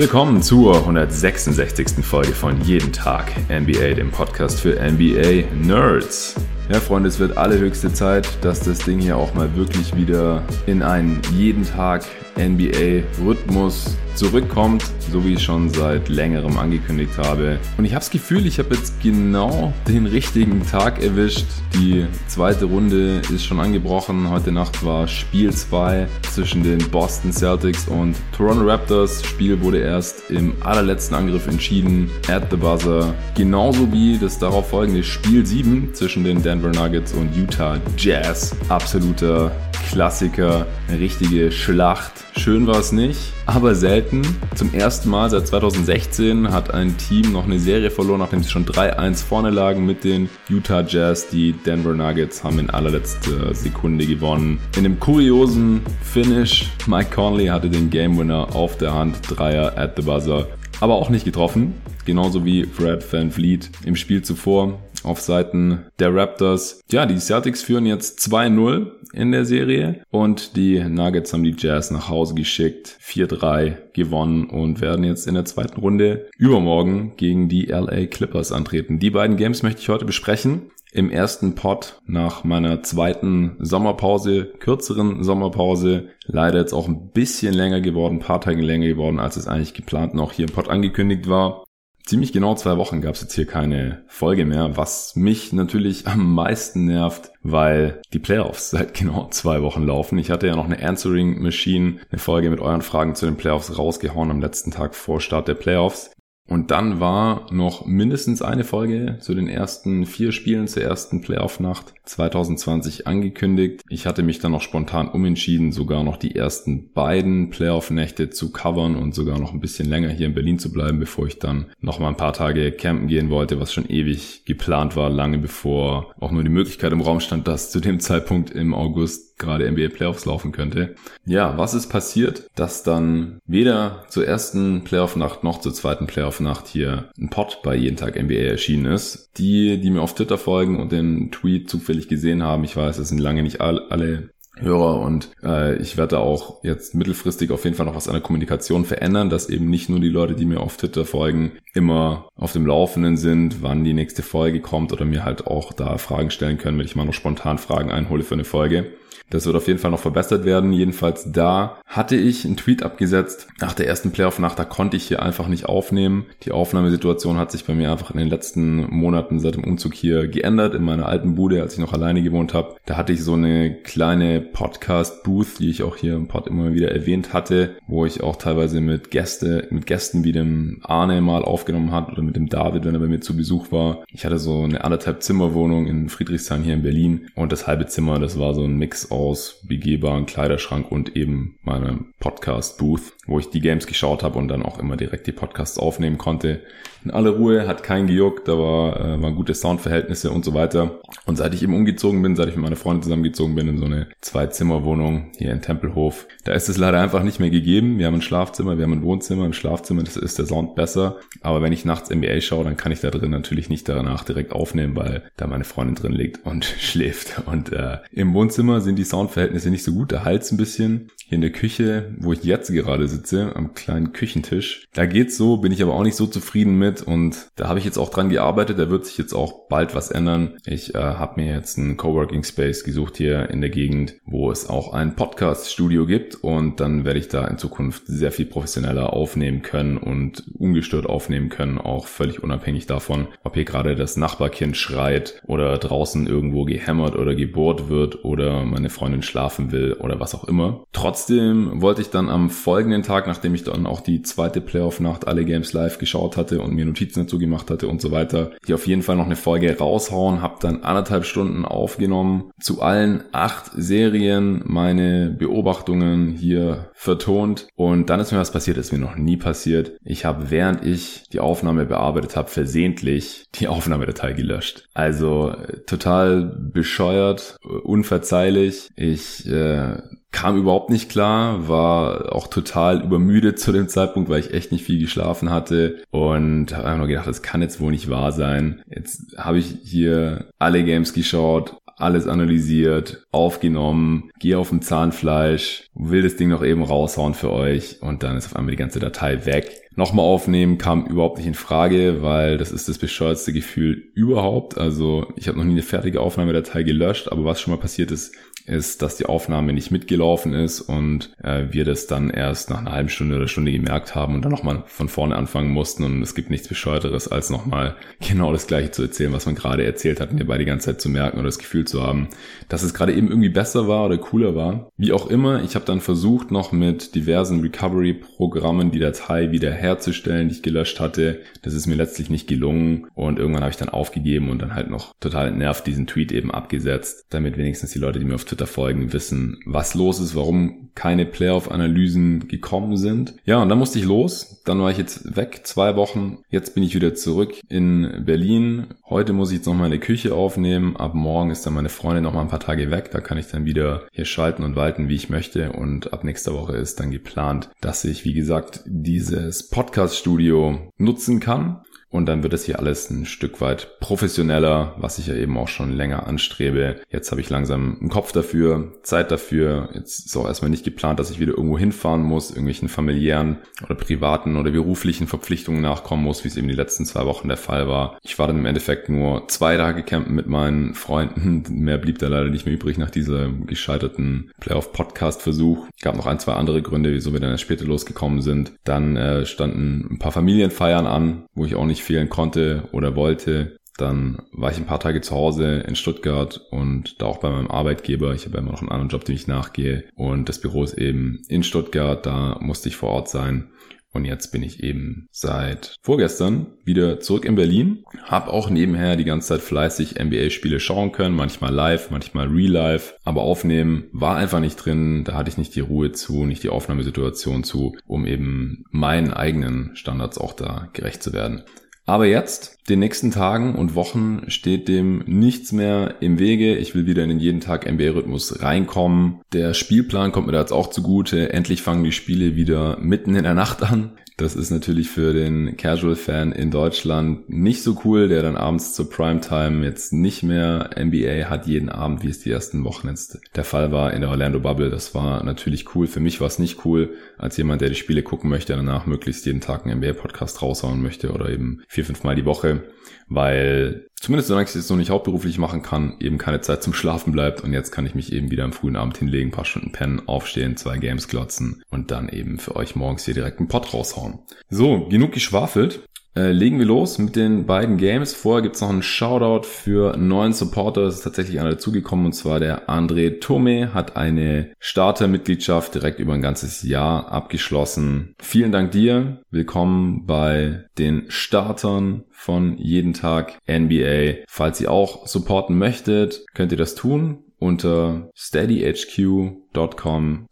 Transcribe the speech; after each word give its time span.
Willkommen 0.00 0.40
zur 0.40 0.76
166. 0.76 2.02
Folge 2.02 2.32
von 2.32 2.58
Jeden 2.62 2.90
Tag 2.90 3.30
NBA, 3.50 3.96
dem 3.96 4.10
Podcast 4.10 4.58
für 4.58 4.80
NBA 4.80 5.54
Nerds. 5.54 6.36
Ja, 6.72 6.80
Freunde, 6.80 7.10
es 7.10 7.18
wird 7.18 7.36
allerhöchste 7.36 7.92
Zeit, 7.92 8.26
dass 8.40 8.60
das 8.60 8.78
Ding 8.78 8.98
hier 8.98 9.18
auch 9.18 9.34
mal 9.34 9.54
wirklich 9.56 9.94
wieder 9.94 10.42
in 10.64 10.82
einen 10.82 11.20
jeden 11.36 11.66
Tag 11.66 12.06
NBA-Rhythmus 12.36 13.96
zurückkommt, 14.14 14.84
so 15.10 15.24
wie 15.24 15.34
ich 15.34 15.42
schon 15.42 15.70
seit 15.70 16.08
längerem 16.08 16.58
angekündigt 16.58 17.16
habe. 17.16 17.58
Und 17.78 17.84
ich 17.84 17.92
habe 17.92 18.00
das 18.00 18.10
Gefühl, 18.10 18.46
ich 18.46 18.58
habe 18.58 18.74
jetzt 18.74 19.00
genau 19.02 19.72
den 19.88 20.06
richtigen 20.06 20.66
Tag 20.66 21.02
erwischt. 21.02 21.46
Die 21.74 22.06
zweite 22.26 22.66
Runde 22.66 23.22
ist 23.32 23.44
schon 23.44 23.60
angebrochen. 23.60 24.28
Heute 24.28 24.52
Nacht 24.52 24.84
war 24.84 25.08
Spiel 25.08 25.52
2 25.52 26.06
zwischen 26.32 26.62
den 26.62 26.78
Boston 26.90 27.32
Celtics 27.32 27.88
und 27.88 28.16
Toronto 28.36 28.64
Raptors. 28.64 29.24
Spiel 29.24 29.60
wurde 29.60 29.78
erst 29.78 30.30
im 30.30 30.54
allerletzten 30.60 31.16
Angriff 31.16 31.46
entschieden, 31.46 32.10
at 32.28 32.50
the 32.50 32.56
buzzer. 32.56 33.14
Genauso 33.36 33.90
wie 33.92 34.18
das 34.18 34.38
darauf 34.38 34.70
folgende 34.70 35.02
Spiel 35.02 35.46
7 35.46 35.94
zwischen 35.94 36.24
den 36.24 36.42
Denver 36.42 36.70
Nuggets 36.70 37.12
und 37.12 37.34
Utah 37.34 37.78
Jazz. 37.96 38.54
Absoluter 38.68 39.52
Klassiker, 39.88 40.66
eine 40.88 41.00
richtige 41.00 41.50
Schlacht. 41.50 42.12
Schön 42.36 42.66
war 42.66 42.78
es 42.78 42.92
nicht, 42.92 43.18
aber 43.46 43.74
selten. 43.74 44.22
Zum 44.54 44.72
ersten 44.72 45.10
Mal 45.10 45.28
seit 45.30 45.46
2016 45.48 46.50
hat 46.52 46.72
ein 46.72 46.96
Team 46.96 47.32
noch 47.32 47.44
eine 47.44 47.58
Serie 47.58 47.90
verloren, 47.90 48.20
nachdem 48.20 48.42
sie 48.42 48.48
schon 48.48 48.64
3-1 48.64 49.24
vorne 49.24 49.50
lagen 49.50 49.84
mit 49.84 50.04
den 50.04 50.28
Utah 50.48 50.82
Jazz. 50.82 51.28
Die 51.28 51.52
Denver 51.52 51.92
Nuggets 51.92 52.42
haben 52.44 52.58
in 52.58 52.70
allerletzter 52.70 53.54
Sekunde 53.54 54.06
gewonnen. 54.06 54.58
In 54.76 54.84
einem 54.84 55.00
kuriosen 55.00 55.82
Finish. 56.02 56.70
Mike 56.86 57.10
Conley 57.14 57.46
hatte 57.46 57.68
den 57.68 57.90
Game 57.90 58.18
Winner 58.18 58.54
auf 58.54 58.78
der 58.78 58.94
Hand. 58.94 59.18
Dreier 59.28 59.76
at 59.76 59.96
the 59.96 60.02
buzzer. 60.02 60.46
Aber 60.80 60.94
auch 60.94 61.10
nicht 61.10 61.24
getroffen. 61.24 61.74
Genauso 62.06 62.44
wie 62.44 62.64
Fred 62.64 63.04
Van 63.12 63.30
Vliet 63.30 63.70
im 63.84 63.96
Spiel 63.96 64.22
zuvor 64.22 64.78
auf 65.04 65.20
Seiten 65.20 65.86
der 65.98 66.14
Raptors. 66.14 66.80
Ja, 66.90 67.06
die 67.06 67.18
Celtics 67.18 67.62
führen 67.62 67.86
jetzt 67.86 68.20
2-0 68.20 68.90
in 69.12 69.32
der 69.32 69.44
Serie 69.44 70.02
und 70.10 70.56
die 70.56 70.82
Nuggets 70.82 71.32
haben 71.32 71.44
die 71.44 71.56
Jazz 71.56 71.90
nach 71.90 72.08
Hause 72.08 72.34
geschickt, 72.34 72.96
4-3 73.02 73.92
gewonnen 73.92 74.48
und 74.48 74.80
werden 74.80 75.04
jetzt 75.04 75.26
in 75.26 75.34
der 75.34 75.44
zweiten 75.44 75.80
Runde 75.80 76.28
übermorgen 76.36 77.14
gegen 77.16 77.48
die 77.48 77.66
LA 77.66 78.06
Clippers 78.06 78.52
antreten. 78.52 78.98
Die 78.98 79.10
beiden 79.10 79.36
Games 79.36 79.62
möchte 79.62 79.80
ich 79.80 79.88
heute 79.88 80.04
besprechen. 80.04 80.70
Im 80.92 81.08
ersten 81.08 81.54
Pod 81.54 82.00
nach 82.04 82.42
meiner 82.42 82.82
zweiten 82.82 83.56
Sommerpause, 83.60 84.52
kürzeren 84.58 85.22
Sommerpause, 85.22 86.08
leider 86.24 86.58
jetzt 86.58 86.72
auch 86.72 86.88
ein 86.88 87.10
bisschen 87.12 87.54
länger 87.54 87.80
geworden, 87.80 88.18
paar 88.18 88.40
Tage 88.40 88.60
länger 88.60 88.88
geworden, 88.88 89.20
als 89.20 89.36
es 89.36 89.46
eigentlich 89.46 89.74
geplant 89.74 90.14
noch 90.14 90.32
hier 90.32 90.48
im 90.48 90.52
Pod 90.52 90.68
angekündigt 90.68 91.28
war 91.28 91.64
ziemlich 92.10 92.32
genau 92.32 92.56
zwei 92.56 92.76
Wochen 92.76 93.00
gab 93.00 93.14
es 93.14 93.20
jetzt 93.20 93.34
hier 93.34 93.46
keine 93.46 94.02
Folge 94.08 94.44
mehr, 94.44 94.76
was 94.76 95.14
mich 95.14 95.52
natürlich 95.52 96.06
am 96.08 96.34
meisten 96.34 96.84
nervt, 96.84 97.30
weil 97.44 98.02
die 98.12 98.18
Playoffs 98.18 98.70
seit 98.70 98.94
genau 98.94 99.28
zwei 99.30 99.62
Wochen 99.62 99.84
laufen. 99.84 100.18
Ich 100.18 100.30
hatte 100.30 100.48
ja 100.48 100.56
noch 100.56 100.64
eine 100.64 100.82
Answering 100.82 101.40
Machine, 101.40 102.00
eine 102.10 102.18
Folge 102.18 102.50
mit 102.50 102.58
euren 102.58 102.82
Fragen 102.82 103.14
zu 103.14 103.26
den 103.26 103.36
Playoffs 103.36 103.78
rausgehauen 103.78 104.32
am 104.32 104.40
letzten 104.40 104.72
Tag 104.72 104.96
vor 104.96 105.20
Start 105.20 105.46
der 105.46 105.54
Playoffs. 105.54 106.10
Und 106.50 106.72
dann 106.72 106.98
war 106.98 107.46
noch 107.52 107.86
mindestens 107.86 108.42
eine 108.42 108.64
Folge 108.64 109.18
zu 109.20 109.36
den 109.36 109.46
ersten 109.46 110.04
vier 110.04 110.32
Spielen 110.32 110.66
zur 110.66 110.82
ersten 110.82 111.20
Playoff-Nacht 111.20 111.94
2020 112.06 113.06
angekündigt. 113.06 113.82
Ich 113.88 114.04
hatte 114.04 114.24
mich 114.24 114.40
dann 114.40 114.50
noch 114.50 114.60
spontan 114.60 115.08
umentschieden, 115.08 115.70
sogar 115.70 116.02
noch 116.02 116.16
die 116.16 116.34
ersten 116.34 116.90
beiden 116.92 117.50
Playoff-Nächte 117.50 118.30
zu 118.30 118.50
covern 118.50 118.96
und 118.96 119.14
sogar 119.14 119.38
noch 119.38 119.52
ein 119.52 119.60
bisschen 119.60 119.88
länger 119.88 120.08
hier 120.08 120.26
in 120.26 120.34
Berlin 120.34 120.58
zu 120.58 120.72
bleiben, 120.72 120.98
bevor 120.98 121.28
ich 121.28 121.38
dann 121.38 121.66
noch 121.80 122.00
mal 122.00 122.08
ein 122.08 122.16
paar 122.16 122.32
Tage 122.32 122.72
campen 122.72 123.06
gehen 123.06 123.30
wollte, 123.30 123.60
was 123.60 123.72
schon 123.72 123.88
ewig 123.88 124.44
geplant 124.44 124.96
war, 124.96 125.08
lange 125.08 125.38
bevor 125.38 126.12
auch 126.18 126.32
nur 126.32 126.42
die 126.42 126.50
Möglichkeit 126.50 126.90
im 126.90 127.00
Raum 127.00 127.20
stand, 127.20 127.46
dass 127.46 127.70
zu 127.70 127.78
dem 127.78 128.00
Zeitpunkt 128.00 128.50
im 128.50 128.74
August 128.74 129.29
gerade 129.40 129.68
NBA 129.70 129.88
Playoffs 129.88 130.24
laufen 130.24 130.52
könnte. 130.52 130.94
Ja, 131.26 131.58
was 131.58 131.74
ist 131.74 131.88
passiert, 131.88 132.48
dass 132.54 132.84
dann 132.84 133.40
weder 133.46 134.04
zur 134.08 134.26
ersten 134.26 134.84
Playoff-Nacht 134.84 135.42
noch 135.42 135.60
zur 135.60 135.74
zweiten 135.74 136.06
Playoff-Nacht 136.06 136.68
hier 136.68 137.10
ein 137.18 137.30
Pod 137.30 137.60
bei 137.64 137.74
jeden 137.74 137.96
Tag 137.96 138.20
NBA 138.20 138.34
erschienen 138.34 138.86
ist? 138.86 139.30
Die, 139.38 139.80
die 139.80 139.90
mir 139.90 140.02
auf 140.02 140.14
Twitter 140.14 140.38
folgen 140.38 140.78
und 140.78 140.92
den 140.92 141.32
Tweet 141.32 141.68
zufällig 141.68 142.06
gesehen 142.06 142.42
haben, 142.42 142.64
ich 142.64 142.76
weiß, 142.76 142.98
es 142.98 143.08
sind 143.08 143.18
lange 143.18 143.42
nicht 143.42 143.60
alle 143.60 144.30
Hörer 144.60 145.00
und 145.00 145.30
äh, 145.42 145.76
ich 145.76 145.96
werde 145.96 146.18
auch 146.18 146.62
jetzt 146.62 146.94
mittelfristig 146.94 147.50
auf 147.50 147.64
jeden 147.64 147.76
Fall 147.76 147.86
noch 147.86 147.94
was 147.94 148.08
an 148.08 148.14
der 148.14 148.22
Kommunikation 148.22 148.84
verändern, 148.84 149.30
dass 149.30 149.48
eben 149.48 149.70
nicht 149.70 149.88
nur 149.88 150.00
die 150.00 150.08
Leute, 150.08 150.34
die 150.34 150.44
mir 150.44 150.60
auf 150.60 150.76
Twitter 150.76 151.04
folgen, 151.04 151.52
immer 151.72 152.28
auf 152.34 152.52
dem 152.52 152.66
Laufenden 152.66 153.16
sind, 153.16 153.62
wann 153.62 153.84
die 153.84 153.94
nächste 153.94 154.22
Folge 154.22 154.60
kommt 154.60 154.92
oder 154.92 155.04
mir 155.04 155.24
halt 155.24 155.46
auch 155.46 155.72
da 155.72 155.98
Fragen 155.98 156.30
stellen 156.30 156.58
können, 156.58 156.78
wenn 156.78 156.86
ich 156.86 156.96
mal 156.96 157.04
noch 157.04 157.14
spontan 157.14 157.58
Fragen 157.58 157.90
einhole 157.90 158.22
für 158.22 158.34
eine 158.34 158.44
Folge. 158.44 158.92
Das 159.30 159.46
wird 159.46 159.54
auf 159.54 159.68
jeden 159.68 159.78
Fall 159.78 159.92
noch 159.92 160.00
verbessert 160.00 160.44
werden. 160.44 160.72
Jedenfalls 160.72 161.30
da 161.30 161.78
hatte 161.86 162.16
ich 162.16 162.44
einen 162.44 162.56
Tweet 162.56 162.82
abgesetzt. 162.82 163.46
Nach 163.60 163.72
der 163.72 163.86
ersten 163.86 164.10
Playoff-Nacht, 164.10 164.58
da 164.58 164.64
konnte 164.64 164.96
ich 164.96 165.04
hier 165.04 165.22
einfach 165.22 165.46
nicht 165.46 165.66
aufnehmen. 165.66 166.26
Die 166.42 166.50
Aufnahmesituation 166.50 167.38
hat 167.38 167.52
sich 167.52 167.64
bei 167.64 167.74
mir 167.74 167.92
einfach 167.92 168.10
in 168.10 168.18
den 168.18 168.28
letzten 168.28 168.92
Monaten 168.92 169.38
seit 169.38 169.54
dem 169.54 169.64
Umzug 169.64 169.94
hier 169.94 170.26
geändert. 170.26 170.74
In 170.74 170.82
meiner 170.82 171.06
alten 171.06 171.36
Bude, 171.36 171.62
als 171.62 171.74
ich 171.74 171.78
noch 171.78 171.92
alleine 171.92 172.22
gewohnt 172.22 172.54
habe, 172.54 172.74
da 172.86 172.96
hatte 172.96 173.12
ich 173.12 173.22
so 173.22 173.34
eine 173.34 173.72
kleine 173.72 174.40
Podcast-Booth, 174.40 175.60
die 175.60 175.70
ich 175.70 175.84
auch 175.84 175.96
hier 175.96 176.16
im 176.16 176.26
Pod 176.26 176.48
immer 176.48 176.74
wieder 176.74 176.90
erwähnt 176.90 177.32
hatte, 177.32 177.76
wo 177.86 178.04
ich 178.04 178.22
auch 178.22 178.34
teilweise 178.34 178.80
mit 178.80 179.12
Gäste, 179.12 179.68
mit 179.70 179.86
Gästen 179.86 180.24
wie 180.24 180.32
dem 180.32 180.80
Arne 180.82 181.20
mal 181.20 181.42
aufgenommen 181.42 181.92
hat 181.92 182.10
oder 182.10 182.22
mit 182.22 182.34
dem 182.34 182.48
David, 182.48 182.84
wenn 182.84 182.94
er 182.94 183.00
bei 183.00 183.06
mir 183.06 183.20
zu 183.20 183.36
Besuch 183.36 183.70
war. 183.70 184.02
Ich 184.08 184.24
hatte 184.24 184.38
so 184.38 184.64
eine 184.64 184.82
anderthalb 184.82 185.22
Zimmerwohnung 185.22 185.86
in 185.86 186.08
Friedrichshain 186.08 186.64
hier 186.64 186.74
in 186.74 186.82
Berlin 186.82 187.28
und 187.36 187.52
das 187.52 187.68
halbe 187.68 187.86
Zimmer, 187.86 188.18
das 188.18 188.36
war 188.38 188.54
so 188.54 188.64
ein 188.64 188.76
Mix 188.76 189.10
aus 189.10 189.19
aus 189.20 189.60
begehbaren 189.62 190.26
Kleiderschrank 190.26 190.90
und 190.90 191.16
eben 191.16 191.58
meinem 191.62 192.12
Podcast-Booth, 192.20 193.12
wo 193.26 193.38
ich 193.38 193.50
die 193.50 193.60
Games 193.60 193.86
geschaut 193.86 194.22
habe 194.22 194.38
und 194.38 194.48
dann 194.48 194.62
auch 194.62 194.78
immer 194.78 194.96
direkt 194.96 195.26
die 195.26 195.32
Podcasts 195.32 195.78
aufnehmen 195.78 196.18
konnte. 196.18 196.62
In 197.04 197.10
aller 197.10 197.30
Ruhe, 197.30 197.66
hat 197.66 197.82
kein 197.82 198.06
gejuckt, 198.06 198.46
da 198.46 198.58
war, 198.58 199.00
äh, 199.00 199.22
waren 199.22 199.34
gute 199.34 199.54
Soundverhältnisse 199.54 200.30
und 200.30 200.44
so 200.44 200.52
weiter. 200.52 201.00
Und 201.24 201.36
seit 201.36 201.54
ich 201.54 201.62
eben 201.62 201.74
umgezogen 201.74 202.20
bin, 202.20 202.36
seit 202.36 202.48
ich 202.48 202.56
mit 202.56 202.64
meiner 202.64 202.76
Freundin 202.76 203.04
zusammengezogen 203.04 203.54
bin 203.54 203.68
in 203.68 203.78
so 203.78 203.86
eine 203.86 204.08
Zwei-Zimmer-Wohnung 204.20 205.30
hier 205.38 205.52
in 205.52 205.62
Tempelhof, 205.62 206.26
da 206.44 206.52
ist 206.52 206.68
es 206.68 206.76
leider 206.76 207.00
einfach 207.00 207.22
nicht 207.22 207.40
mehr 207.40 207.50
gegeben. 207.50 207.98
Wir 207.98 208.06
haben 208.06 208.16
ein 208.16 208.22
Schlafzimmer, 208.22 208.76
wir 208.76 208.84
haben 208.84 208.92
ein 208.92 209.02
Wohnzimmer, 209.02 209.46
im 209.46 209.54
Schlafzimmer 209.54 210.02
das 210.02 210.16
ist 210.16 210.38
der 210.38 210.46
Sound 210.46 210.74
besser. 210.74 211.16
Aber 211.40 211.62
wenn 211.62 211.72
ich 211.72 211.84
nachts 211.84 212.10
NBA 212.10 212.40
schaue, 212.42 212.64
dann 212.64 212.76
kann 212.76 212.92
ich 212.92 213.00
da 213.00 213.10
drin 213.10 213.30
natürlich 213.30 213.70
nicht 213.70 213.88
danach 213.88 214.24
direkt 214.24 214.52
aufnehmen, 214.52 214.94
weil 214.96 215.22
da 215.36 215.46
meine 215.46 215.64
Freundin 215.64 215.94
drin 215.94 216.12
liegt 216.12 216.44
und 216.46 216.64
schläft. 216.80 217.42
Und 217.46 217.72
äh, 217.72 217.98
im 218.12 218.34
Wohnzimmer 218.34 218.80
sind 218.80 218.98
die 218.98 219.04
Soundverhältnisse 219.10 219.70
nicht 219.70 219.84
so 219.84 219.92
gut, 219.92 220.10
der 220.10 220.24
Hals 220.24 220.50
ein 220.50 220.56
bisschen. 220.56 221.10
Hier 221.26 221.36
in 221.36 221.42
der 221.42 221.52
Küche, 221.52 222.14
wo 222.18 222.32
ich 222.32 222.42
jetzt 222.42 222.72
gerade 222.72 223.06
sitze, 223.06 223.54
am 223.54 223.74
kleinen 223.74 224.12
Küchentisch, 224.12 224.88
da 224.94 225.06
geht's 225.06 225.36
so, 225.36 225.58
bin 225.58 225.72
ich 225.72 225.82
aber 225.82 225.94
auch 225.94 226.02
nicht 226.02 226.16
so 226.16 226.26
zufrieden 226.26 226.76
mit 226.76 227.02
und 227.02 227.50
da 227.56 227.68
habe 227.68 227.78
ich 227.78 227.84
jetzt 227.84 227.98
auch 227.98 228.10
dran 228.10 228.30
gearbeitet, 228.30 228.78
da 228.78 228.90
wird 228.90 229.06
sich 229.06 229.18
jetzt 229.18 229.32
auch 229.32 229.68
bald 229.68 229.94
was 229.94 230.10
ändern. 230.10 230.56
Ich 230.64 230.94
äh, 230.94 230.98
habe 230.98 231.40
mir 231.40 231.52
jetzt 231.52 231.78
einen 231.78 231.96
Coworking 231.96 232.42
Space 232.42 232.84
gesucht 232.84 233.16
hier 233.16 233.50
in 233.50 233.60
der 233.60 233.70
Gegend, 233.70 234.14
wo 234.24 234.50
es 234.50 234.68
auch 234.68 234.92
ein 234.92 235.14
Podcast 235.14 235.70
Studio 235.70 236.06
gibt 236.06 236.36
und 236.36 236.80
dann 236.80 237.04
werde 237.04 237.18
ich 237.18 237.28
da 237.28 237.46
in 237.46 237.58
Zukunft 237.58 238.02
sehr 238.06 238.32
viel 238.32 238.46
professioneller 238.46 239.12
aufnehmen 239.12 239.62
können 239.62 239.98
und 239.98 240.44
ungestört 240.58 241.06
aufnehmen 241.06 241.48
können, 241.48 241.78
auch 241.78 242.06
völlig 242.06 242.42
unabhängig 242.42 242.86
davon, 242.86 243.28
ob 243.44 243.54
hier 243.54 243.64
gerade 243.64 243.94
das 243.94 244.16
Nachbarkind 244.16 244.76
schreit 244.76 245.42
oder 245.46 245.78
draußen 245.78 246.26
irgendwo 246.26 246.64
gehämmert 246.64 247.16
oder 247.16 247.34
gebohrt 247.34 247.88
wird 247.88 248.24
oder 248.24 248.64
meine 248.64 248.90
Freundin 249.00 249.22
schlafen 249.22 249.72
will 249.72 249.94
oder 249.94 250.20
was 250.20 250.34
auch 250.34 250.44
immer. 250.44 250.84
Trotzdem 250.92 251.80
wollte 251.80 252.02
ich 252.02 252.10
dann 252.10 252.28
am 252.28 252.50
folgenden 252.50 253.02
Tag, 253.02 253.26
nachdem 253.26 253.54
ich 253.54 253.64
dann 253.64 253.86
auch 253.86 254.02
die 254.02 254.20
zweite 254.20 254.60
Playoff-Nacht 254.60 255.26
alle 255.26 255.46
Games 255.46 255.72
live 255.72 255.96
geschaut 255.96 256.36
hatte 256.36 256.60
und 256.60 256.74
mir 256.74 256.84
Notizen 256.84 257.22
dazu 257.22 257.38
gemacht 257.38 257.70
hatte 257.70 257.88
und 257.88 258.02
so 258.02 258.10
weiter, 258.10 258.50
hier 258.66 258.74
auf 258.74 258.86
jeden 258.86 259.00
Fall 259.00 259.16
noch 259.16 259.24
eine 259.24 259.36
Folge 259.36 259.74
raushauen, 259.78 260.42
habe 260.42 260.56
dann 260.60 260.82
anderthalb 260.82 261.24
Stunden 261.24 261.64
aufgenommen, 261.64 262.50
zu 262.60 262.82
allen 262.82 263.24
acht 263.32 263.70
Serien 263.74 264.62
meine 264.66 265.30
Beobachtungen 265.30 266.32
hier 266.32 266.90
vertont 266.92 267.68
und 267.76 268.10
dann 268.10 268.20
ist 268.20 268.32
mir 268.32 268.38
was 268.38 268.52
passiert, 268.52 268.76
ist 268.76 268.92
mir 268.92 268.98
noch 268.98 269.16
nie 269.16 269.38
passiert. 269.38 269.92
Ich 270.04 270.26
habe 270.26 270.50
während 270.50 270.84
ich 270.84 271.22
die 271.32 271.40
Aufnahme 271.40 271.86
bearbeitet 271.86 272.36
habe, 272.36 272.50
versehentlich 272.50 273.46
die 273.54 273.68
Aufnahmedatei 273.68 274.34
gelöscht. 274.34 274.84
Also 274.92 275.52
äh, 275.52 275.78
total 275.86 276.42
bescheuert, 276.72 277.56
äh, 277.64 277.68
unverzeihlich. 277.68 278.89
Ich 278.96 279.46
äh, 279.46 279.98
kam 280.32 280.56
überhaupt 280.56 280.90
nicht 280.90 281.08
klar, 281.10 281.68
war 281.68 282.34
auch 282.34 282.46
total 282.46 283.02
übermüdet 283.02 283.58
zu 283.58 283.72
dem 283.72 283.88
Zeitpunkt, 283.88 284.28
weil 284.28 284.40
ich 284.40 284.52
echt 284.52 284.72
nicht 284.72 284.84
viel 284.84 285.00
geschlafen 285.00 285.50
hatte 285.50 286.02
und 286.10 286.74
habe 286.74 286.84
einfach 286.84 286.98
nur 286.98 287.08
gedacht, 287.08 287.26
das 287.26 287.42
kann 287.42 287.62
jetzt 287.62 287.80
wohl 287.80 287.90
nicht 287.90 288.10
wahr 288.10 288.32
sein. 288.32 288.82
Jetzt 288.88 289.36
habe 289.36 289.58
ich 289.58 289.76
hier 289.82 290.50
alle 290.58 290.84
Games 290.84 291.12
geschaut, 291.12 291.76
alles 291.96 292.26
analysiert, 292.26 293.26
aufgenommen, 293.30 294.30
gehe 294.38 294.58
auf 294.58 294.70
dem 294.70 294.82
Zahnfleisch, 294.82 295.84
will 295.94 296.22
das 296.22 296.36
Ding 296.36 296.48
noch 296.48 296.64
eben 296.64 296.82
raushauen 296.82 297.34
für 297.34 297.50
euch 297.50 298.00
und 298.00 298.22
dann 298.22 298.36
ist 298.36 298.46
auf 298.46 298.56
einmal 298.56 298.70
die 298.70 298.78
ganze 298.78 299.00
Datei 299.00 299.44
weg. 299.44 299.80
Nochmal 299.96 300.24
aufnehmen 300.24 300.78
kam 300.78 301.04
überhaupt 301.04 301.38
nicht 301.38 301.48
in 301.48 301.54
Frage, 301.54 302.22
weil 302.22 302.56
das 302.56 302.72
ist 302.72 302.88
das 302.88 302.96
bescheuertste 302.96 303.52
Gefühl 303.52 304.04
überhaupt. 304.14 304.78
Also 304.78 305.26
ich 305.36 305.48
habe 305.48 305.58
noch 305.58 305.64
nie 305.64 305.72
eine 305.72 305.82
fertige 305.82 306.20
Aufnahmedatei 306.20 306.84
gelöscht, 306.84 307.30
aber 307.30 307.44
was 307.44 307.60
schon 307.60 307.74
mal 307.74 307.80
passiert 307.80 308.10
ist, 308.10 308.34
ist, 308.70 309.02
dass 309.02 309.16
die 309.16 309.26
Aufnahme 309.26 309.72
nicht 309.72 309.90
mitgelaufen 309.90 310.54
ist 310.54 310.80
und 310.80 311.30
äh, 311.42 311.64
wir 311.70 311.84
das 311.84 312.06
dann 312.06 312.30
erst 312.30 312.70
nach 312.70 312.78
einer 312.78 312.92
halben 312.92 313.08
Stunde 313.08 313.36
oder 313.36 313.48
Stunde 313.48 313.72
gemerkt 313.72 314.14
haben 314.14 314.34
und 314.34 314.42
dann 314.42 314.52
nochmal 314.52 314.84
von 314.86 315.08
vorne 315.08 315.34
anfangen 315.36 315.70
mussten 315.70 316.04
und 316.04 316.22
es 316.22 316.34
gibt 316.34 316.50
nichts 316.50 316.68
Bescheuerteres, 316.68 317.28
als 317.28 317.50
nochmal 317.50 317.96
genau 318.28 318.52
das 318.52 318.66
gleiche 318.66 318.92
zu 318.92 319.02
erzählen, 319.02 319.32
was 319.32 319.46
man 319.46 319.56
gerade 319.56 319.84
erzählt 319.84 320.20
hat 320.20 320.30
und 320.30 320.40
dabei 320.40 320.56
die 320.58 320.64
ganze 320.64 320.86
Zeit 320.86 321.00
zu 321.00 321.08
merken 321.08 321.38
oder 321.38 321.48
das 321.48 321.58
Gefühl 321.58 321.84
zu 321.84 322.02
haben, 322.02 322.28
dass 322.68 322.82
es 322.82 322.94
gerade 322.94 323.12
eben 323.12 323.28
irgendwie 323.28 323.48
besser 323.48 323.88
war 323.88 324.06
oder 324.06 324.18
cooler 324.18 324.54
war. 324.54 324.90
Wie 324.96 325.12
auch 325.12 325.26
immer, 325.26 325.64
ich 325.64 325.74
habe 325.74 325.84
dann 325.84 326.00
versucht, 326.00 326.52
noch 326.52 326.70
mit 326.70 327.14
diversen 327.16 327.60
Recovery-Programmen 327.60 328.92
die 328.92 329.00
Datei 329.00 329.50
wieder 329.50 329.72
herzustellen, 329.72 330.48
die 330.48 330.54
ich 330.54 330.62
gelöscht 330.62 331.00
hatte. 331.00 331.40
Das 331.62 331.74
ist 331.74 331.86
mir 331.86 331.96
letztlich 331.96 332.30
nicht 332.30 332.46
gelungen 332.46 333.08
und 333.14 333.38
irgendwann 333.38 333.62
habe 333.62 333.72
ich 333.72 333.76
dann 333.76 333.88
aufgegeben 333.88 334.48
und 334.48 334.62
dann 334.62 334.74
halt 334.74 334.90
noch 334.90 335.14
total 335.18 335.48
entnervt 335.48 335.86
diesen 335.86 336.06
Tweet 336.06 336.30
eben 336.30 336.52
abgesetzt, 336.52 337.26
damit 337.30 337.56
wenigstens 337.56 337.90
die 337.90 337.98
Leute, 337.98 338.20
die 338.20 338.24
mir 338.24 338.36
auf 338.36 338.44
Twitter 338.44 338.59
folgen, 338.66 339.12
wissen, 339.12 339.58
was 339.66 339.94
los 339.94 340.20
ist, 340.20 340.34
warum 340.34 340.90
keine 340.94 341.24
Playoff-Analysen 341.24 342.48
gekommen 342.48 342.96
sind. 342.96 343.34
Ja, 343.44 343.62
und 343.62 343.68
dann 343.68 343.78
musste 343.78 343.98
ich 343.98 344.04
los. 344.04 344.62
Dann 344.64 344.80
war 344.80 344.90
ich 344.90 344.98
jetzt 344.98 345.36
weg, 345.36 345.60
zwei 345.64 345.96
Wochen. 345.96 346.38
Jetzt 346.50 346.74
bin 346.74 346.82
ich 346.82 346.94
wieder 346.94 347.14
zurück 347.14 347.54
in 347.68 348.24
Berlin. 348.26 348.88
Heute 349.08 349.32
muss 349.32 349.50
ich 349.50 349.58
jetzt 349.58 349.66
noch 349.66 349.74
meine 349.74 349.98
Küche 349.98 350.34
aufnehmen. 350.34 350.96
Ab 350.96 351.14
morgen 351.14 351.50
ist 351.50 351.64
dann 351.64 351.74
meine 351.74 351.88
Freundin 351.88 352.24
noch 352.24 352.34
mal 352.34 352.42
ein 352.42 352.48
paar 352.48 352.60
Tage 352.60 352.90
weg. 352.90 353.10
Da 353.12 353.20
kann 353.20 353.38
ich 353.38 353.46
dann 353.46 353.64
wieder 353.64 354.06
hier 354.12 354.24
schalten 354.24 354.62
und 354.62 354.76
walten, 354.76 355.08
wie 355.08 355.16
ich 355.16 355.30
möchte. 355.30 355.72
Und 355.72 356.12
ab 356.12 356.24
nächster 356.24 356.52
Woche 356.54 356.76
ist 356.76 357.00
dann 357.00 357.10
geplant, 357.10 357.70
dass 357.80 358.04
ich, 358.04 358.24
wie 358.24 358.34
gesagt, 358.34 358.82
dieses 358.86 359.68
Podcast-Studio 359.68 360.92
nutzen 360.98 361.40
kann. 361.40 361.82
Und 362.10 362.26
dann 362.26 362.42
wird 362.42 362.52
es 362.52 362.64
hier 362.64 362.78
alles 362.78 363.08
ein 363.08 363.24
Stück 363.24 363.60
weit 363.60 364.00
professioneller, 364.00 364.94
was 364.98 365.18
ich 365.18 365.28
ja 365.28 365.34
eben 365.34 365.56
auch 365.56 365.68
schon 365.68 365.92
länger 365.92 366.26
anstrebe. 366.26 366.96
Jetzt 367.08 367.30
habe 367.30 367.40
ich 367.40 367.50
langsam 367.50 367.98
einen 368.00 368.10
Kopf 368.10 368.32
dafür, 368.32 368.92
Zeit 369.02 369.30
dafür. 369.30 369.90
Jetzt 369.94 370.26
ist 370.26 370.36
auch 370.36 370.46
erstmal 370.46 370.70
nicht 370.70 370.84
geplant, 370.84 371.20
dass 371.20 371.30
ich 371.30 371.38
wieder 371.38 371.52
irgendwo 371.56 371.78
hinfahren 371.78 372.22
muss, 372.22 372.50
irgendwelchen 372.50 372.88
familiären 372.88 373.58
oder 373.84 373.94
privaten 373.94 374.56
oder 374.56 374.72
beruflichen 374.72 375.28
Verpflichtungen 375.28 375.80
nachkommen 375.80 376.24
muss, 376.24 376.42
wie 376.42 376.48
es 376.48 376.56
eben 376.56 376.66
die 376.66 376.74
letzten 376.74 377.06
zwei 377.06 377.26
Wochen 377.26 377.46
der 377.46 377.56
Fall 377.56 377.86
war. 377.86 378.18
Ich 378.22 378.38
war 378.40 378.48
dann 378.48 378.58
im 378.58 378.66
Endeffekt 378.66 379.08
nur 379.08 379.46
zwei 379.46 379.76
Tage 379.76 380.02
campen 380.02 380.34
mit 380.34 380.48
meinen 380.48 380.94
Freunden. 380.94 381.64
Mehr 381.70 381.98
blieb 381.98 382.18
da 382.18 382.26
leider 382.26 382.50
nicht 382.50 382.66
mehr 382.66 382.74
übrig 382.74 382.98
nach 382.98 383.10
dieser 383.10 383.50
gescheiterten 383.50 384.50
Playoff-Podcast-Versuch. 384.60 385.86
Gab 386.02 386.16
noch 386.16 386.26
ein, 386.26 386.40
zwei 386.40 386.54
andere 386.54 386.82
Gründe, 386.82 387.12
wieso 387.12 387.32
wir 387.32 387.40
dann 387.40 387.50
erst 387.50 387.62
später 387.62 387.84
losgekommen 387.84 388.42
sind. 388.42 388.72
Dann 388.82 389.16
äh, 389.16 389.46
standen 389.46 390.08
ein 390.10 390.18
paar 390.18 390.32
Familienfeiern 390.32 391.06
an, 391.06 391.44
wo 391.54 391.64
ich 391.64 391.76
auch 391.76 391.86
nicht 391.86 391.99
nicht 392.00 392.06
fehlen 392.06 392.30
konnte 392.30 392.88
oder 392.92 393.14
wollte. 393.14 393.76
Dann 393.96 394.42
war 394.52 394.70
ich 394.70 394.78
ein 394.78 394.86
paar 394.86 395.00
Tage 395.00 395.20
zu 395.20 395.34
Hause 395.34 395.84
in 395.86 395.94
Stuttgart 395.94 396.60
und 396.70 397.20
da 397.20 397.26
auch 397.26 397.38
bei 397.38 397.50
meinem 397.50 397.70
Arbeitgeber. 397.70 398.34
Ich 398.34 398.46
habe 398.46 398.56
immer 398.58 398.72
noch 398.72 398.80
einen 398.80 398.90
anderen 398.90 399.10
Job, 399.10 399.24
den 399.24 399.34
ich 399.34 399.46
nachgehe. 399.46 400.04
Und 400.14 400.48
das 400.48 400.60
Büro 400.60 400.82
ist 400.84 400.94
eben 400.94 401.42
in 401.48 401.62
Stuttgart. 401.62 402.24
Da 402.24 402.56
musste 402.60 402.88
ich 402.88 402.96
vor 402.96 403.10
Ort 403.10 403.28
sein. 403.28 403.70
Und 404.12 404.24
jetzt 404.24 404.50
bin 404.50 404.62
ich 404.62 404.82
eben 404.82 405.28
seit 405.30 405.94
vorgestern 406.02 406.66
wieder 406.84 407.20
zurück 407.20 407.44
in 407.44 407.54
Berlin. 407.54 408.04
Hab 408.24 408.48
auch 408.48 408.68
nebenher 408.68 409.16
die 409.16 409.24
ganze 409.24 409.48
Zeit 409.48 409.60
fleißig 409.60 410.18
NBA-Spiele 410.18 410.80
schauen 410.80 411.12
können, 411.12 411.36
manchmal 411.36 411.72
live, 411.72 412.10
manchmal 412.10 412.48
real 412.48 412.72
live. 412.72 413.14
Aber 413.22 413.42
aufnehmen 413.42 414.08
war 414.12 414.36
einfach 414.36 414.60
nicht 414.60 414.76
drin. 414.76 415.22
Da 415.24 415.34
hatte 415.34 415.50
ich 415.50 415.58
nicht 415.58 415.76
die 415.76 415.80
Ruhe 415.80 416.10
zu, 416.10 416.44
nicht 416.44 416.64
die 416.64 416.70
Aufnahmesituation 416.70 417.62
zu, 417.62 417.96
um 418.06 418.26
eben 418.26 418.84
meinen 418.90 419.32
eigenen 419.32 419.94
Standards 419.94 420.38
auch 420.38 420.54
da 420.54 420.88
gerecht 420.92 421.22
zu 421.22 421.32
werden. 421.32 421.62
Aber 422.10 422.26
jetzt, 422.26 422.76
den 422.88 422.98
nächsten 422.98 423.30
Tagen 423.30 423.76
und 423.76 423.94
Wochen 423.94 424.42
steht 424.48 424.88
dem 424.88 425.22
nichts 425.26 425.70
mehr 425.70 426.16
im 426.18 426.40
Wege. 426.40 426.76
Ich 426.76 426.92
will 426.92 427.06
wieder 427.06 427.22
in 427.22 427.28
den 427.28 427.38
jeden 427.38 427.60
Tag 427.60 427.88
NBA-Rhythmus 427.88 428.64
reinkommen. 428.64 429.42
Der 429.52 429.74
Spielplan 429.74 430.32
kommt 430.32 430.48
mir 430.48 430.54
da 430.54 430.58
jetzt 430.58 430.72
auch 430.72 430.90
zugute. 430.90 431.52
Endlich 431.52 431.82
fangen 431.82 432.02
die 432.02 432.10
Spiele 432.10 432.56
wieder 432.56 432.98
mitten 432.98 433.36
in 433.36 433.44
der 433.44 433.54
Nacht 433.54 433.84
an. 433.84 434.10
Das 434.40 434.56
ist 434.56 434.70
natürlich 434.70 435.10
für 435.10 435.34
den 435.34 435.76
Casual-Fan 435.76 436.52
in 436.52 436.70
Deutschland 436.70 437.50
nicht 437.50 437.82
so 437.82 438.00
cool, 438.06 438.26
der 438.26 438.42
dann 438.42 438.56
abends 438.56 438.94
zur 438.94 439.10
Primetime 439.10 439.84
jetzt 439.84 440.14
nicht 440.14 440.42
mehr 440.42 440.88
NBA 440.98 441.50
hat 441.50 441.66
jeden 441.66 441.90
Abend, 441.90 442.22
wie 442.22 442.30
es 442.30 442.40
die 442.40 442.50
ersten 442.50 442.82
Wochen 442.84 443.08
jetzt 443.08 443.38
der 443.54 443.64
Fall 443.64 443.92
war 443.92 444.14
in 444.14 444.22
der 444.22 444.30
Orlando 444.30 444.58
Bubble. 444.58 444.88
Das 444.88 445.14
war 445.14 445.44
natürlich 445.44 445.94
cool. 445.94 446.06
Für 446.06 446.20
mich 446.20 446.40
war 446.40 446.46
es 446.46 446.58
nicht 446.58 446.86
cool, 446.86 447.12
als 447.36 447.58
jemand, 447.58 447.82
der 447.82 447.90
die 447.90 447.96
Spiele 447.96 448.22
gucken 448.22 448.48
möchte, 448.48 448.74
danach 448.74 449.04
möglichst 449.04 449.44
jeden 449.44 449.60
Tag 449.60 449.84
einen 449.84 449.98
NBA-Podcast 449.98 450.62
raushauen 450.62 451.02
möchte 451.02 451.32
oder 451.32 451.50
eben 451.50 451.82
vier, 451.86 452.06
fünf 452.06 452.24
Mal 452.24 452.34
die 452.34 452.46
Woche, 452.46 452.84
weil 453.28 454.06
zumindest 454.20 454.48
solange 454.48 454.64
ich 454.64 454.68
es 454.70 454.74
jetzt 454.76 454.90
noch 454.90 454.96
nicht 454.96 455.10
hauptberuflich 455.10 455.58
machen 455.58 455.82
kann, 455.82 456.16
eben 456.20 456.38
keine 456.38 456.60
Zeit 456.60 456.82
zum 456.82 456.94
Schlafen 456.94 457.32
bleibt 457.32 457.62
und 457.62 457.72
jetzt 457.72 457.90
kann 457.90 458.06
ich 458.06 458.14
mich 458.14 458.32
eben 458.32 458.50
wieder 458.50 458.64
am 458.64 458.72
frühen 458.72 458.96
Abend 458.96 459.18
hinlegen, 459.18 459.50
paar 459.50 459.64
Stunden 459.64 459.92
pennen, 459.92 460.22
aufstehen, 460.28 460.76
zwei 460.76 460.98
Games 460.98 461.26
glotzen 461.26 461.82
und 461.90 462.10
dann 462.10 462.28
eben 462.28 462.58
für 462.58 462.76
euch 462.76 462.94
morgens 462.94 463.24
hier 463.24 463.34
direkt 463.34 463.58
einen 463.58 463.68
Pod 463.68 463.92
raushauen. 463.92 464.38
So, 464.68 465.08
genug 465.08 465.32
geschwafelt. 465.32 466.00
Äh, 466.36 466.52
legen 466.52 466.78
wir 466.78 466.86
los 466.86 467.18
mit 467.18 467.34
den 467.34 467.66
beiden 467.66 467.96
Games. 467.96 468.34
Vorher 468.34 468.62
gibt's 468.62 468.80
noch 468.80 468.90
einen 468.90 469.02
Shoutout 469.02 469.66
für 469.66 470.16
neuen 470.16 470.52
Supporter. 470.52 471.02
Es 471.02 471.16
ist 471.16 471.22
tatsächlich 471.22 471.58
einer 471.58 471.70
dazugekommen 471.70 472.26
und 472.26 472.32
zwar 472.34 472.60
der 472.60 472.88
André 472.88 473.40
Tome 473.40 473.92
hat 473.94 474.16
eine 474.16 474.72
Starter-Mitgliedschaft 474.78 475.94
direkt 475.94 476.20
über 476.20 476.34
ein 476.34 476.42
ganzes 476.42 476.82
Jahr 476.82 477.32
abgeschlossen. 477.32 478.36
Vielen 478.38 478.70
Dank 478.70 478.92
dir. 478.92 479.42
Willkommen 479.50 480.24
bei 480.26 480.84
den 480.98 481.24
Startern 481.30 482.22
von 482.30 482.78
jeden 482.78 483.12
Tag 483.12 483.58
NBA. 483.68 484.44
Falls 484.46 484.80
ihr 484.80 484.90
auch 484.92 485.26
supporten 485.26 485.76
möchtet, 485.76 486.46
könnt 486.54 486.70
ihr 486.70 486.78
das 486.78 486.94
tun 486.94 487.44
unter 487.60 488.30
steadyhq.com 488.34 489.58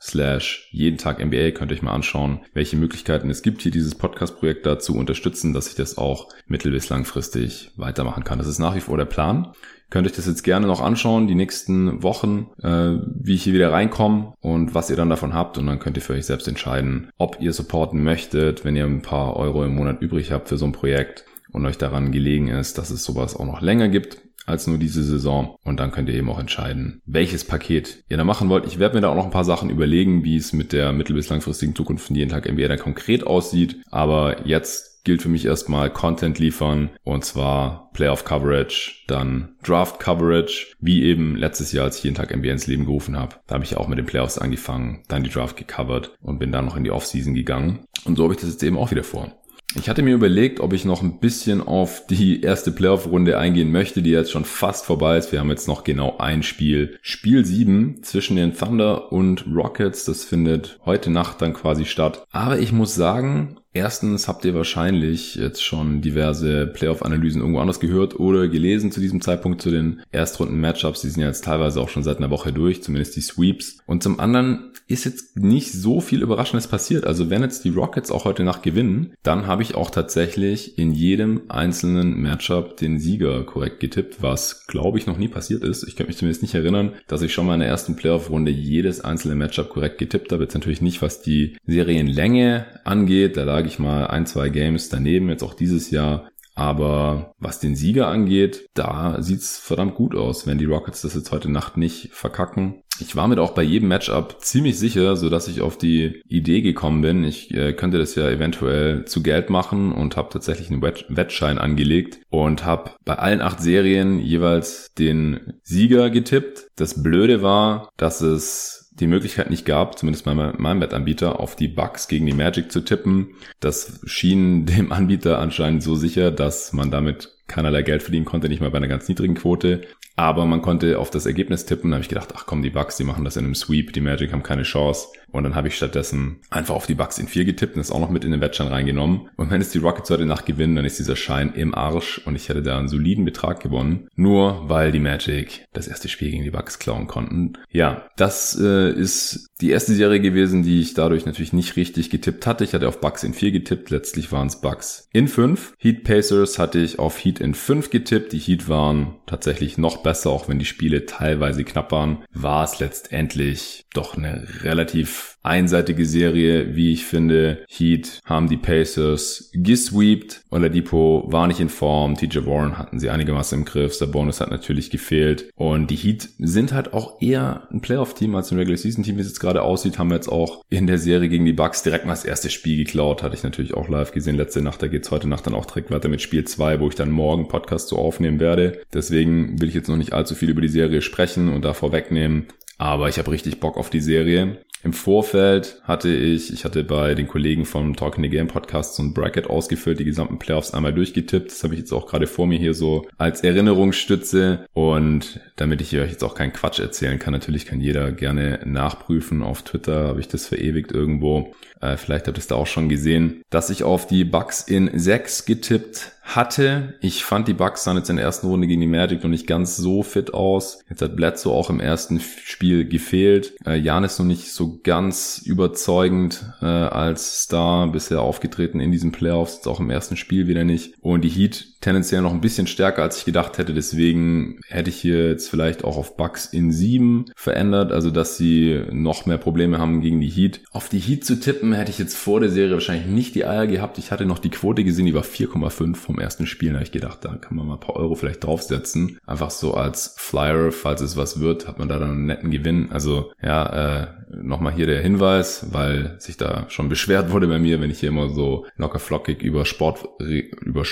slash 0.01 0.69
jeden 0.71 0.99
Tag 0.99 1.25
MBA 1.25 1.51
könnt 1.53 1.73
ihr 1.73 1.75
euch 1.75 1.83
mal 1.83 1.95
anschauen, 1.95 2.41
welche 2.53 2.77
Möglichkeiten 2.77 3.31
es 3.31 3.43
gibt, 3.43 3.63
hier 3.63 3.73
dieses 3.73 3.95
Podcast-Projekt 3.97 4.67
da 4.67 4.79
zu 4.79 4.95
unterstützen, 4.95 5.53
dass 5.55 5.69
ich 5.69 5.75
das 5.75 5.99
auch 5.99 6.29
mittel- 6.47 6.71
bis 6.71 6.91
langfristig 6.91 7.73
weitermachen 7.77 8.25
kann. 8.25 8.39
Das 8.39 8.47
ist 8.47 8.59
nach 8.59 8.77
wie 8.77 8.81
vor 8.81 8.99
der 8.99 9.07
Plan. 9.07 9.53
Könnt 9.91 10.07
euch 10.07 10.13
das 10.13 10.27
jetzt 10.27 10.43
gerne 10.43 10.67
noch 10.67 10.83
anschauen, 10.83 11.27
die 11.29 11.35
nächsten 11.35 12.03
Wochen, 12.03 12.51
äh, 12.63 12.99
wie 13.07 13.35
ich 13.35 13.43
hier 13.45 13.55
wieder 13.55 13.73
reinkomme 13.73 14.35
und 14.41 14.75
was 14.75 14.91
ihr 14.91 14.97
dann 14.97 15.09
davon 15.09 15.33
habt. 15.33 15.57
Und 15.57 15.67
dann 15.67 15.79
könnt 15.79 15.97
ihr 15.97 16.03
für 16.03 16.13
euch 16.13 16.27
selbst 16.27 16.47
entscheiden, 16.47 17.11
ob 17.17 17.41
ihr 17.41 17.55
supporten 17.55 18.05
möchtet, 18.05 18.67
wenn 18.67 18.77
ihr 18.77 18.85
ein 18.85 19.01
paar 19.01 19.35
Euro 19.37 19.65
im 19.65 19.75
Monat 19.75 20.03
übrig 20.03 20.31
habt 20.31 20.51
für 20.51 20.59
so 20.59 20.67
ein 20.67 20.73
Projekt 20.73 21.25
und 21.53 21.65
euch 21.65 21.79
daran 21.79 22.13
gelegen 22.13 22.49
ist, 22.49 22.77
dass 22.77 22.91
es 22.91 23.03
sowas 23.03 23.35
auch 23.35 23.47
noch 23.47 23.63
länger 23.63 23.89
gibt 23.89 24.28
als 24.49 24.67
nur 24.67 24.79
diese 24.79 25.03
Saison. 25.03 25.57
Und 25.65 25.81
dann 25.81 25.91
könnt 25.91 26.09
ihr 26.09 26.15
eben 26.15 26.31
auch 26.31 26.39
entscheiden, 26.39 27.01
welches 27.07 27.45
Paket 27.45 28.05
ihr 28.09 28.17
da 28.17 28.25
machen 28.25 28.49
wollt. 28.49 28.67
Ich 28.67 28.79
werde 28.79 28.97
mir 28.97 29.01
da 29.03 29.09
auch 29.09 29.17
noch 29.17 29.27
ein 29.27 29.31
paar 29.31 29.45
Sachen 29.45 29.71
überlegen, 29.71 30.25
wie 30.25 30.37
es 30.37 30.53
mit 30.53 30.73
der 30.73 30.93
mittel- 30.93 31.15
bis 31.15 31.29
langfristigen 31.29 31.75
Zukunft 31.75 32.07
von 32.07 32.17
jeden 32.17 32.31
Tag 32.31 32.47
NBA 32.47 32.69
dann 32.69 32.79
konkret 32.79 33.27
aussieht. 33.27 33.77
Aber 33.91 34.47
jetzt 34.47 34.89
gilt 35.05 35.23
für 35.23 35.29
mich 35.31 35.47
erstmal 35.47 35.91
Content 35.91 36.39
liefern 36.39 36.91
und 37.03 37.25
zwar 37.25 37.91
Playoff 37.95 38.25
Coverage, 38.25 39.05
dann 39.07 39.57
Draft 39.63 40.01
Coverage, 40.01 40.75
wie 40.81 41.03
eben 41.03 41.35
letztes 41.35 41.73
Jahr, 41.73 41.87
als 41.87 41.97
ich 41.99 42.05
jeden 42.05 42.17
Tag 42.17 42.37
NBA 42.37 42.51
ins 42.51 42.67
Leben 42.67 42.85
gerufen 42.85 43.19
habe. 43.19 43.37
Da 43.47 43.55
habe 43.55 43.65
ich 43.65 43.77
auch 43.77 43.89
mit 43.89 43.97
den 43.97 44.05
Playoffs 44.05 44.37
angefangen, 44.37 45.03
dann 45.09 45.25
die 45.25 45.31
Draft 45.31 45.57
gecovert 45.57 46.15
und 46.21 46.39
bin 46.39 46.53
dann 46.53 46.67
noch 46.67 46.77
in 46.77 46.85
die 46.85 46.91
Offseason 46.91 47.33
gegangen. 47.33 47.87
Und 48.05 48.17
so 48.17 48.25
habe 48.25 48.35
ich 48.35 48.41
das 48.41 48.51
jetzt 48.51 48.63
eben 48.63 48.77
auch 48.77 48.91
wieder 48.91 49.05
vor. 49.05 49.33
Ich 49.77 49.89
hatte 49.89 50.03
mir 50.03 50.15
überlegt, 50.15 50.61
ob 50.61 50.73
ich 50.73 50.87
noch 50.87 51.03
ein 51.03 51.21
bisschen 51.21 51.61
auf 51.61 52.07
die 52.07 52.41
erste 52.41 52.73
Playoff-Runde 52.73 53.37
eingehen 53.37 53.71
möchte, 53.71 54.01
die 54.01 54.11
jetzt 54.11 54.31
schon 54.31 54.47
fast 54.47 54.87
vorbei 54.87 55.19
ist. 55.19 55.31
Wir 55.31 55.41
haben 55.41 55.51
jetzt 55.51 55.69
noch 55.69 55.85
genau 55.85 56.17
ein 56.17 56.43
Spiel. 56.43 56.99
Spiel 57.03 57.45
7 57.45 58.03
zwischen 58.03 58.37
den 58.37 58.57
Thunder 58.57 59.13
und 59.13 59.45
Rockets. 59.47 60.07
Das 60.07 60.25
findet 60.25 60.81
heute 60.87 61.11
Nacht 61.11 61.43
dann 61.43 61.53
quasi 61.53 61.85
statt. 61.85 62.25
Aber 62.31 62.59
ich 62.59 62.73
muss 62.73 62.95
sagen, 62.95 63.59
Erstens 63.79 64.27
habt 64.27 64.45
ihr 64.45 64.57
wahrscheinlich 64.57 65.37
jetzt 65.37 65.63
schon 65.63 66.01
diverse 66.01 66.67
Playoff-Analysen 66.67 67.41
irgendwo 67.41 67.61
anders 67.61 67.79
gehört 67.79 68.19
oder 68.19 68.49
gelesen 68.49 68.91
zu 68.91 68.99
diesem 68.99 69.21
Zeitpunkt 69.21 69.63
zu 69.63 69.71
den 69.71 70.01
Erstrunden-Matchups. 70.11 71.03
Die 71.03 71.09
sind 71.11 71.21
ja 71.21 71.29
jetzt 71.29 71.45
teilweise 71.45 71.81
auch 71.81 71.89
schon 71.89 72.03
seit 72.03 72.17
einer 72.17 72.31
Woche 72.31 72.53
durch, 72.53 72.83
zumindest 72.83 73.15
die 73.15 73.21
Sweeps. 73.21 73.79
Und 73.87 74.03
zum 74.03 74.19
anderen 74.19 74.73
ist 74.89 75.05
jetzt 75.05 75.37
nicht 75.37 75.71
so 75.71 76.01
viel 76.01 76.23
Überraschendes 76.23 76.67
passiert. 76.67 77.07
Also 77.07 77.31
wenn 77.31 77.43
jetzt 77.43 77.65
die 77.65 77.69
Rockets 77.69 78.11
auch 78.11 78.25
heute 78.25 78.43
Nacht 78.43 78.63
gewinnen, 78.63 79.13
dann 79.23 79.47
habe 79.47 79.63
ich 79.63 79.77
auch 79.77 79.91
tatsächlich 79.91 80.77
in 80.79 80.93
jedem 80.93 81.43
einzelnen 81.49 82.21
Matchup 82.21 82.79
den 82.79 82.99
Sieger 82.99 83.45
korrekt 83.45 83.81
getippt, 83.81 84.23
was 84.23 84.67
glaube 84.67 84.99
ich 84.99 85.07
noch 85.07 85.19
nie 85.19 85.29
passiert 85.29 85.63
ist. 85.63 85.87
Ich 85.87 85.95
könnte 85.95 86.09
mich 86.09 86.17
zumindest 86.17 86.43
nicht 86.43 86.55
erinnern, 86.55 86.95
dass 87.07 87.23
ich 87.23 87.33
schon 87.33 87.47
mal 87.47 87.55
in 87.55 87.61
der 87.61 87.69
ersten 87.69 87.97
Playoff-Runde 87.97 88.51
jedes 88.51 89.03
einzelne 89.03 89.35
Matchup 89.37 89.69
korrekt 89.69 89.99
getippt 89.99 90.33
habe. 90.33 90.45
Jetzt 90.45 90.55
natürlich 90.55 90.81
nicht, 90.81 91.03
was 91.03 91.21
die 91.21 91.57
Serienlänge 91.67 92.65
angeht. 92.85 93.37
Da 93.37 93.45
lag 93.45 93.67
ich 93.69 93.79
mal 93.79 94.07
ein, 94.07 94.27
zwei 94.27 94.49
Games 94.49 94.89
daneben, 94.89 95.29
jetzt 95.29 95.43
auch 95.43 95.55
dieses 95.55 95.91
Jahr. 95.91 96.29
Aber 96.59 97.35
was 97.39 97.61
den 97.61 97.77
Sieger 97.77 98.09
angeht, 98.09 98.67
da 98.75 99.23
sieht's 99.23 99.59
verdammt 99.59 99.95
gut 99.95 100.17
aus, 100.17 100.45
wenn 100.45 100.59
die 100.59 100.65
Rockets 100.65 101.03
das 101.03 101.15
jetzt 101.15 101.31
heute 101.31 101.49
Nacht 101.49 101.77
nicht 101.77 102.11
verkacken. 102.13 102.83
Ich 102.99 103.15
war 103.15 103.29
mir 103.29 103.41
auch 103.41 103.53
bei 103.53 103.63
jedem 103.63 103.87
Matchup 103.87 104.39
ziemlich 104.41 104.77
sicher, 104.77 105.15
so 105.15 105.31
dass 105.31 105.47
ich 105.47 105.61
auf 105.61 105.79
die 105.79 106.21
Idee 106.27 106.61
gekommen 106.61 107.01
bin. 107.01 107.23
Ich 107.23 107.55
äh, 107.55 107.75
könnte 107.75 107.99
das 107.99 108.17
ja 108.17 108.29
eventuell 108.29 109.05
zu 109.05 109.23
Geld 109.23 109.51
machen 109.51 109.93
und 109.93 110.17
habe 110.17 110.31
tatsächlich 110.33 110.69
einen 110.69 110.83
Wett 110.83 111.07
Wettschein 111.09 111.59
angelegt 111.59 112.19
und 112.29 112.65
habe 112.65 112.91
bei 113.05 113.15
allen 113.15 113.41
acht 113.41 113.61
Serien 113.61 114.19
jeweils 114.19 114.93
den 114.99 115.61
Sieger 115.63 116.11
getippt. 116.11 116.67
Das 116.75 117.05
Blöde 117.05 117.41
war, 117.41 117.91
dass 117.97 118.21
es 118.21 118.88
die 119.01 119.07
Möglichkeit 119.07 119.51
nicht 119.51 119.65
gab, 119.65 119.99
zumindest 119.99 120.25
bei 120.25 120.35
meinem 120.35 120.81
Wettanbieter, 120.81 121.41
auf 121.41 121.57
die 121.57 121.69
Bugs 121.69 122.09
gegen 122.09 122.27
die 122.27 122.35
Magic 122.35 122.73
zu 122.73 122.81
tippen. 122.81 123.35
Das 123.61 124.01
schien 124.05 124.67
dem 124.67 124.93
Anbieter 124.93 125.39
anscheinend 125.39 125.83
so 125.83 125.95
sicher, 125.95 126.31
dass 126.31 126.73
man 126.73 126.91
damit 126.91 127.38
keinerlei 127.49 127.83
Geld 127.83 128.03
verdienen 128.03 128.25
konnte, 128.25 128.49
nicht 128.49 128.61
mal 128.61 128.71
bei 128.71 128.79
einer 128.79 128.89
ganz 128.89 129.09
niedrigen 129.09 129.35
Quote. 129.35 129.83
Aber 130.19 130.47
man 130.47 130.63
konnte 130.63 130.99
auf 130.99 131.11
das 131.11 131.27
Ergebnis 131.27 131.65
tippen. 131.65 131.91
Da 131.91 131.95
habe 131.95 132.03
ich 132.03 132.09
gedacht, 132.09 132.31
ach 132.35 132.45
komm, 132.45 132.61
die 132.61 132.71
Bugs, 132.71 132.97
die 132.97 133.05
machen 133.05 133.25
das 133.25 133.37
in 133.37 133.45
einem 133.45 133.55
Sweep. 133.55 133.93
Die 133.93 134.01
Magic 134.01 134.33
haben 134.33 134.43
keine 134.43 134.65
Chance. 134.65 135.07
Und 135.31 135.45
dann 135.45 135.55
habe 135.55 135.69
ich 135.69 135.77
stattdessen 135.77 136.41
einfach 136.51 136.75
auf 136.75 136.87
die 136.87 136.95
Bugs 136.95 137.19
in 137.19 137.29
vier 137.29 137.45
getippt 137.45 137.77
und 137.77 137.81
das 137.81 137.93
auch 137.93 138.01
noch 138.01 138.11
mit 138.11 138.25
in 138.25 138.33
den 138.33 138.41
Wettschein 138.41 138.67
reingenommen. 138.67 139.29
Und 139.37 139.51
wenn 139.51 139.61
es 139.61 139.71
die 139.71 139.79
Rockets 139.79 140.11
heute 140.11 140.27
Nacht 140.27 140.47
gewinnen, 140.47 140.75
dann 140.75 140.85
ist 140.85 140.99
dieser 140.99 141.17
Schein 141.17 141.53
im 141.55 141.75
Arsch 141.75 142.21
und 142.25 142.35
ich 142.35 142.49
hätte 142.49 142.63
da 142.63 142.79
einen 142.79 142.89
soliden 142.89 143.25
Betrag 143.25 143.61
gewonnen. 143.61 144.09
Nur 144.17 144.69
weil 144.69 144.91
die 144.91 144.99
Magic 144.99 145.67
das 145.73 145.87
erste 145.87 146.09
Spiel 146.09 146.31
gegen 146.31 146.45
die 146.45 146.51
Bugs 146.51 146.79
klauen 146.79 147.07
konnten. 147.07 147.53
Ja, 147.71 148.09
das 148.17 148.59
äh, 148.61 148.91
ist 148.91 149.51
die 149.61 149.71
erste 149.71 149.93
Serie 149.93 150.21
gewesen, 150.21 150.63
die 150.63 150.81
ich 150.81 150.95
dadurch 150.95 151.27
natürlich 151.27 151.53
nicht 151.53 151.77
richtig 151.77 152.11
getippt 152.11 152.47
hatte. 152.47 152.65
Ich 152.65 152.75
hatte 152.75 152.89
auf 152.89 153.01
Bugs 153.01 153.23
in 153.23 153.35
vier 153.35 153.53
getippt. 153.53 153.91
Letztlich 153.91 154.33
waren 154.33 154.47
es 154.47 154.61
Bugs 154.61 155.09
in 155.13 155.29
fünf. 155.29 155.75
Heat 155.79 156.05
Pacers 156.05 156.59
hatte 156.59 156.79
ich 156.79 156.99
auf 156.99 157.23
Heat 157.23 157.38
in 157.41 157.55
fünf 157.55 157.91
getippt. 157.91 158.33
Die 158.33 158.39
Heat 158.39 158.69
waren 158.69 159.17
tatsächlich 159.27 159.79
noch 159.79 159.99
besser, 159.99 160.31
auch 160.31 160.49
wenn 160.49 160.59
die 160.59 160.65
Spiele 160.65 161.07
teilweise 161.07 161.65
knapp 161.65 161.93
waren. 161.93 162.25
War 162.33 162.65
es 162.65 162.79
letztendlich 162.79 163.87
doch 163.95 164.17
eine 164.17 164.47
relativ 164.63 165.38
einseitige 165.49 166.05
Serie, 166.05 166.77
wie 166.77 166.93
ich 166.93 167.05
finde. 167.05 167.65
Heat 167.69 168.21
haben 168.25 168.49
die 168.49 168.57
Pacers 168.57 169.51
gesweept. 169.53 170.43
Oladipo 170.51 171.25
war 171.29 171.47
nicht 171.47 171.61
in 171.61 171.69
Form. 171.69 172.15
TJ 172.15 172.47
Warren 172.47 172.79
hatten 172.79 172.99
sie 173.01 173.11
einigermaßen 173.11 173.59
im 173.59 173.65
Griff. 173.65 173.99
Der 173.99 174.07
Bonus 174.07 174.41
hat 174.41 174.51
natürlich 174.51 174.91
gefehlt. 174.91 175.51
Und 175.57 175.91
die 175.91 175.97
Heat 175.97 176.29
sind 176.39 176.73
halt 176.73 176.93
auch 176.93 177.21
eher 177.21 177.67
ein 177.71 177.81
Playoff-Team 177.81 178.35
als 178.35 178.51
ein 178.51 178.59
Regular-Season-Team, 178.59 179.17
wie 179.17 179.21
es 179.21 179.29
jetzt 179.29 179.41
gerade 179.41 179.63
aussieht. 179.63 179.99
Haben 179.99 180.11
wir 180.11 180.17
jetzt 180.17 180.29
auch 180.29 180.63
in 180.69 180.87
der 180.87 180.99
Serie 180.99 181.29
gegen 181.29 181.45
die 181.45 181.53
Bucks 181.53 181.83
direkt 181.83 182.07
mal 182.07 182.13
das 182.13 182.25
erste 182.25 182.51
Spiel 182.51 182.77
geklaut. 182.77 183.23
Hatte 183.23 183.35
ich 183.35 183.43
natürlich 183.43 183.75
auch 183.75 183.89
live 183.89 184.13
gesehen 184.13 184.37
letzte 184.37 184.63
Nacht. 184.63 184.83
Da 184.83 184.89
geht's 184.89 185.11
heute 185.11 185.29
Nacht 185.29 185.47
dann 185.47 185.55
auch 185.55 185.67
direkt 185.67 185.91
weiter 185.91 186.09
mit 186.09 186.23
Spiel 186.23 186.45
2, 186.45 186.81
wo 186.81 186.89
ich 186.89 186.95
dann 186.95 187.11
morgen 187.11 187.49
Podcast 187.49 187.89
so 187.89 187.97
aufnehmen 187.97 188.41
werde. 188.41 188.81
Deswegen 188.93 189.61
will 189.61 189.69
ich 189.69 189.75
jetzt 189.75 189.89
noch 189.89 189.97
nicht 189.97 190.13
allzu 190.13 190.35
viel 190.35 190.51
über 190.51 190.61
die 190.61 190.69
Serie 190.69 191.03
sprechen 191.03 191.53
und 191.53 191.65
da 191.65 191.73
vorwegnehmen. 191.73 192.47
Aber 192.79 193.09
ich 193.09 193.19
habe 193.19 193.31
richtig 193.31 193.61
Bock 193.61 193.77
auf 193.77 193.91
die 193.91 194.01
Serie. 194.01 194.59
Im 194.85 194.93
Vorfeld 194.93 195.81
hatte 195.83 196.09
ich, 196.09 196.53
ich 196.53 196.65
hatte 196.65 196.85
bei 196.85 197.17
den 197.17 197.27
Kollegen 197.27 197.65
vom 197.65 197.97
Talking 197.97 198.23
the 198.23 198.31
Game 198.31 198.47
Podcast 198.47 198.95
so 198.95 199.03
ein 199.03 199.13
Bracket 199.13 199.51
ausgefüllt, 199.51 199.99
die 199.99 200.05
gesamten 200.05 200.39
Playoffs 200.39 200.73
einmal 200.73 200.95
durchgetippt. 200.95 201.51
Das 201.51 201.65
habe 201.65 201.75
ich 201.75 201.81
jetzt 201.81 201.93
auch 201.93 202.07
gerade 202.07 202.29
vor 202.29 202.47
mir 202.47 202.59
hier 202.61 202.75
so 202.75 203.09
als 203.19 203.43
Erinnerungsstütze. 203.43 204.67
Und 204.75 205.41
damit 205.57 205.81
ich 205.81 205.99
euch 205.99 206.13
jetzt 206.13 206.23
auch 206.23 206.37
keinen 206.37 206.53
Quatsch 206.53 206.79
erzählen 206.79 207.19
kann, 207.19 207.33
natürlich 207.33 207.67
kann 207.67 207.81
jeder 207.81 208.13
gerne 208.13 208.61
nachprüfen. 208.65 209.43
Auf 209.43 209.63
Twitter 209.63 210.07
habe 210.07 210.21
ich 210.21 210.29
das 210.29 210.47
verewigt 210.47 210.93
irgendwo. 210.93 211.55
Äh, 211.81 211.97
vielleicht 211.97 212.27
habt 212.27 212.37
ihr 212.37 212.41
es 212.41 212.47
da 212.47 212.55
auch 212.55 212.67
schon 212.67 212.89
gesehen, 212.89 213.43
dass 213.51 213.71
ich 213.71 213.85
auf 213.85 214.07
die 214.07 214.25
Bucks 214.25 214.63
in 214.63 214.91
6 214.99 215.45
getippt 215.45 216.13
hatte. 216.23 216.95
Ich 217.01 217.25
fand 217.25 217.49
die 217.49 217.55
Bucks 217.55 217.85
sahen 217.85 217.97
jetzt 217.97 218.11
in 218.11 218.17
der 218.17 218.25
ersten 218.25 218.49
Runde 218.49 218.67
gegen 218.67 218.83
die 218.83 218.87
Magic 218.87 219.23
noch 219.23 219.31
nicht 219.31 219.47
ganz 219.47 219.77
so 219.77 220.03
fit 220.03 220.35
aus. 220.35 220.85
Jetzt 220.91 221.01
hat 221.01 221.17
Bledsoe 221.17 221.53
auch 221.53 221.71
im 221.71 221.81
ersten 221.81 222.21
Spiel 222.21 222.87
gefehlt. 222.87 223.55
Äh, 223.65 223.77
Jan 223.77 224.05
ist 224.05 224.19
noch 224.19 224.27
nicht 224.27 224.53
so 224.53 224.79
ganz 224.83 225.41
überzeugend 225.45 226.45
äh, 226.61 226.67
als 226.67 227.45
Star 227.45 227.91
bisher 227.91 228.21
aufgetreten 228.21 228.81
in 228.81 228.93
diesen 228.93 229.13
Playoffs, 229.13 229.57
jetzt 229.57 229.69
auch 229.69 229.81
im 229.81 229.91
ersten 229.91 230.17
Spiel 230.17 230.49
wieder 230.49 230.65
nicht. 230.65 230.95
Und 231.01 231.23
die 231.23 231.31
Heat 231.31 231.78
tendenziell 231.81 232.23
noch 232.23 232.33
ein 232.33 232.41
bisschen 232.41 232.67
stärker, 232.67 233.03
als 233.03 233.19
ich 233.19 233.25
gedacht 233.25 233.59
hätte. 233.59 233.75
Deswegen 233.75 234.61
hätte 234.69 234.91
ich 234.91 234.97
hier 234.97 235.29
jetzt 235.29 235.49
vielleicht 235.49 235.85
auch 235.85 235.97
auf 235.97 236.17
Bucks 236.17 236.47
in 236.47 236.73
7 236.73 237.27
verändert, 237.37 237.93
also 237.93 238.11
dass 238.11 238.37
sie 238.37 238.83
noch 238.91 239.27
mehr 239.27 239.39
Probleme 239.39 239.79
haben 239.79 240.01
gegen 240.01 240.21
die 240.21 240.29
Heat. 240.29 240.61
Auf 240.73 240.89
die 240.89 240.99
Heat 240.99 241.25
zu 241.25 241.39
tippen 241.39 241.73
hätte 241.73 241.91
ich 241.91 241.99
jetzt 241.99 242.17
vor 242.17 242.41
der 242.41 242.51
Serie 242.51 242.75
wahrscheinlich 242.75 243.07
nicht 243.07 243.35
die 243.35 243.45
Eier 243.45 243.67
gehabt. 243.67 243.99
Ich 243.99 244.11
hatte 244.11 244.27
noch 244.27 244.39
die 244.39 244.51
Quote 244.51 244.85
gesehen, 244.85 245.07
die 245.07 245.15
war 245.15 245.23
4,5 245.23 245.97
vom 245.97 246.19
ersten 246.19 246.47
Spiel. 246.47 246.71
Da 246.71 246.77
habe 246.77 246.85
ich 246.85 246.93
gedacht, 246.93 247.19
da 247.23 247.37
kann 247.37 247.57
man 247.57 247.67
mal 247.67 247.75
ein 247.75 247.81
paar 247.81 247.97
Euro 247.97 248.15
vielleicht 248.15 248.45
draufsetzen. 248.45 249.19
Einfach 249.27 249.51
so 249.51 249.75
als 249.75 250.15
Flyer, 250.17 250.73
falls 250.73 251.01
es 251.01 251.17
was 251.17 251.41
wird, 251.41 251.69
hat 251.69 251.79
man 251.79 251.89
da 251.89 251.99
dann 251.99 252.11
einen 252.11 252.27
netten 252.27 252.51
Gewinn. 252.51 252.91
Also 252.91 253.33
ja, 253.43 254.03
äh, 254.03 254.07
nochmal 254.31 254.73
hier 254.73 254.87
der 254.87 255.01
Hinweis, 255.01 255.67
weil 255.73 256.17
sich 256.19 256.37
da 256.37 256.67
schon 256.69 256.89
beschwert 256.89 257.31
wurde 257.31 257.47
bei 257.47 257.59
mir, 257.59 257.81
wenn 257.81 257.91
ich 257.91 258.01
hier 258.01 258.11
immer 258.11 258.29
so 258.29 258.67
locker 258.77 258.99
flockig 258.99 259.43
über 259.43 259.65
Sport, 259.65 260.09
über 260.21 260.85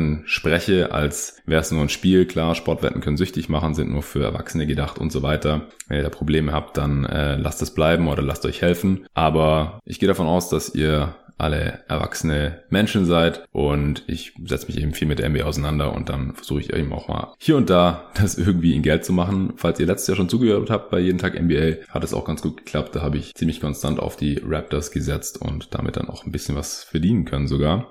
Sportwetten 0.00 0.22
spreche, 0.26 0.92
als 0.92 1.42
wäre 1.46 1.60
es 1.60 1.70
nur 1.70 1.82
ein 1.82 1.88
Spiel. 1.88 2.26
Klar, 2.26 2.54
Sportwetten 2.54 3.00
können 3.00 3.16
süchtig 3.16 3.48
machen, 3.48 3.74
sind 3.74 3.90
nur 3.90 4.02
für 4.02 4.24
Erwachsene 4.24 4.66
gedacht 4.66 4.98
und 4.98 5.12
so 5.12 5.22
weiter. 5.22 5.62
Wenn 5.88 5.98
ihr 5.98 6.02
da 6.02 6.10
Probleme 6.10 6.52
habt, 6.52 6.76
dann 6.76 7.04
äh, 7.04 7.36
lasst 7.36 7.62
es 7.62 7.74
bleiben 7.74 8.08
oder 8.08 8.22
lasst 8.22 8.46
euch 8.46 8.62
helfen. 8.62 9.06
Aber 9.14 9.80
ich 9.84 9.98
gehe 9.98 10.08
davon 10.08 10.26
aus, 10.26 10.48
dass 10.48 10.74
ihr 10.74 11.14
alle 11.40 11.84
erwachsene 11.88 12.62
Menschen 12.70 13.04
seid 13.04 13.42
und 13.52 14.04
ich 14.06 14.34
setze 14.44 14.66
mich 14.66 14.80
eben 14.80 14.94
viel 14.94 15.08
mit 15.08 15.18
der 15.18 15.28
NBA 15.28 15.44
auseinander 15.44 15.94
und 15.94 16.08
dann 16.08 16.34
versuche 16.34 16.60
ich 16.60 16.72
eben 16.72 16.92
auch 16.92 17.08
mal 17.08 17.34
hier 17.38 17.56
und 17.56 17.70
da 17.70 18.10
das 18.14 18.38
irgendwie 18.38 18.74
in 18.74 18.82
Geld 18.82 19.04
zu 19.04 19.12
machen. 19.12 19.52
Falls 19.56 19.80
ihr 19.80 19.86
letztes 19.86 20.08
Jahr 20.08 20.16
schon 20.16 20.28
zugehört 20.28 20.70
habt 20.70 20.90
bei 20.90 21.00
jeden 21.00 21.18
Tag 21.18 21.40
NBA, 21.40 21.86
hat 21.88 22.04
es 22.04 22.14
auch 22.14 22.24
ganz 22.24 22.42
gut 22.42 22.58
geklappt. 22.58 22.94
Da 22.94 23.02
habe 23.02 23.18
ich 23.18 23.34
ziemlich 23.34 23.60
konstant 23.60 24.00
auf 24.00 24.16
die 24.16 24.40
Raptors 24.44 24.90
gesetzt 24.90 25.40
und 25.40 25.74
damit 25.74 25.96
dann 25.96 26.08
auch 26.08 26.24
ein 26.24 26.32
bisschen 26.32 26.56
was 26.56 26.84
verdienen 26.84 27.24
können 27.24 27.48
sogar. 27.48 27.88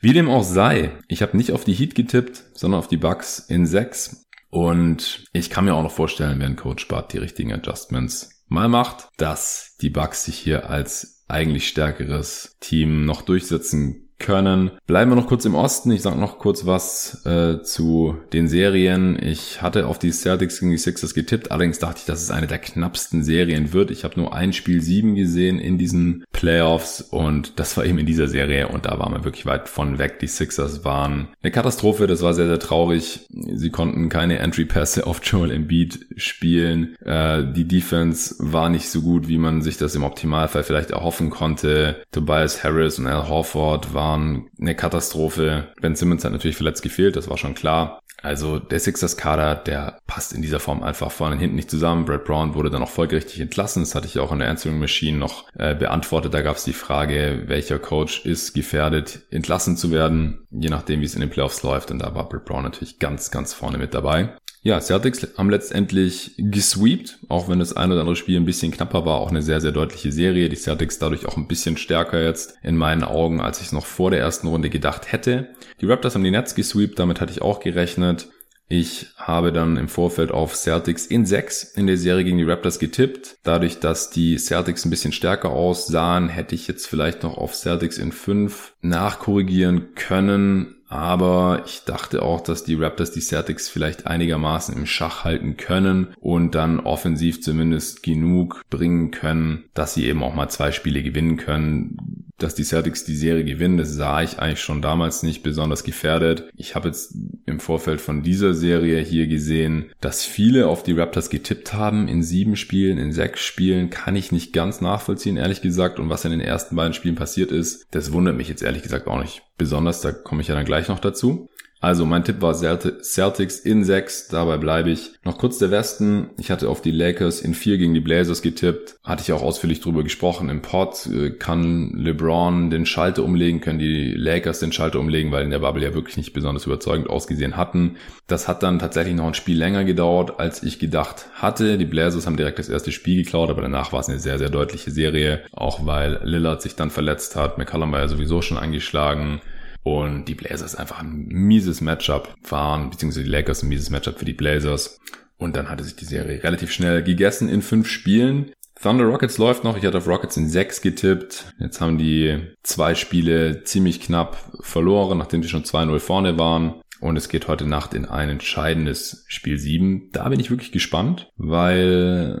Wie 0.00 0.12
dem 0.12 0.28
auch 0.28 0.44
sei, 0.44 0.92
ich 1.08 1.22
habe 1.22 1.36
nicht 1.36 1.52
auf 1.52 1.64
die 1.64 1.74
Heat 1.74 1.94
getippt, 1.94 2.44
sondern 2.54 2.78
auf 2.78 2.88
die 2.88 2.96
Bucks 2.96 3.38
in 3.38 3.66
6 3.66 4.24
und 4.54 5.24
ich 5.32 5.50
kann 5.50 5.64
mir 5.64 5.74
auch 5.74 5.82
noch 5.82 5.90
vorstellen, 5.90 6.38
wenn 6.38 6.54
Coach 6.54 6.86
Bart 6.86 7.12
die 7.12 7.18
richtigen 7.18 7.52
Adjustments 7.52 8.44
mal 8.46 8.68
macht, 8.68 9.08
dass 9.16 9.76
die 9.80 9.90
Bucks 9.90 10.24
sich 10.24 10.38
hier 10.38 10.70
als 10.70 11.13
eigentlich 11.28 11.68
stärkeres 11.68 12.56
Team 12.60 13.04
noch 13.04 13.22
durchsetzen 13.22 14.04
können. 14.18 14.70
Bleiben 14.86 15.10
wir 15.10 15.16
noch 15.16 15.26
kurz 15.26 15.44
im 15.44 15.54
Osten. 15.54 15.90
Ich 15.90 16.02
sage 16.02 16.18
noch 16.18 16.38
kurz 16.38 16.66
was 16.66 17.24
äh, 17.26 17.62
zu 17.62 18.16
den 18.32 18.48
Serien. 18.48 19.18
Ich 19.20 19.60
hatte 19.60 19.86
auf 19.86 19.98
die 19.98 20.12
Celtics 20.12 20.60
gegen 20.60 20.70
die 20.70 20.78
Sixers 20.78 21.14
getippt, 21.14 21.50
allerdings 21.50 21.78
dachte 21.78 21.98
ich, 21.98 22.06
dass 22.06 22.22
es 22.22 22.30
eine 22.30 22.46
der 22.46 22.58
knappsten 22.58 23.22
Serien 23.22 23.72
wird. 23.72 23.90
Ich 23.90 24.04
habe 24.04 24.18
nur 24.18 24.34
ein 24.34 24.52
Spiel 24.52 24.80
sieben 24.80 25.14
gesehen 25.14 25.58
in 25.58 25.78
diesen 25.78 26.24
Playoffs 26.44 27.00
und 27.00 27.58
das 27.58 27.74
war 27.78 27.86
eben 27.86 27.96
in 27.96 28.04
dieser 28.04 28.28
Serie 28.28 28.68
und 28.68 28.84
da 28.84 28.98
waren 28.98 29.14
wir 29.14 29.24
wirklich 29.24 29.46
weit 29.46 29.66
von 29.66 29.98
weg. 29.98 30.18
Die 30.18 30.26
Sixers 30.26 30.84
waren 30.84 31.28
eine 31.42 31.50
Katastrophe, 31.50 32.06
das 32.06 32.20
war 32.20 32.34
sehr, 32.34 32.48
sehr 32.48 32.58
traurig. 32.58 33.26
Sie 33.30 33.70
konnten 33.70 34.10
keine 34.10 34.40
Entry-Pässe 34.40 35.06
auf 35.06 35.20
Joel 35.24 35.50
Embiid 35.50 36.06
spielen. 36.16 36.96
Äh, 37.02 37.44
die 37.50 37.66
Defense 37.66 38.34
war 38.40 38.68
nicht 38.68 38.90
so 38.90 39.00
gut, 39.00 39.26
wie 39.26 39.38
man 39.38 39.62
sich 39.62 39.78
das 39.78 39.94
im 39.94 40.04
Optimalfall 40.04 40.64
vielleicht 40.64 40.90
erhoffen 40.90 41.30
konnte. 41.30 42.02
Tobias 42.12 42.62
Harris 42.62 42.98
und 42.98 43.06
Al 43.06 43.26
Horford 43.26 43.94
waren 43.94 44.50
eine 44.60 44.74
Katastrophe. 44.74 45.68
Ben 45.80 45.96
Simmons 45.96 46.26
hat 46.26 46.32
natürlich 46.32 46.56
verletzt 46.56 46.82
gefehlt, 46.82 47.16
das 47.16 47.30
war 47.30 47.38
schon 47.38 47.54
klar. 47.54 48.00
Also 48.24 48.58
der 48.58 48.80
Sixers 48.80 49.18
Kader, 49.18 49.54
der 49.54 49.98
passt 50.06 50.32
in 50.32 50.40
dieser 50.40 50.58
Form 50.58 50.82
einfach 50.82 51.10
vorne 51.10 51.34
und 51.34 51.40
hinten 51.40 51.56
nicht 51.56 51.70
zusammen. 51.70 52.06
Brad 52.06 52.24
Brown 52.24 52.54
wurde 52.54 52.70
dann 52.70 52.82
auch 52.82 52.88
folgerichtig 52.88 53.38
entlassen. 53.38 53.82
Das 53.82 53.94
hatte 53.94 54.06
ich 54.06 54.18
auch 54.18 54.32
in 54.32 54.38
der 54.38 54.48
Answering 54.48 54.78
Machine 54.78 55.18
noch 55.18 55.44
äh, 55.58 55.74
beantwortet. 55.74 56.32
Da 56.34 56.42
gab 56.42 56.56
es 56.56 56.64
die 56.64 56.72
Frage, 56.72 57.44
welcher 57.46 57.78
Coach 57.78 58.26
ist 58.26 58.54
gefährdet, 58.54 59.20
entlassen 59.30 59.76
zu 59.76 59.92
werden, 59.92 60.48
je 60.50 60.68
nachdem, 60.68 61.00
wie 61.00 61.04
es 61.04 61.14
in 61.14 61.20
den 61.20 61.30
Playoffs 61.30 61.62
läuft. 61.62 61.92
Und 61.92 62.00
da 62.00 62.12
war 62.16 62.28
Brad 62.28 62.44
Brown 62.44 62.64
natürlich 62.64 62.98
ganz, 62.98 63.30
ganz 63.30 63.54
vorne 63.54 63.78
mit 63.78 63.94
dabei. 63.94 64.34
Ja, 64.62 64.80
Celtics 64.80 65.28
haben 65.38 65.48
letztendlich 65.48 66.34
gesweept, 66.36 67.20
auch 67.28 67.48
wenn 67.48 67.60
das 67.60 67.76
ein 67.76 67.92
oder 67.92 68.00
andere 68.00 68.16
Spiel 68.16 68.36
ein 68.36 68.46
bisschen 68.46 68.72
knapper 68.72 69.06
war, 69.06 69.18
auch 69.18 69.30
eine 69.30 69.42
sehr, 69.42 69.60
sehr 69.60 69.70
deutliche 69.70 70.10
Serie. 70.10 70.48
Die 70.48 70.56
Celtics 70.56 70.98
dadurch 70.98 71.24
auch 71.26 71.36
ein 71.36 71.46
bisschen 71.46 71.76
stärker 71.76 72.20
jetzt 72.20 72.56
in 72.64 72.76
meinen 72.76 73.04
Augen, 73.04 73.40
als 73.40 73.60
ich 73.60 73.66
es 73.66 73.72
noch 73.72 73.86
vor 73.86 74.10
der 74.10 74.18
ersten 74.18 74.48
Runde 74.48 74.70
gedacht 74.70 75.12
hätte. 75.12 75.50
Die 75.80 75.86
Raptors 75.86 76.16
haben 76.16 76.24
die 76.24 76.32
Nets 76.32 76.56
gesweept, 76.56 76.98
damit 76.98 77.20
hatte 77.20 77.30
ich 77.30 77.42
auch 77.42 77.60
gerechnet. 77.60 78.26
Ich 78.68 79.08
habe 79.16 79.52
dann 79.52 79.76
im 79.76 79.88
Vorfeld 79.88 80.32
auf 80.32 80.56
Celtics 80.56 81.06
in 81.06 81.26
6 81.26 81.74
in 81.76 81.86
der 81.86 81.98
Serie 81.98 82.24
gegen 82.24 82.38
die 82.38 82.44
Raptors 82.44 82.78
getippt. 82.78 83.36
Dadurch, 83.42 83.78
dass 83.78 84.10
die 84.10 84.38
Celtics 84.38 84.84
ein 84.84 84.90
bisschen 84.90 85.12
stärker 85.12 85.50
aussahen, 85.50 86.28
hätte 86.28 86.54
ich 86.54 86.66
jetzt 86.66 86.86
vielleicht 86.86 87.22
noch 87.22 87.36
auf 87.36 87.54
Celtics 87.54 87.98
in 87.98 88.10
5 88.10 88.74
nachkorrigieren 88.80 89.94
können. 89.94 90.76
Aber 90.88 91.62
ich 91.66 91.84
dachte 91.84 92.22
auch, 92.22 92.40
dass 92.40 92.64
die 92.64 92.74
Raptors 92.74 93.10
die 93.10 93.20
Celtics 93.20 93.68
vielleicht 93.68 94.06
einigermaßen 94.06 94.74
im 94.76 94.86
Schach 94.86 95.24
halten 95.24 95.56
können 95.56 96.14
und 96.20 96.54
dann 96.54 96.80
offensiv 96.80 97.42
zumindest 97.42 98.02
genug 98.02 98.62
bringen 98.70 99.10
können, 99.10 99.64
dass 99.74 99.94
sie 99.94 100.06
eben 100.06 100.22
auch 100.22 100.34
mal 100.34 100.48
zwei 100.48 100.72
Spiele 100.72 101.02
gewinnen 101.02 101.36
können 101.36 102.24
dass 102.38 102.54
die 102.54 102.64
Celtics 102.64 103.04
die 103.04 103.16
Serie 103.16 103.44
gewinnen, 103.44 103.76
das 103.76 103.92
sah 103.92 104.22
ich 104.22 104.38
eigentlich 104.38 104.60
schon 104.60 104.82
damals 104.82 105.22
nicht 105.22 105.42
besonders 105.42 105.84
gefährdet. 105.84 106.50
Ich 106.56 106.74
habe 106.74 106.88
jetzt 106.88 107.14
im 107.46 107.60
Vorfeld 107.60 108.00
von 108.00 108.22
dieser 108.22 108.54
Serie 108.54 109.00
hier 109.00 109.26
gesehen, 109.26 109.90
dass 110.00 110.24
viele 110.24 110.66
auf 110.66 110.82
die 110.82 110.92
Raptors 110.92 111.30
getippt 111.30 111.72
haben 111.72 112.08
in 112.08 112.22
sieben 112.22 112.56
Spielen, 112.56 112.98
in 112.98 113.12
sechs 113.12 113.40
Spielen, 113.40 113.90
kann 113.90 114.16
ich 114.16 114.32
nicht 114.32 114.52
ganz 114.52 114.80
nachvollziehen, 114.80 115.36
ehrlich 115.36 115.62
gesagt. 115.62 115.98
Und 115.98 116.08
was 116.08 116.24
in 116.24 116.32
den 116.32 116.40
ersten 116.40 116.76
beiden 116.76 116.94
Spielen 116.94 117.14
passiert 117.14 117.52
ist, 117.52 117.86
das 117.90 118.12
wundert 118.12 118.36
mich 118.36 118.48
jetzt 118.48 118.62
ehrlich 118.62 118.82
gesagt 118.82 119.06
auch 119.06 119.20
nicht 119.20 119.42
besonders, 119.56 120.00
da 120.00 120.12
komme 120.12 120.42
ich 120.42 120.48
ja 120.48 120.54
dann 120.54 120.64
gleich 120.64 120.88
noch 120.88 120.98
dazu. 120.98 121.48
Also 121.84 122.06
mein 122.06 122.24
Tipp 122.24 122.40
war 122.40 122.54
Celtics 122.54 123.58
in 123.58 123.84
6, 123.84 124.28
dabei 124.28 124.56
bleibe 124.56 124.88
ich. 124.88 125.10
Noch 125.22 125.36
kurz 125.36 125.58
der 125.58 125.70
Westen. 125.70 126.30
Ich 126.38 126.50
hatte 126.50 126.70
auf 126.70 126.80
die 126.80 126.90
Lakers 126.90 127.42
in 127.42 127.52
4 127.52 127.76
gegen 127.76 127.92
die 127.92 128.00
Blazers 128.00 128.40
getippt. 128.40 128.96
Hatte 129.04 129.20
ich 129.20 129.34
auch 129.34 129.42
ausführlich 129.42 129.82
drüber 129.82 130.02
gesprochen. 130.02 130.48
Im 130.48 130.62
Pod 130.62 131.06
äh, 131.12 131.28
kann 131.28 131.92
LeBron 131.94 132.70
den 132.70 132.86
Schalter 132.86 133.22
umlegen, 133.22 133.60
können 133.60 133.78
die 133.78 134.14
Lakers 134.14 134.60
den 134.60 134.72
Schalter 134.72 134.98
umlegen, 134.98 135.30
weil 135.30 135.44
in 135.44 135.50
der 135.50 135.58
Bubble 135.58 135.84
ja 135.84 135.92
wirklich 135.92 136.16
nicht 136.16 136.32
besonders 136.32 136.64
überzeugend 136.64 137.10
ausgesehen 137.10 137.58
hatten. 137.58 137.96
Das 138.28 138.48
hat 138.48 138.62
dann 138.62 138.78
tatsächlich 138.78 139.14
noch 139.14 139.26
ein 139.26 139.34
Spiel 139.34 139.58
länger 139.58 139.84
gedauert, 139.84 140.40
als 140.40 140.62
ich 140.62 140.78
gedacht 140.78 141.26
hatte. 141.34 141.76
Die 141.76 141.84
Blazers 141.84 142.26
haben 142.26 142.38
direkt 142.38 142.58
das 142.58 142.70
erste 142.70 142.92
Spiel 142.92 143.22
geklaut, 143.22 143.50
aber 143.50 143.60
danach 143.60 143.92
war 143.92 144.00
es 144.00 144.08
eine 144.08 144.20
sehr, 144.20 144.38
sehr 144.38 144.48
deutliche 144.48 144.90
Serie. 144.90 145.42
Auch 145.52 145.84
weil 145.84 146.18
Lillard 146.24 146.62
sich 146.62 146.76
dann 146.76 146.88
verletzt 146.88 147.36
hat. 147.36 147.58
McCallum 147.58 147.92
war 147.92 148.00
ja 148.00 148.08
sowieso 148.08 148.40
schon 148.40 148.56
angeschlagen. 148.56 149.42
Und 149.84 150.24
die 150.24 150.34
Blazers 150.34 150.74
einfach 150.74 151.00
ein 151.00 151.26
mieses 151.28 151.80
Matchup 151.80 152.34
waren, 152.48 152.90
beziehungsweise 152.90 153.24
die 153.24 153.30
Lakers 153.30 153.62
ein 153.62 153.68
mieses 153.68 153.90
Matchup 153.90 154.18
für 154.18 154.24
die 154.24 154.32
Blazers. 154.32 154.98
Und 155.36 155.56
dann 155.56 155.68
hatte 155.68 155.84
sich 155.84 155.94
die 155.94 156.06
Serie 156.06 156.42
relativ 156.42 156.72
schnell 156.72 157.02
gegessen 157.02 157.48
in 157.48 157.62
fünf 157.62 157.88
Spielen. 157.88 158.50
Thunder 158.80 159.04
Rockets 159.04 159.38
läuft 159.38 159.62
noch. 159.62 159.76
Ich 159.76 159.84
hatte 159.84 159.98
auf 159.98 160.08
Rockets 160.08 160.36
in 160.36 160.48
sechs 160.48 160.80
getippt. 160.80 161.52
Jetzt 161.58 161.80
haben 161.80 161.98
die 161.98 162.40
zwei 162.62 162.94
Spiele 162.94 163.62
ziemlich 163.64 164.00
knapp 164.00 164.36
verloren, 164.60 165.18
nachdem 165.18 165.42
sie 165.42 165.48
schon 165.48 165.64
2-0 165.64 165.98
vorne 166.00 166.38
waren. 166.38 166.80
Und 167.00 167.16
es 167.16 167.28
geht 167.28 167.48
heute 167.48 167.66
Nacht 167.66 167.92
in 167.92 168.06
ein 168.06 168.30
entscheidendes 168.30 169.24
Spiel 169.28 169.58
7. 169.58 170.10
Da 170.12 170.28
bin 170.28 170.40
ich 170.40 170.50
wirklich 170.50 170.72
gespannt, 170.72 171.30
weil 171.36 172.40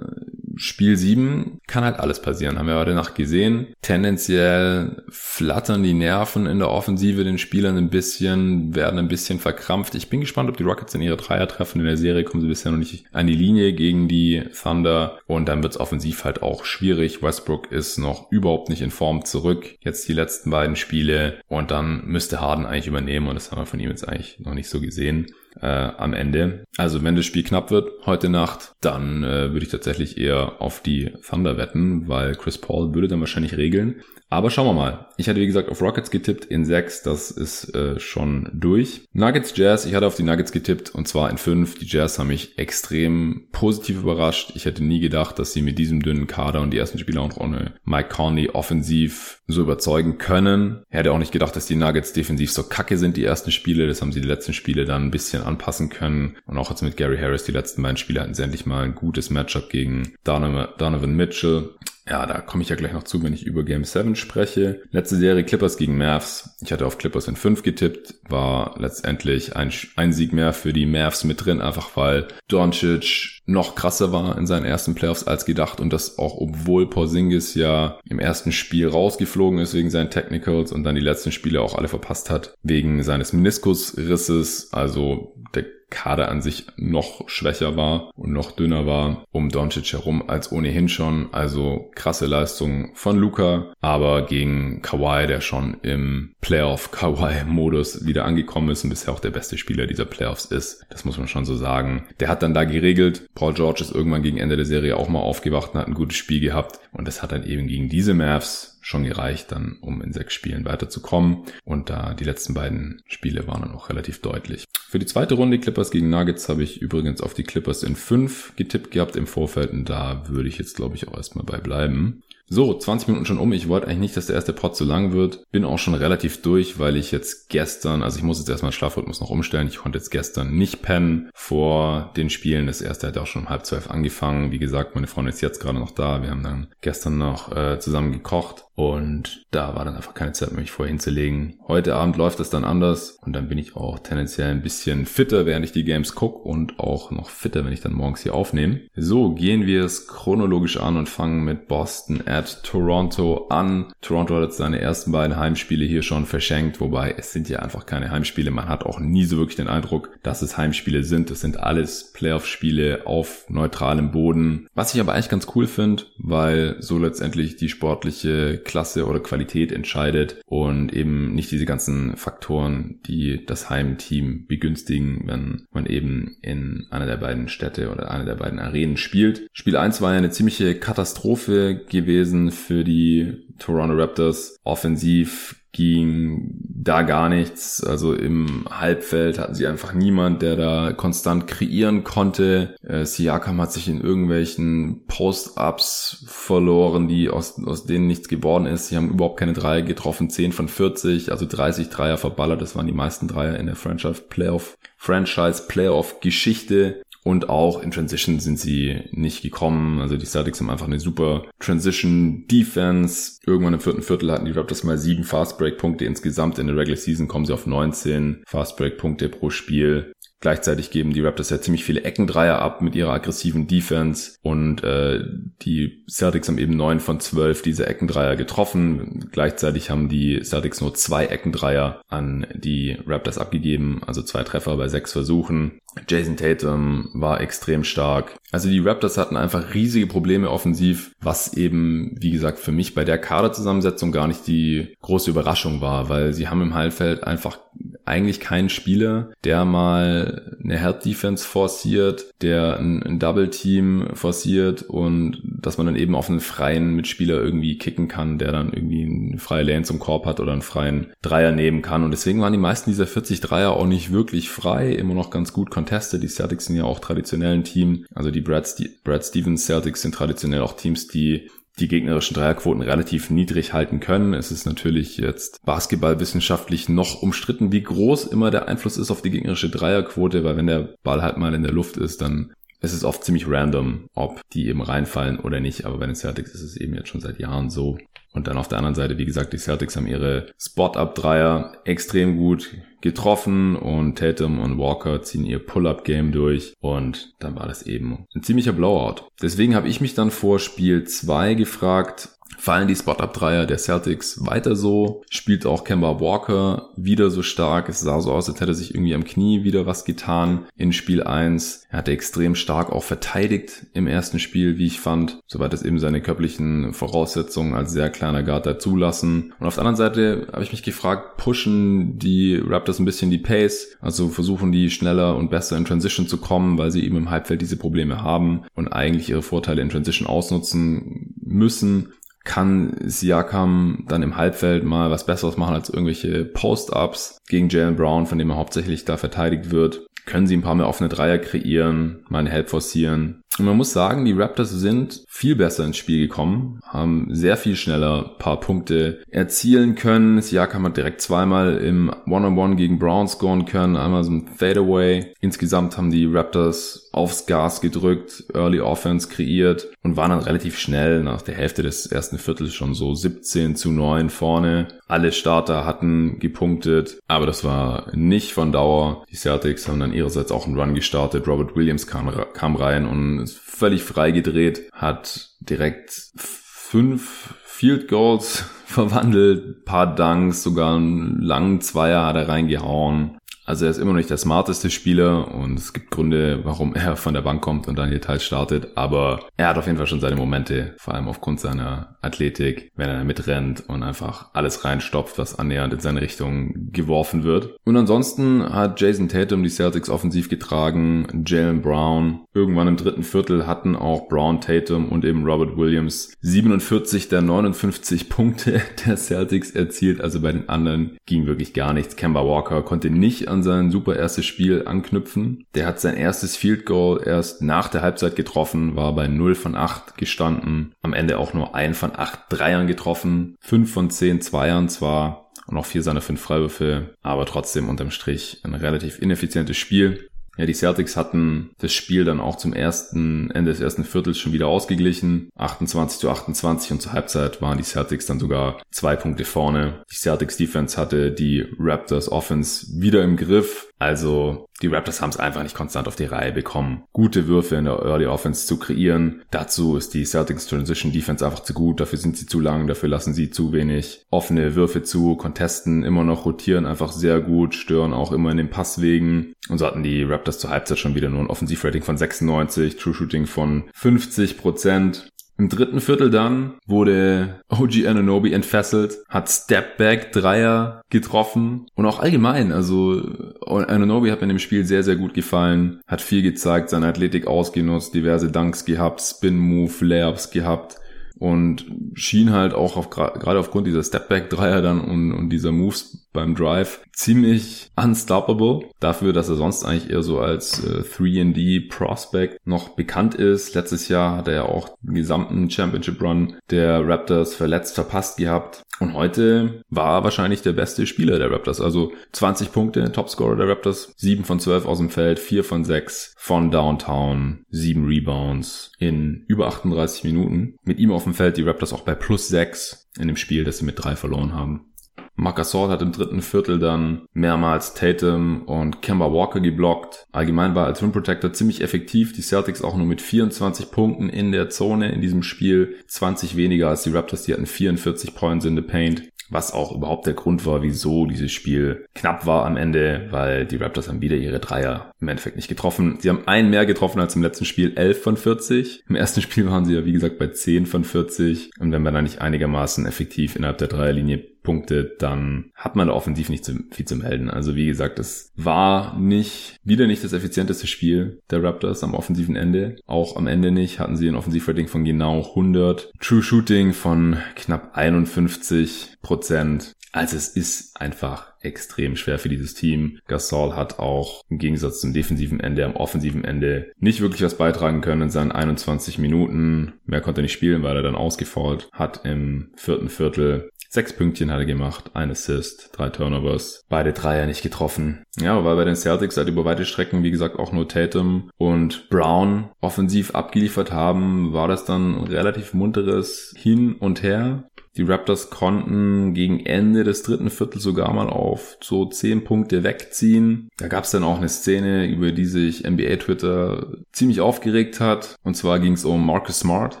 Spiel 0.56 0.96
7 0.96 1.60
kann 1.66 1.84
halt 1.84 1.98
alles 1.98 2.20
passieren, 2.20 2.58
haben 2.58 2.66
wir 2.66 2.76
heute 2.76 2.94
Nacht 2.94 3.14
gesehen. 3.14 3.68
Tendenziell 3.82 5.02
flattern 5.08 5.82
die 5.82 5.94
Nerven 5.94 6.46
in 6.46 6.58
der 6.58 6.70
Offensive 6.70 7.24
den 7.24 7.38
Spielern 7.38 7.76
ein 7.76 7.90
bisschen, 7.90 8.74
werden 8.74 8.98
ein 8.98 9.08
bisschen 9.08 9.38
verkrampft. 9.38 9.94
Ich 9.94 10.10
bin 10.10 10.20
gespannt, 10.20 10.48
ob 10.48 10.56
die 10.56 10.62
Rockets 10.62 10.94
in 10.94 11.02
ihre 11.02 11.16
Dreier 11.16 11.48
treffen. 11.48 11.80
In 11.80 11.86
der 11.86 11.96
Serie 11.96 12.24
kommen 12.24 12.42
sie 12.42 12.48
bisher 12.48 12.72
noch 12.72 12.78
nicht 12.78 13.04
an 13.12 13.26
die 13.26 13.34
Linie 13.34 13.72
gegen 13.72 14.08
die 14.08 14.42
Thunder 14.60 15.18
und 15.26 15.48
dann 15.48 15.62
wird 15.62 15.74
es 15.74 15.80
offensiv 15.80 16.24
halt 16.24 16.42
auch 16.42 16.64
schwierig. 16.64 17.22
Westbrook 17.22 17.70
ist 17.70 17.98
noch 17.98 18.30
überhaupt 18.30 18.68
nicht 18.68 18.82
in 18.82 18.90
Form 18.90 19.24
zurück. 19.24 19.76
Jetzt 19.80 20.08
die 20.08 20.14
letzten 20.14 20.50
beiden 20.50 20.76
Spiele 20.76 21.40
und 21.48 21.70
dann 21.70 22.04
müsste 22.06 22.40
Harden 22.40 22.66
eigentlich 22.66 22.86
übernehmen 22.86 23.28
und 23.28 23.34
das 23.34 23.50
haben 23.50 23.60
wir 23.60 23.66
von 23.66 23.80
ihm 23.80 23.90
jetzt 23.90 24.08
eigentlich 24.08 24.38
noch 24.40 24.54
nicht 24.54 24.68
so 24.68 24.80
gesehen 24.80 25.32
äh, 25.60 25.66
am 25.66 26.14
Ende. 26.14 26.64
Also 26.76 27.02
wenn 27.02 27.16
das 27.16 27.26
Spiel 27.26 27.42
knapp 27.42 27.70
wird 27.70 27.90
heute 28.06 28.28
Nacht, 28.28 28.72
dann 28.80 29.22
äh, 29.22 29.52
würde 29.52 29.64
ich 29.64 29.70
tatsächlich 29.70 30.18
eher 30.18 30.60
auf 30.60 30.80
die 30.80 31.12
Thunder 31.28 31.56
wetten, 31.56 32.08
weil 32.08 32.34
Chris 32.34 32.58
Paul 32.58 32.94
würde 32.94 33.08
dann 33.08 33.20
wahrscheinlich 33.20 33.56
regeln. 33.56 34.02
Aber 34.32 34.48
schauen 34.48 34.64
wir 34.64 34.72
mal. 34.72 35.08
Ich 35.18 35.28
hatte 35.28 35.40
wie 35.40 35.46
gesagt 35.46 35.68
auf 35.68 35.82
Rockets 35.82 36.10
getippt 36.10 36.46
in 36.46 36.64
6, 36.64 37.02
das 37.02 37.30
ist 37.30 37.74
äh, 37.74 38.00
schon 38.00 38.48
durch. 38.54 39.02
Nuggets 39.12 39.52
Jazz, 39.54 39.84
ich 39.84 39.94
hatte 39.94 40.06
auf 40.06 40.16
die 40.16 40.22
Nuggets 40.22 40.52
getippt 40.52 40.94
und 40.94 41.06
zwar 41.06 41.28
in 41.28 41.36
5. 41.36 41.78
Die 41.78 41.84
Jazz 41.84 42.18
haben 42.18 42.28
mich 42.28 42.56
extrem 42.56 43.48
positiv 43.52 43.98
überrascht. 43.98 44.52
Ich 44.54 44.64
hätte 44.64 44.82
nie 44.82 45.00
gedacht, 45.00 45.38
dass 45.38 45.52
sie 45.52 45.60
mit 45.60 45.78
diesem 45.78 46.02
dünnen 46.02 46.28
Kader 46.28 46.62
und 46.62 46.70
die 46.70 46.78
ersten 46.78 46.98
Spieler 46.98 47.20
auch 47.20 47.36
ohne 47.36 47.74
Mike 47.84 48.08
Conley 48.08 48.48
offensiv 48.48 49.42
so 49.48 49.60
überzeugen 49.60 50.16
können. 50.16 50.82
Ich 50.88 50.96
hätte 50.96 51.12
auch 51.12 51.18
nicht 51.18 51.32
gedacht, 51.32 51.54
dass 51.54 51.66
die 51.66 51.76
Nuggets 51.76 52.14
defensiv 52.14 52.52
so 52.52 52.62
kacke 52.62 52.96
sind, 52.96 53.18
die 53.18 53.24
ersten 53.24 53.52
Spiele. 53.52 53.86
Das 53.86 54.00
haben 54.00 54.12
sie 54.12 54.22
die 54.22 54.28
letzten 54.28 54.54
Spiele 54.54 54.86
dann 54.86 55.04
ein 55.04 55.10
bisschen 55.10 55.42
anpassen 55.42 55.90
können. 55.90 56.38
Und 56.46 56.56
auch 56.56 56.70
jetzt 56.70 56.80
mit 56.80 56.96
Gary 56.96 57.18
Harris, 57.18 57.44
die 57.44 57.52
letzten 57.52 57.82
beiden 57.82 57.98
Spiele 57.98 58.22
hatten 58.22 58.32
sie 58.32 58.44
endlich 58.44 58.64
mal 58.64 58.82
ein 58.82 58.94
gutes 58.94 59.28
Matchup 59.28 59.68
gegen 59.68 60.14
Donovan 60.24 61.14
Mitchell. 61.14 61.68
Ja, 62.08 62.26
da 62.26 62.40
komme 62.40 62.62
ich 62.62 62.68
ja 62.68 62.76
gleich 62.76 62.92
noch 62.92 63.04
zu, 63.04 63.22
wenn 63.22 63.32
ich 63.32 63.46
über 63.46 63.64
Game 63.64 63.84
7 63.84 64.16
spreche. 64.16 64.82
Letzte 64.90 65.16
Serie 65.16 65.44
Clippers 65.44 65.76
gegen 65.76 65.96
Mavs. 65.96 66.56
Ich 66.60 66.72
hatte 66.72 66.86
auf 66.86 66.98
Clippers 66.98 67.28
in 67.28 67.36
5 67.36 67.62
getippt, 67.62 68.14
war 68.28 68.74
letztendlich 68.78 69.54
ein, 69.54 69.72
ein 69.94 70.12
Sieg 70.12 70.32
mehr 70.32 70.52
für 70.52 70.72
die 70.72 70.86
Mavs 70.86 71.22
mit 71.22 71.44
drin, 71.44 71.60
einfach 71.60 71.96
weil 71.96 72.26
Doncic 72.48 73.41
noch 73.52 73.74
krasser 73.74 74.12
war 74.12 74.36
in 74.36 74.46
seinen 74.46 74.64
ersten 74.64 74.94
Playoffs 74.94 75.24
als 75.24 75.44
gedacht 75.44 75.80
und 75.80 75.92
das 75.92 76.18
auch 76.18 76.36
obwohl 76.38 76.88
Porzingis 76.88 77.54
ja 77.54 77.98
im 78.08 78.18
ersten 78.18 78.52
Spiel 78.52 78.88
rausgeflogen 78.88 79.58
ist 79.58 79.74
wegen 79.74 79.90
seinen 79.90 80.10
Technicals 80.10 80.72
und 80.72 80.84
dann 80.84 80.94
die 80.94 81.00
letzten 81.00 81.32
Spiele 81.32 81.60
auch 81.60 81.74
alle 81.76 81.88
verpasst 81.88 82.30
hat 82.30 82.54
wegen 82.62 83.02
seines 83.02 83.32
Meniskusrisses. 83.32 84.72
Also 84.72 85.34
der 85.54 85.64
Kader 85.92 86.30
an 86.30 86.40
sich 86.40 86.66
noch 86.76 87.28
schwächer 87.28 87.76
war 87.76 88.10
und 88.16 88.32
noch 88.32 88.50
dünner 88.52 88.86
war 88.86 89.26
um 89.30 89.50
Doncic 89.50 89.92
herum 89.92 90.28
als 90.28 90.50
ohnehin 90.50 90.88
schon. 90.88 91.28
Also 91.32 91.90
krasse 91.94 92.26
Leistung 92.26 92.92
von 92.94 93.18
Luca, 93.18 93.74
aber 93.80 94.26
gegen 94.26 94.80
Kawhi, 94.80 95.26
der 95.26 95.42
schon 95.42 95.76
im 95.82 96.34
Playoff-Kawhi-Modus 96.40 98.06
wieder 98.06 98.24
angekommen 98.24 98.70
ist 98.70 98.84
und 98.84 98.90
bisher 98.90 99.12
auch 99.12 99.20
der 99.20 99.30
beste 99.30 99.58
Spieler 99.58 99.86
dieser 99.86 100.06
Playoffs 100.06 100.46
ist. 100.46 100.86
Das 100.88 101.04
muss 101.04 101.18
man 101.18 101.28
schon 101.28 101.44
so 101.44 101.54
sagen. 101.54 102.06
Der 102.20 102.28
hat 102.28 102.42
dann 102.42 102.54
da 102.54 102.64
geregelt. 102.64 103.28
Paul 103.42 103.54
George 103.54 103.82
ist 103.82 103.92
irgendwann 103.92 104.22
gegen 104.22 104.38
Ende 104.38 104.54
der 104.54 104.64
Serie 104.64 104.96
auch 104.96 105.08
mal 105.08 105.18
aufgewacht 105.18 105.74
und 105.74 105.80
hat 105.80 105.88
ein 105.88 105.94
gutes 105.94 106.16
Spiel 106.16 106.38
gehabt. 106.38 106.78
Und 106.92 107.08
das 107.08 107.24
hat 107.24 107.32
dann 107.32 107.44
eben 107.44 107.66
gegen 107.66 107.88
diese 107.88 108.14
Mavs 108.14 108.78
schon 108.82 109.02
gereicht, 109.02 109.50
dann 109.50 109.78
um 109.80 110.00
in 110.00 110.12
sechs 110.12 110.32
Spielen 110.32 110.64
weiterzukommen. 110.64 111.38
Und 111.64 111.90
da 111.90 112.14
die 112.14 112.22
letzten 112.22 112.54
beiden 112.54 113.02
Spiele 113.08 113.48
waren 113.48 113.62
dann 113.62 113.74
auch 113.74 113.88
relativ 113.88 114.20
deutlich. 114.20 114.64
Für 114.88 115.00
die 115.00 115.06
zweite 115.06 115.34
Runde 115.34 115.58
Clippers 115.58 115.90
gegen 115.90 116.08
Nuggets 116.08 116.48
habe 116.48 116.62
ich 116.62 116.80
übrigens 116.80 117.20
auf 117.20 117.34
die 117.34 117.42
Clippers 117.42 117.82
in 117.82 117.96
fünf 117.96 118.52
getippt 118.54 118.92
gehabt 118.92 119.16
im 119.16 119.26
Vorfeld 119.26 119.72
und 119.72 119.86
da 119.90 120.22
würde 120.28 120.48
ich 120.48 120.58
jetzt 120.58 120.76
glaube 120.76 120.94
ich 120.94 121.08
auch 121.08 121.16
erstmal 121.16 121.44
bei 121.44 121.58
bleiben. 121.58 122.22
So, 122.46 122.76
20 122.76 123.08
Minuten 123.08 123.24
schon 123.24 123.38
um. 123.38 123.52
Ich 123.52 123.68
wollte 123.68 123.86
eigentlich 123.86 124.00
nicht, 124.00 124.16
dass 124.16 124.26
der 124.26 124.36
erste 124.36 124.52
Pod 124.52 124.76
zu 124.76 124.84
lang 124.84 125.12
wird. 125.12 125.42
Bin 125.50 125.64
auch 125.64 125.78
schon 125.78 125.94
relativ 125.94 126.42
durch, 126.42 126.78
weil 126.78 126.96
ich 126.96 127.10
jetzt 127.10 127.48
gestern, 127.48 128.02
also 128.02 128.18
ich 128.18 128.24
muss 128.24 128.38
jetzt 128.38 128.48
erstmal 128.48 128.72
Schlafrhythmus 128.72 129.20
noch 129.20 129.30
umstellen. 129.30 129.68
Ich 129.68 129.78
konnte 129.78 129.98
jetzt 129.98 130.10
gestern 130.10 130.54
nicht 130.54 130.82
pennen 130.82 131.30
vor 131.34 132.12
den 132.16 132.30
Spielen. 132.30 132.66
Das 132.66 132.82
erste 132.82 133.06
hat 133.06 133.18
auch 133.18 133.26
schon 133.26 133.42
um 133.42 133.48
halb 133.48 133.64
zwölf 133.64 133.90
angefangen. 133.90 134.52
Wie 134.52 134.58
gesagt, 134.58 134.94
meine 134.94 135.06
Freundin 135.06 135.32
ist 135.32 135.40
jetzt 135.40 135.60
gerade 135.60 135.78
noch 135.78 135.92
da. 135.92 136.22
Wir 136.22 136.30
haben 136.30 136.42
dann 136.42 136.68
gestern 136.82 137.16
noch 137.16 137.56
äh, 137.56 137.78
zusammen 137.78 138.12
gekocht 138.12 138.66
und 138.74 139.44
da 139.50 139.74
war 139.74 139.84
dann 139.84 139.96
einfach 139.96 140.14
keine 140.14 140.32
Zeit 140.32 140.52
mich 140.52 140.70
vorher 140.70 140.90
hinzulegen. 140.90 141.58
Heute 141.68 141.94
Abend 141.94 142.16
läuft 142.16 142.40
das 142.40 142.48
dann 142.48 142.64
anders 142.64 143.18
und 143.20 143.34
dann 143.34 143.48
bin 143.48 143.58
ich 143.58 143.76
auch 143.76 143.98
tendenziell 143.98 144.50
ein 144.50 144.62
bisschen 144.62 145.04
fitter, 145.04 145.44
während 145.44 145.64
ich 145.66 145.72
die 145.72 145.84
Games 145.84 146.14
gucke 146.14 146.38
und 146.38 146.78
auch 146.78 147.10
noch 147.10 147.28
fitter, 147.28 147.64
wenn 147.64 147.72
ich 147.72 147.82
dann 147.82 147.92
morgens 147.92 148.22
hier 148.22 148.34
aufnehme. 148.34 148.80
So, 148.96 149.34
gehen 149.34 149.66
wir 149.66 149.84
es 149.84 150.08
chronologisch 150.08 150.78
an 150.78 150.96
und 150.96 151.08
fangen 151.08 151.44
mit 151.44 151.68
Boston 151.68 152.26
at 152.32 152.62
Toronto 152.62 153.46
an. 153.48 153.92
Toronto 154.00 154.36
hat 154.36 154.44
jetzt 154.44 154.56
seine 154.56 154.80
ersten 154.80 155.12
beiden 155.12 155.36
Heimspiele 155.36 155.84
hier 155.84 156.02
schon 156.02 156.26
verschenkt, 156.26 156.80
wobei 156.80 157.14
es 157.16 157.32
sind 157.32 157.48
ja 157.48 157.60
einfach 157.60 157.86
keine 157.86 158.10
Heimspiele. 158.10 158.50
Man 158.50 158.68
hat 158.68 158.84
auch 158.84 158.98
nie 158.98 159.24
so 159.24 159.36
wirklich 159.36 159.56
den 159.56 159.68
Eindruck, 159.68 160.10
dass 160.22 160.42
es 160.42 160.56
Heimspiele 160.56 161.04
sind. 161.04 161.30
Das 161.30 161.40
sind 161.40 161.58
alles 161.58 162.12
Playoff-Spiele 162.12 163.06
auf 163.06 163.44
neutralem 163.48 164.10
Boden. 164.12 164.66
Was 164.74 164.94
ich 164.94 165.00
aber 165.00 165.12
eigentlich 165.12 165.28
ganz 165.28 165.46
cool 165.54 165.66
finde, 165.66 166.04
weil 166.18 166.76
so 166.80 166.98
letztendlich 166.98 167.56
die 167.56 167.68
sportliche 167.68 168.58
Klasse 168.58 169.06
oder 169.06 169.20
Qualität 169.20 169.70
entscheidet 169.70 170.40
und 170.46 170.92
eben 170.92 171.34
nicht 171.34 171.50
diese 171.50 171.66
ganzen 171.66 172.16
Faktoren, 172.16 173.00
die 173.06 173.44
das 173.44 173.68
Heimteam 173.68 174.46
begünstigen, 174.46 175.22
wenn 175.26 175.66
man 175.72 175.86
eben 175.86 176.36
in 176.42 176.86
einer 176.90 177.06
der 177.06 177.16
beiden 177.18 177.48
Städte 177.48 177.90
oder 177.90 178.10
einer 178.10 178.24
der 178.24 178.36
beiden 178.36 178.58
Arenen 178.58 178.96
spielt. 178.96 179.46
Spiel 179.52 179.76
1 179.76 180.00
war 180.00 180.12
ja 180.12 180.18
eine 180.18 180.30
ziemliche 180.30 180.74
Katastrophe 180.74 181.82
gewesen 181.88 182.21
für 182.50 182.84
die 182.84 183.46
Toronto 183.58 183.94
Raptors. 183.94 184.56
Offensiv 184.64 185.56
ging 185.72 186.58
da 186.60 187.02
gar 187.02 187.28
nichts. 187.28 187.82
Also 187.82 188.14
im 188.14 188.66
Halbfeld 188.70 189.38
hatten 189.38 189.54
sie 189.54 189.66
einfach 189.66 189.94
niemand, 189.94 190.42
der 190.42 190.56
da 190.56 190.92
konstant 190.92 191.46
kreieren 191.46 192.04
konnte. 192.04 192.76
Äh, 192.86 193.06
Siakam 193.06 193.60
hat 193.60 193.72
sich 193.72 193.88
in 193.88 194.00
irgendwelchen 194.00 195.06
Post-Ups 195.06 196.24
verloren, 196.26 197.08
die 197.08 197.30
aus, 197.30 197.58
aus 197.64 197.86
denen 197.86 198.06
nichts 198.06 198.28
geworden 198.28 198.66
ist. 198.66 198.88
Sie 198.88 198.96
haben 198.96 199.10
überhaupt 199.10 199.38
keine 199.38 199.54
Dreier 199.54 199.82
getroffen, 199.82 200.28
10 200.28 200.52
von 200.52 200.68
40, 200.68 201.32
also 201.32 201.46
30 201.46 201.88
Dreier 201.88 202.18
verballert. 202.18 202.60
Das 202.60 202.76
waren 202.76 202.86
die 202.86 202.92
meisten 202.92 203.26
Dreier 203.26 203.58
in 203.58 203.66
der 203.66 203.76
Franchise 203.76 204.22
Playoff, 204.28 204.76
Franchise 204.98 205.64
Playoff 205.68 206.20
Geschichte. 206.20 207.01
Und 207.24 207.48
auch 207.48 207.82
in 207.82 207.92
Transition 207.92 208.40
sind 208.40 208.58
sie 208.58 209.02
nicht 209.12 209.42
gekommen. 209.42 210.00
Also 210.00 210.16
die 210.16 210.26
Celtics 210.26 210.60
haben 210.60 210.70
einfach 210.70 210.86
eine 210.86 210.98
super 210.98 211.44
Transition 211.60 212.46
Defense. 212.48 213.38
Irgendwann 213.46 213.74
im 213.74 213.80
vierten 213.80 214.02
Viertel 214.02 214.32
hatten 214.32 214.44
die 214.44 214.52
Raptors 214.52 214.82
mal 214.82 214.98
sieben 214.98 215.24
Fast 215.24 215.56
Break 215.58 215.78
Punkte. 215.78 216.04
Insgesamt 216.04 216.58
in 216.58 216.66
der 216.66 216.76
Regular 216.76 216.96
Season 216.96 217.28
kommen 217.28 217.46
sie 217.46 217.54
auf 217.54 217.66
19 217.66 218.42
Fast 218.46 218.76
Break 218.76 218.98
Punkte 218.98 219.28
pro 219.28 219.50
Spiel. 219.50 220.12
Gleichzeitig 220.42 220.90
geben 220.90 221.12
die 221.12 221.20
Raptors 221.20 221.50
ja 221.50 221.60
ziemlich 221.60 221.84
viele 221.84 222.02
Eckendreier 222.02 222.58
ab 222.58 222.82
mit 222.82 222.96
ihrer 222.96 223.12
aggressiven 223.12 223.68
Defense 223.68 224.32
und 224.42 224.82
äh, 224.82 225.22
die 225.62 226.04
Celtics 226.10 226.48
haben 226.48 226.58
eben 226.58 226.76
neun 226.76 226.98
von 226.98 227.20
zwölf 227.20 227.62
dieser 227.62 227.86
Eckendreier 227.86 228.34
getroffen. 228.34 229.28
Gleichzeitig 229.30 229.88
haben 229.88 230.08
die 230.08 230.42
Celtics 230.42 230.80
nur 230.80 230.94
zwei 230.94 231.26
Eckendreier 231.26 232.02
an 232.08 232.44
die 232.54 232.98
Raptors 233.06 233.38
abgegeben, 233.38 234.00
also 234.04 234.20
zwei 234.20 234.42
Treffer 234.42 234.76
bei 234.76 234.88
sechs 234.88 235.12
Versuchen. 235.12 235.78
Jason 236.08 236.36
Tatum 236.36 237.10
war 237.12 237.40
extrem 237.40 237.84
stark. 237.84 238.36
Also 238.50 238.68
die 238.68 238.80
Raptors 238.80 239.18
hatten 239.18 239.36
einfach 239.36 239.74
riesige 239.74 240.06
Probleme 240.06 240.50
offensiv, 240.50 241.12
was 241.20 241.54
eben, 241.54 242.16
wie 242.18 242.30
gesagt, 242.30 242.58
für 242.58 242.72
mich 242.72 242.94
bei 242.94 243.04
der 243.04 243.18
Kaderzusammensetzung 243.18 244.12
gar 244.12 244.26
nicht 244.26 244.46
die 244.46 244.94
große 245.00 245.30
Überraschung 245.30 245.80
war, 245.80 246.08
weil 246.08 246.32
sie 246.32 246.48
haben 246.48 246.62
im 246.62 246.74
Heilfeld 246.74 247.24
einfach 247.24 247.58
eigentlich 248.04 248.40
keinen 248.40 248.68
Spieler, 248.68 249.30
der 249.44 249.64
mal 249.64 250.56
eine 250.62 250.80
Head 250.80 251.04
Defense 251.04 251.46
forciert, 251.46 252.34
der 252.42 252.78
ein, 252.78 253.02
ein 253.02 253.18
Double 253.18 253.48
Team 253.50 254.08
forciert 254.14 254.82
und 254.82 255.40
dass 255.44 255.78
man 255.78 255.86
dann 255.86 255.96
eben 255.96 256.14
auf 256.14 256.28
einen 256.28 256.40
freien 256.40 256.94
Mitspieler 256.94 257.40
irgendwie 257.40 257.78
kicken 257.78 258.08
kann, 258.08 258.38
der 258.38 258.52
dann 258.52 258.72
irgendwie 258.72 259.04
eine 259.04 259.38
freie 259.38 259.62
Lane 259.62 259.82
zum 259.82 260.00
Korb 260.00 260.26
hat 260.26 260.40
oder 260.40 260.52
einen 260.52 260.62
freien 260.62 261.12
Dreier 261.22 261.52
nehmen 261.52 261.82
kann. 261.82 262.02
Und 262.02 262.10
deswegen 262.10 262.40
waren 262.40 262.52
die 262.52 262.58
meisten 262.58 262.90
dieser 262.90 263.06
40 263.06 263.40
Dreier 263.40 263.72
auch 263.72 263.86
nicht 263.86 264.12
wirklich 264.12 264.50
frei, 264.50 264.92
immer 264.92 265.14
noch 265.14 265.30
ganz 265.30 265.52
gut 265.52 265.70
contested. 265.82 266.22
Die 266.22 266.28
Celtics 266.28 266.66
sind 266.66 266.76
ja 266.76 266.84
auch 266.84 267.00
traditionell 267.00 267.54
ein 267.54 267.64
Team. 267.64 268.06
Also 268.14 268.30
die 268.30 268.40
Brad, 268.40 268.66
St 268.66 269.02
Brad 269.04 269.24
Stevens 269.24 269.66
Celtics 269.66 270.02
sind 270.02 270.14
traditionell 270.14 270.60
auch 270.60 270.76
Teams, 270.76 271.08
die 271.08 271.50
die 271.78 271.88
gegnerischen 271.88 272.34
Dreierquoten 272.34 272.82
relativ 272.82 273.30
niedrig 273.30 273.72
halten 273.72 273.98
können. 273.98 274.34
Es 274.34 274.52
ist 274.52 274.66
natürlich 274.66 275.16
jetzt 275.16 275.64
basketballwissenschaftlich 275.64 276.88
noch 276.88 277.22
umstritten, 277.22 277.72
wie 277.72 277.82
groß 277.82 278.26
immer 278.26 278.50
der 278.50 278.68
Einfluss 278.68 278.98
ist 278.98 279.10
auf 279.10 279.22
die 279.22 279.30
gegnerische 279.30 279.70
Dreierquote, 279.70 280.44
weil 280.44 280.56
wenn 280.56 280.66
der 280.66 280.94
Ball 281.02 281.22
halt 281.22 281.38
mal 281.38 281.54
in 281.54 281.62
der 281.62 281.72
Luft 281.72 281.96
ist, 281.96 282.20
dann 282.20 282.52
ist 282.82 282.92
es 282.92 283.04
oft 283.04 283.24
ziemlich 283.24 283.48
random, 283.48 284.08
ob 284.14 284.40
die 284.52 284.68
eben 284.68 284.82
reinfallen 284.82 285.38
oder 285.38 285.60
nicht. 285.60 285.86
Aber 285.86 285.98
bei 285.98 286.06
den 286.06 286.14
Celtics 286.14 286.54
ist 286.54 286.62
es 286.62 286.76
eben 286.76 286.94
jetzt 286.94 287.08
schon 287.08 287.20
seit 287.20 287.38
Jahren 287.38 287.70
so. 287.70 287.96
Und 288.32 288.46
dann 288.46 288.56
auf 288.56 288.68
der 288.68 288.78
anderen 288.78 288.94
Seite, 288.94 289.18
wie 289.18 289.26
gesagt, 289.26 289.52
die 289.52 289.58
Celtics 289.58 289.96
haben 289.96 290.06
ihre 290.06 290.46
Spot-Up-Dreier 290.58 291.72
extrem 291.84 292.36
gut 292.36 292.74
getroffen 293.02 293.76
und 293.76 294.16
Tatum 294.16 294.60
und 294.60 294.78
Walker 294.78 295.22
ziehen 295.22 295.44
ihr 295.44 295.58
Pull-Up-Game 295.58 296.32
durch 296.32 296.72
und 296.80 297.34
dann 297.40 297.56
war 297.56 297.66
das 297.66 297.82
eben 297.82 298.26
ein 298.34 298.42
ziemlicher 298.42 298.72
Blowout. 298.72 299.26
Deswegen 299.42 299.74
habe 299.74 299.88
ich 299.88 300.00
mich 300.00 300.14
dann 300.14 300.30
vor 300.30 300.58
Spiel 300.60 301.04
2 301.04 301.54
gefragt, 301.54 302.30
fallen 302.62 302.86
die 302.86 302.94
Spot-Up-Dreier 302.94 303.66
der 303.66 303.76
Celtics 303.76 304.46
weiter 304.46 304.76
so, 304.76 305.24
spielt 305.28 305.66
auch 305.66 305.82
Kemba 305.82 306.20
Walker 306.20 306.90
wieder 306.94 307.28
so 307.28 307.42
stark. 307.42 307.88
Es 307.88 307.98
sah 307.98 308.20
so 308.20 308.30
aus, 308.30 308.48
als 308.48 308.60
hätte 308.60 308.72
sich 308.72 308.94
irgendwie 308.94 309.16
am 309.16 309.24
Knie 309.24 309.64
wieder 309.64 309.84
was 309.84 310.04
getan 310.04 310.66
in 310.76 310.92
Spiel 310.92 311.24
1. 311.24 311.86
Er 311.90 311.98
hatte 311.98 312.12
extrem 312.12 312.54
stark 312.54 312.92
auch 312.92 313.02
verteidigt 313.02 313.86
im 313.94 314.06
ersten 314.06 314.38
Spiel, 314.38 314.78
wie 314.78 314.86
ich 314.86 315.00
fand, 315.00 315.40
soweit 315.48 315.74
es 315.74 315.82
eben 315.82 315.98
seine 315.98 316.22
körperlichen 316.22 316.94
Voraussetzungen 316.94 317.74
als 317.74 317.90
sehr 317.90 318.10
kleiner 318.10 318.44
Guard 318.44 318.64
da 318.64 318.78
zulassen. 318.78 319.52
Und 319.58 319.66
auf 319.66 319.74
der 319.74 319.84
anderen 319.84 319.96
Seite 319.96 320.46
habe 320.52 320.62
ich 320.62 320.70
mich 320.70 320.84
gefragt, 320.84 321.38
pushen 321.38 322.20
die 322.20 322.62
Raptors 322.64 323.00
ein 323.00 323.04
bisschen 323.04 323.32
die 323.32 323.38
Pace, 323.38 323.96
also 324.00 324.28
versuchen 324.28 324.70
die 324.70 324.88
schneller 324.90 325.36
und 325.36 325.50
besser 325.50 325.76
in 325.76 325.84
Transition 325.84 326.28
zu 326.28 326.36
kommen, 326.36 326.78
weil 326.78 326.92
sie 326.92 327.04
eben 327.04 327.16
im 327.16 327.30
Halbfeld 327.30 327.60
diese 327.60 327.76
Probleme 327.76 328.22
haben 328.22 328.62
und 328.76 328.86
eigentlich 328.86 329.30
ihre 329.30 329.42
Vorteile 329.42 329.82
in 329.82 329.88
Transition 329.88 330.28
ausnutzen 330.28 331.34
müssen 331.44 332.12
kann 332.44 332.96
Siakam 333.00 334.04
dann 334.08 334.22
im 334.22 334.36
Halbfeld 334.36 334.84
mal 334.84 335.10
was 335.10 335.26
Besseres 335.26 335.56
machen 335.56 335.74
als 335.74 335.90
irgendwelche 335.90 336.44
Post-Ups 336.44 337.38
gegen 337.48 337.68
Jalen 337.68 337.96
Brown, 337.96 338.26
von 338.26 338.38
dem 338.38 338.50
er 338.50 338.56
hauptsächlich 338.56 339.04
da 339.04 339.16
verteidigt 339.16 339.70
wird. 339.70 340.06
Können 340.26 340.46
sie 340.46 340.56
ein 340.56 340.62
paar 340.62 340.74
mehr 340.74 340.88
offene 340.88 341.08
Dreier 341.08 341.38
kreieren, 341.38 342.24
mal 342.28 342.40
eine 342.40 342.50
Help 342.50 342.70
forcieren. 342.70 343.41
Und 343.58 343.66
man 343.66 343.76
muss 343.76 343.92
sagen, 343.92 344.24
die 344.24 344.32
Raptors 344.32 344.70
sind 344.70 345.24
viel 345.28 345.56
besser 345.56 345.84
ins 345.84 345.96
Spiel 345.96 346.26
gekommen, 346.26 346.80
haben 346.84 347.28
sehr 347.30 347.56
viel 347.56 347.76
schneller 347.76 348.36
paar 348.38 348.60
Punkte 348.60 349.22
erzielen 349.30 349.94
können. 349.94 350.40
Siakam 350.40 350.86
hat 350.86 350.96
direkt 350.96 351.20
zweimal 351.20 351.76
im 351.76 352.10
One-on-One 352.26 352.76
gegen 352.76 352.98
Brown 352.98 353.28
scoren 353.28 353.66
können, 353.66 353.96
einmal 353.96 354.24
so 354.24 354.30
ein 354.30 354.48
Fadeaway. 354.56 355.32
Insgesamt 355.40 355.96
haben 355.96 356.10
die 356.10 356.26
Raptors 356.26 357.10
aufs 357.12 357.46
Gas 357.46 357.80
gedrückt, 357.80 358.44
Early 358.54 358.80
Offense 358.80 359.28
kreiert 359.28 359.88
und 360.02 360.16
waren 360.16 360.30
dann 360.30 360.40
relativ 360.40 360.78
schnell 360.78 361.22
nach 361.22 361.42
der 361.42 361.54
Hälfte 361.54 361.82
des 361.82 362.06
ersten 362.06 362.38
Viertels 362.38 362.72
schon 362.72 362.94
so 362.94 363.14
17 363.14 363.76
zu 363.76 363.90
9 363.90 364.30
vorne. 364.30 364.88
Alle 365.08 365.30
Starter 365.30 365.84
hatten 365.84 366.38
gepunktet, 366.38 367.18
aber 367.28 367.44
das 367.44 367.64
war 367.64 368.06
nicht 368.14 368.52
von 368.52 368.72
Dauer. 368.72 369.24
Die 369.30 369.36
Celtics 369.36 369.88
haben 369.88 370.00
dann 370.00 370.14
ihrerseits 370.14 370.50
auch 370.50 370.66
einen 370.66 370.78
Run 370.78 370.94
gestartet. 370.94 371.46
Robert 371.46 371.76
Williams 371.76 372.06
kam, 372.06 372.32
kam 372.54 372.76
rein 372.76 373.06
und 373.06 373.41
ist 373.42 373.58
völlig 373.58 374.02
frei 374.02 374.30
gedreht, 374.30 374.90
hat 374.92 375.50
direkt 375.60 376.32
fünf 376.36 377.54
Field 377.64 378.08
Goals 378.08 378.64
verwandelt, 378.86 379.84
paar 379.84 380.14
Dunks, 380.14 380.62
sogar 380.62 380.96
einen 380.96 381.40
langen 381.40 381.80
Zweier 381.80 382.26
hat 382.26 382.36
er 382.36 382.48
reingehauen. 382.48 383.38
Also 383.72 383.86
er 383.86 383.90
ist 383.90 383.96
immer 383.96 384.10
noch 384.10 384.18
nicht 384.18 384.28
der 384.28 384.36
smarteste 384.36 384.90
Spieler 384.90 385.54
und 385.54 385.78
es 385.78 385.94
gibt 385.94 386.10
Gründe, 386.10 386.60
warum 386.62 386.94
er 386.94 387.16
von 387.16 387.32
der 387.32 387.40
Bank 387.40 387.62
kommt 387.62 387.88
und 387.88 387.96
dann 387.96 388.10
hier 388.10 388.20
teils 388.20 388.44
startet. 388.44 388.98
Aber 388.98 389.46
er 389.56 389.68
hat 389.68 389.78
auf 389.78 389.86
jeden 389.86 389.96
Fall 389.96 390.06
schon 390.06 390.20
seine 390.20 390.36
Momente, 390.36 390.94
vor 390.98 391.14
allem 391.14 391.26
aufgrund 391.26 391.58
seiner 391.58 392.18
Athletik, 392.20 392.92
wenn 392.96 393.08
er 393.08 393.24
mitrennt 393.24 393.84
und 393.88 394.02
einfach 394.02 394.50
alles 394.52 394.84
reinstopft, 394.84 395.38
was 395.38 395.58
annähernd 395.58 395.94
in 395.94 396.00
seine 396.00 396.20
Richtung 396.20 396.92
geworfen 396.92 397.44
wird. 397.44 397.78
Und 397.86 397.96
ansonsten 397.96 398.62
hat 398.62 399.00
Jason 399.00 399.30
Tatum 399.30 399.62
die 399.62 399.70
Celtics 399.70 400.10
offensiv 400.10 400.50
getragen, 400.50 401.42
Jalen 401.46 401.80
Brown. 401.80 402.40
Irgendwann 402.52 402.88
im 402.88 402.98
dritten 402.98 403.22
Viertel 403.22 403.66
hatten 403.66 403.96
auch 403.96 404.28
Brown, 404.28 404.60
Tatum 404.60 405.08
und 405.08 405.24
eben 405.24 405.46
Robert 405.46 405.78
Williams 405.78 406.34
47 406.42 407.30
der 407.30 407.40
59 407.40 408.28
Punkte 408.28 408.82
der 409.06 409.16
Celtics 409.16 409.70
erzielt. 409.70 410.20
Also 410.20 410.42
bei 410.42 410.52
den 410.52 410.68
anderen 410.68 411.16
ging 411.24 411.46
wirklich 411.46 411.72
gar 411.72 411.94
nichts. 411.94 412.16
Kemba 412.16 412.44
Walker 412.44 412.82
konnte 412.82 413.08
nicht 413.08 413.48
an 413.48 413.61
sein 413.62 413.90
super 413.90 414.16
erstes 414.16 414.46
Spiel 414.46 414.86
anknüpfen. 414.86 415.66
Der 415.74 415.86
hat 415.86 416.00
sein 416.00 416.16
erstes 416.16 416.56
Field 416.56 416.86
Goal 416.86 417.22
erst 417.24 417.62
nach 417.62 417.88
der 417.88 418.02
Halbzeit 418.02 418.36
getroffen, 418.36 418.96
war 418.96 419.14
bei 419.14 419.28
0 419.28 419.54
von 419.54 419.74
8 419.74 420.16
gestanden. 420.16 420.94
Am 421.02 421.12
Ende 421.12 421.38
auch 421.38 421.54
nur 421.54 421.74
1 421.74 421.98
von 421.98 422.12
8 422.14 422.40
Dreiern 422.48 422.86
getroffen, 422.86 423.56
5 423.60 423.92
von 423.92 424.10
10 424.10 424.40
Zweiern 424.40 424.88
zwar 424.88 425.42
und 425.66 425.76
auch 425.76 425.86
vier 425.86 426.02
seiner 426.02 426.20
fünf 426.20 426.40
Freiwürfe, 426.40 427.14
aber 427.22 427.46
trotzdem 427.46 427.88
unterm 427.88 428.10
Strich 428.10 428.60
ein 428.64 428.74
relativ 428.74 429.20
ineffizientes 429.20 429.76
Spiel. 429.76 430.28
Ja, 430.58 430.66
die 430.66 430.74
Celtics 430.74 431.16
hatten 431.16 431.70
das 431.78 431.92
Spiel 431.92 432.24
dann 432.24 432.40
auch 432.40 432.56
zum 432.56 432.74
ersten 432.74 433.50
Ende 433.52 433.70
des 433.70 433.80
ersten 433.80 434.04
Viertels 434.04 434.38
schon 434.38 434.52
wieder 434.52 434.66
ausgeglichen. 434.66 435.48
28 435.56 436.18
zu 436.18 436.28
28 436.28 436.92
und 436.92 437.00
zur 437.00 437.12
Halbzeit 437.12 437.62
waren 437.62 437.78
die 437.78 437.84
Celtics 437.84 438.26
dann 438.26 438.38
sogar 438.38 438.82
zwei 438.90 439.16
Punkte 439.16 439.44
vorne. 439.44 440.02
Die 440.10 440.16
Celtics 440.16 440.58
Defense 440.58 441.00
hatte 441.00 441.32
die 441.32 441.66
Raptors 441.78 442.30
Offense 442.30 442.86
wieder 443.00 443.24
im 443.24 443.36
Griff. 443.36 443.91
Also 444.02 444.66
die 444.82 444.88
Raptors 444.88 445.22
haben 445.22 445.30
es 445.30 445.36
einfach 445.36 445.62
nicht 445.62 445.76
konstant 445.76 446.08
auf 446.08 446.16
die 446.16 446.24
Reihe 446.24 446.50
bekommen, 446.50 447.04
gute 447.12 447.46
Würfe 447.46 447.76
in 447.76 447.84
der 447.84 448.00
Early 448.00 448.26
Offense 448.26 448.66
zu 448.66 448.76
kreieren. 448.76 449.42
Dazu 449.52 449.96
ist 449.96 450.12
die 450.12 450.24
Celtics 450.24 450.66
Transition 450.66 451.12
Defense 451.12 451.46
einfach 451.46 451.60
zu 451.60 451.72
gut, 451.72 452.00
dafür 452.00 452.18
sind 452.18 452.36
sie 452.36 452.46
zu 452.46 452.58
lang, 452.58 452.88
dafür 452.88 453.08
lassen 453.08 453.32
sie 453.32 453.50
zu 453.50 453.72
wenig 453.72 454.26
offene 454.30 454.74
Würfe 454.74 455.04
zu, 455.04 455.36
contesten 455.36 456.02
immer 456.02 456.24
noch, 456.24 456.46
rotieren 456.46 456.84
einfach 456.84 457.12
sehr 457.12 457.40
gut, 457.40 457.76
stören 457.76 458.12
auch 458.12 458.32
immer 458.32 458.50
in 458.50 458.56
den 458.56 458.70
Passwegen. 458.70 459.54
Und 459.68 459.78
so 459.78 459.86
hatten 459.86 460.02
die 460.02 460.24
Raptors 460.24 460.58
zur 460.58 460.70
Halbzeit 460.70 460.98
schon 460.98 461.14
wieder 461.14 461.28
nur 461.28 461.38
ein 461.38 461.46
Offensivrating 461.46 462.02
von 462.02 462.16
96, 462.16 462.96
True 462.96 463.14
Shooting 463.14 463.46
von 463.46 463.84
50 463.94 464.58
Prozent. 464.58 465.28
Im 465.58 465.68
dritten 465.68 466.00
Viertel 466.00 466.30
dann 466.30 466.74
wurde 466.86 467.60
OG 467.68 468.06
Ananobi 468.06 468.52
entfesselt, 468.52 469.18
hat 469.28 469.48
Stepback 469.48 470.32
Dreier 470.32 471.02
getroffen 471.10 471.86
und 471.94 472.06
auch 472.06 472.20
allgemein, 472.20 472.72
also 472.72 473.22
Ananobi 473.66 474.30
hat 474.30 474.40
mir 474.40 474.44
in 474.44 474.48
dem 474.50 474.58
Spiel 474.58 474.84
sehr, 474.84 475.02
sehr 475.02 475.16
gut 475.16 475.34
gefallen, 475.34 476.00
hat 476.06 476.20
viel 476.20 476.42
gezeigt, 476.42 476.90
seine 476.90 477.06
Athletik 477.06 477.46
ausgenutzt, 477.46 478.14
diverse 478.14 478.50
Dunks 478.50 478.84
gehabt, 478.84 479.20
Spin 479.20 479.58
Move, 479.58 479.92
Layups 480.04 480.50
gehabt 480.50 480.96
und 481.38 481.86
schien 482.14 482.52
halt 482.52 482.72
auch 482.72 482.96
auf, 482.96 483.10
gerade 483.10 483.58
aufgrund 483.58 483.86
dieser 483.86 484.02
Stepback-Dreier 484.02 484.80
dann 484.80 485.00
und, 485.00 485.32
und 485.32 485.50
dieser 485.50 485.72
Moves 485.72 486.21
beim 486.32 486.54
Drive 486.54 487.00
ziemlich 487.12 487.90
unstoppable. 487.96 488.90
Dafür, 489.00 489.32
dass 489.32 489.48
er 489.48 489.56
sonst 489.56 489.84
eigentlich 489.84 490.10
eher 490.10 490.22
so 490.22 490.40
als 490.40 490.84
äh, 490.84 491.02
3D 491.02 491.88
Prospect 491.88 492.58
noch 492.66 492.90
bekannt 492.90 493.34
ist. 493.34 493.74
Letztes 493.74 494.08
Jahr 494.08 494.36
hat 494.36 494.48
er 494.48 494.54
ja 494.54 494.62
auch 494.64 494.96
den 495.02 495.14
gesamten 495.14 495.70
Championship 495.70 496.20
Run 496.20 496.56
der 496.70 497.06
Raptors 497.06 497.54
verletzt 497.54 497.94
verpasst 497.94 498.38
gehabt. 498.38 498.82
Und 499.00 499.14
heute 499.14 499.82
war 499.90 500.22
wahrscheinlich 500.22 500.62
der 500.62 500.72
beste 500.72 501.06
Spieler 501.06 501.38
der 501.38 501.50
Raptors. 501.50 501.80
Also 501.80 502.12
20 502.32 502.72
Punkte, 502.72 503.10
Topscorer 503.10 503.56
der 503.56 503.68
Raptors, 503.68 504.12
7 504.16 504.44
von 504.44 504.60
12 504.60 504.86
aus 504.86 504.98
dem 504.98 505.10
Feld, 505.10 505.38
4 505.38 505.64
von 505.64 505.84
6 505.84 506.34
von 506.38 506.70
Downtown, 506.70 507.64
7 507.70 508.04
Rebounds 508.04 508.92
in 508.98 509.44
über 509.48 509.66
38 509.66 510.24
Minuten. 510.24 510.76
Mit 510.84 510.98
ihm 510.98 511.10
auf 511.10 511.24
dem 511.24 511.34
Feld 511.34 511.56
die 511.56 511.62
Raptors 511.62 511.92
auch 511.92 512.02
bei 512.02 512.14
plus 512.14 512.48
6 512.48 513.10
in 513.18 513.26
dem 513.26 513.36
Spiel, 513.36 513.64
das 513.64 513.78
sie 513.78 513.84
mit 513.84 514.02
3 514.02 514.14
verloren 514.16 514.54
haben. 514.54 514.91
Marcasol 515.34 515.88
hat 515.88 516.02
im 516.02 516.12
dritten 516.12 516.42
Viertel 516.42 516.78
dann 516.78 517.22
mehrmals 517.32 517.94
Tatum 517.94 518.62
und 518.62 519.02
Kemba 519.02 519.32
Walker 519.32 519.60
geblockt. 519.60 520.26
Allgemein 520.32 520.74
war 520.74 520.86
als 520.86 521.02
Rim 521.02 521.12
Protector 521.12 521.52
ziemlich 521.52 521.80
effektiv. 521.80 522.32
Die 522.32 522.42
Celtics 522.42 522.82
auch 522.82 522.96
nur 522.96 523.06
mit 523.06 523.22
24 523.22 523.90
Punkten 523.90 524.28
in 524.28 524.52
der 524.52 524.68
Zone 524.68 525.10
in 525.10 525.20
diesem 525.20 525.42
Spiel. 525.42 525.96
20 526.06 526.56
weniger 526.56 526.88
als 526.88 527.02
die 527.02 527.10
Raptors, 527.10 527.44
die 527.44 527.52
hatten 527.52 527.66
44 527.66 528.34
Points 528.34 528.64
in 528.64 528.76
the 528.76 528.82
Paint 528.82 529.32
was 529.52 529.72
auch 529.72 529.94
überhaupt 529.94 530.26
der 530.26 530.34
Grund 530.34 530.64
war, 530.64 530.82
wieso 530.82 531.26
dieses 531.26 531.52
Spiel 531.52 532.06
knapp 532.14 532.46
war 532.46 532.64
am 532.64 532.76
Ende, 532.76 533.28
weil 533.30 533.66
die 533.66 533.76
Raptors 533.76 534.08
haben 534.08 534.22
wieder 534.22 534.36
ihre 534.36 534.60
Dreier 534.60 535.12
im 535.20 535.28
Endeffekt 535.28 535.56
nicht 535.56 535.68
getroffen. 535.68 536.18
Sie 536.20 536.28
haben 536.28 536.46
einen 536.46 536.70
mehr 536.70 536.86
getroffen 536.86 537.20
als 537.20 537.36
im 537.36 537.42
letzten 537.42 537.64
Spiel, 537.64 537.92
11 537.96 538.22
von 538.22 538.36
40. 538.36 539.04
Im 539.08 539.16
ersten 539.16 539.42
Spiel 539.42 539.66
waren 539.66 539.84
sie 539.84 539.94
ja, 539.94 540.04
wie 540.04 540.12
gesagt, 540.12 540.38
bei 540.38 540.48
10 540.48 540.86
von 540.86 541.04
40. 541.04 541.70
Und 541.78 541.92
wenn 541.92 542.02
man 542.02 542.14
da 542.14 542.22
nicht 542.22 542.40
einigermaßen 542.40 543.06
effektiv 543.06 543.56
innerhalb 543.56 543.78
der 543.78 543.88
Dreierlinie 543.88 544.51
Punkte, 544.62 545.16
dann 545.18 545.70
hat 545.74 545.96
man 545.96 546.08
da 546.08 546.14
offensiv 546.14 546.48
nicht 546.48 546.64
zu, 546.64 546.74
viel 546.90 547.06
zu 547.06 547.16
melden. 547.16 547.50
Also 547.50 547.74
wie 547.74 547.86
gesagt, 547.86 548.18
es 548.18 548.52
war 548.56 549.18
nicht, 549.18 549.76
wieder 549.84 550.06
nicht 550.06 550.24
das 550.24 550.32
effizienteste 550.32 550.86
Spiel 550.86 551.40
der 551.50 551.62
Raptors 551.62 552.02
am 552.04 552.14
offensiven 552.14 552.56
Ende. 552.56 552.96
Auch 553.06 553.36
am 553.36 553.46
Ende 553.46 553.70
nicht 553.70 553.98
hatten 553.98 554.16
sie 554.16 554.28
ein 554.28 554.36
Offensivrating 554.36 554.88
von 554.88 555.04
genau 555.04 555.40
100. 555.50 556.12
True 556.20 556.42
Shooting 556.42 556.92
von 556.92 557.36
knapp 557.56 557.96
51 557.96 559.16
Prozent. 559.22 559.94
Also 560.12 560.36
es 560.36 560.48
ist 560.48 561.00
einfach 561.00 561.52
extrem 561.64 562.16
schwer 562.16 562.38
für 562.38 562.50
dieses 562.50 562.74
Team. 562.74 563.18
Gasol 563.26 563.74
hat 563.74 563.98
auch 563.98 564.42
im 564.50 564.58
Gegensatz 564.58 565.00
zum 565.00 565.14
defensiven 565.14 565.58
Ende 565.58 565.84
am 565.84 565.96
offensiven 565.96 566.44
Ende 566.44 566.92
nicht 566.98 567.20
wirklich 567.20 567.42
was 567.42 567.56
beitragen 567.56 568.02
können 568.02 568.22
in 568.22 568.30
seinen 568.30 568.52
21 568.52 569.18
Minuten. 569.18 569.94
Mehr 570.04 570.20
konnte 570.20 570.40
er 570.40 570.42
nicht 570.42 570.52
spielen, 570.52 570.82
weil 570.82 570.96
er 570.96 571.02
dann 571.02 571.14
ausgefault 571.14 571.88
hat 571.92 572.24
im 572.24 572.72
vierten 572.76 573.08
Viertel. 573.08 573.70
Sechs 573.94 574.14
Pünktchen 574.14 574.50
hat 574.50 574.58
er 574.58 574.64
gemacht, 574.64 575.10
ein 575.12 575.30
Assist, 575.30 575.90
drei 575.92 576.08
Turnovers, 576.08 576.86
beide 576.88 577.12
Dreier 577.12 577.44
nicht 577.44 577.62
getroffen. 577.62 578.24
Ja, 578.40 578.64
weil 578.64 578.76
bei 578.76 578.86
den 578.86 578.96
Celtics 578.96 579.36
halt 579.36 579.48
über 579.48 579.66
weite 579.66 579.84
Strecken, 579.84 580.22
wie 580.22 580.30
gesagt, 580.30 580.58
auch 580.58 580.72
nur 580.72 580.88
Tatum 580.88 581.50
und 581.58 582.08
Brown 582.08 582.70
offensiv 582.80 583.34
abgeliefert 583.34 583.92
haben, 583.92 584.54
war 584.54 584.66
das 584.66 584.86
dann 584.86 585.18
relativ 585.24 585.74
munteres 585.74 586.54
Hin 586.56 586.94
und 586.94 587.22
Her. 587.22 587.68
Die 587.96 588.02
Raptors 588.02 588.48
konnten 588.48 589.34
gegen 589.34 589.60
Ende 589.66 590.02
des 590.02 590.22
dritten 590.22 590.48
Viertels 590.48 590.82
sogar 590.82 591.12
mal 591.12 591.28
auf 591.28 591.76
so 591.82 592.06
zehn 592.06 592.44
Punkte 592.44 592.84
wegziehen. 592.84 593.68
Da 593.76 593.88
gab 593.88 594.04
es 594.04 594.10
dann 594.12 594.24
auch 594.24 594.38
eine 594.38 594.48
Szene, 594.48 595.06
über 595.06 595.32
die 595.32 595.44
sich 595.44 595.84
NBA 595.88 596.16
Twitter 596.16 596.96
ziemlich 597.12 597.40
aufgeregt 597.40 598.00
hat. 598.00 598.36
Und 598.42 598.56
zwar 598.56 598.80
ging 598.80 598.94
es 598.94 599.04
um 599.04 599.26
Marcus 599.26 599.60
Smart, 599.60 600.00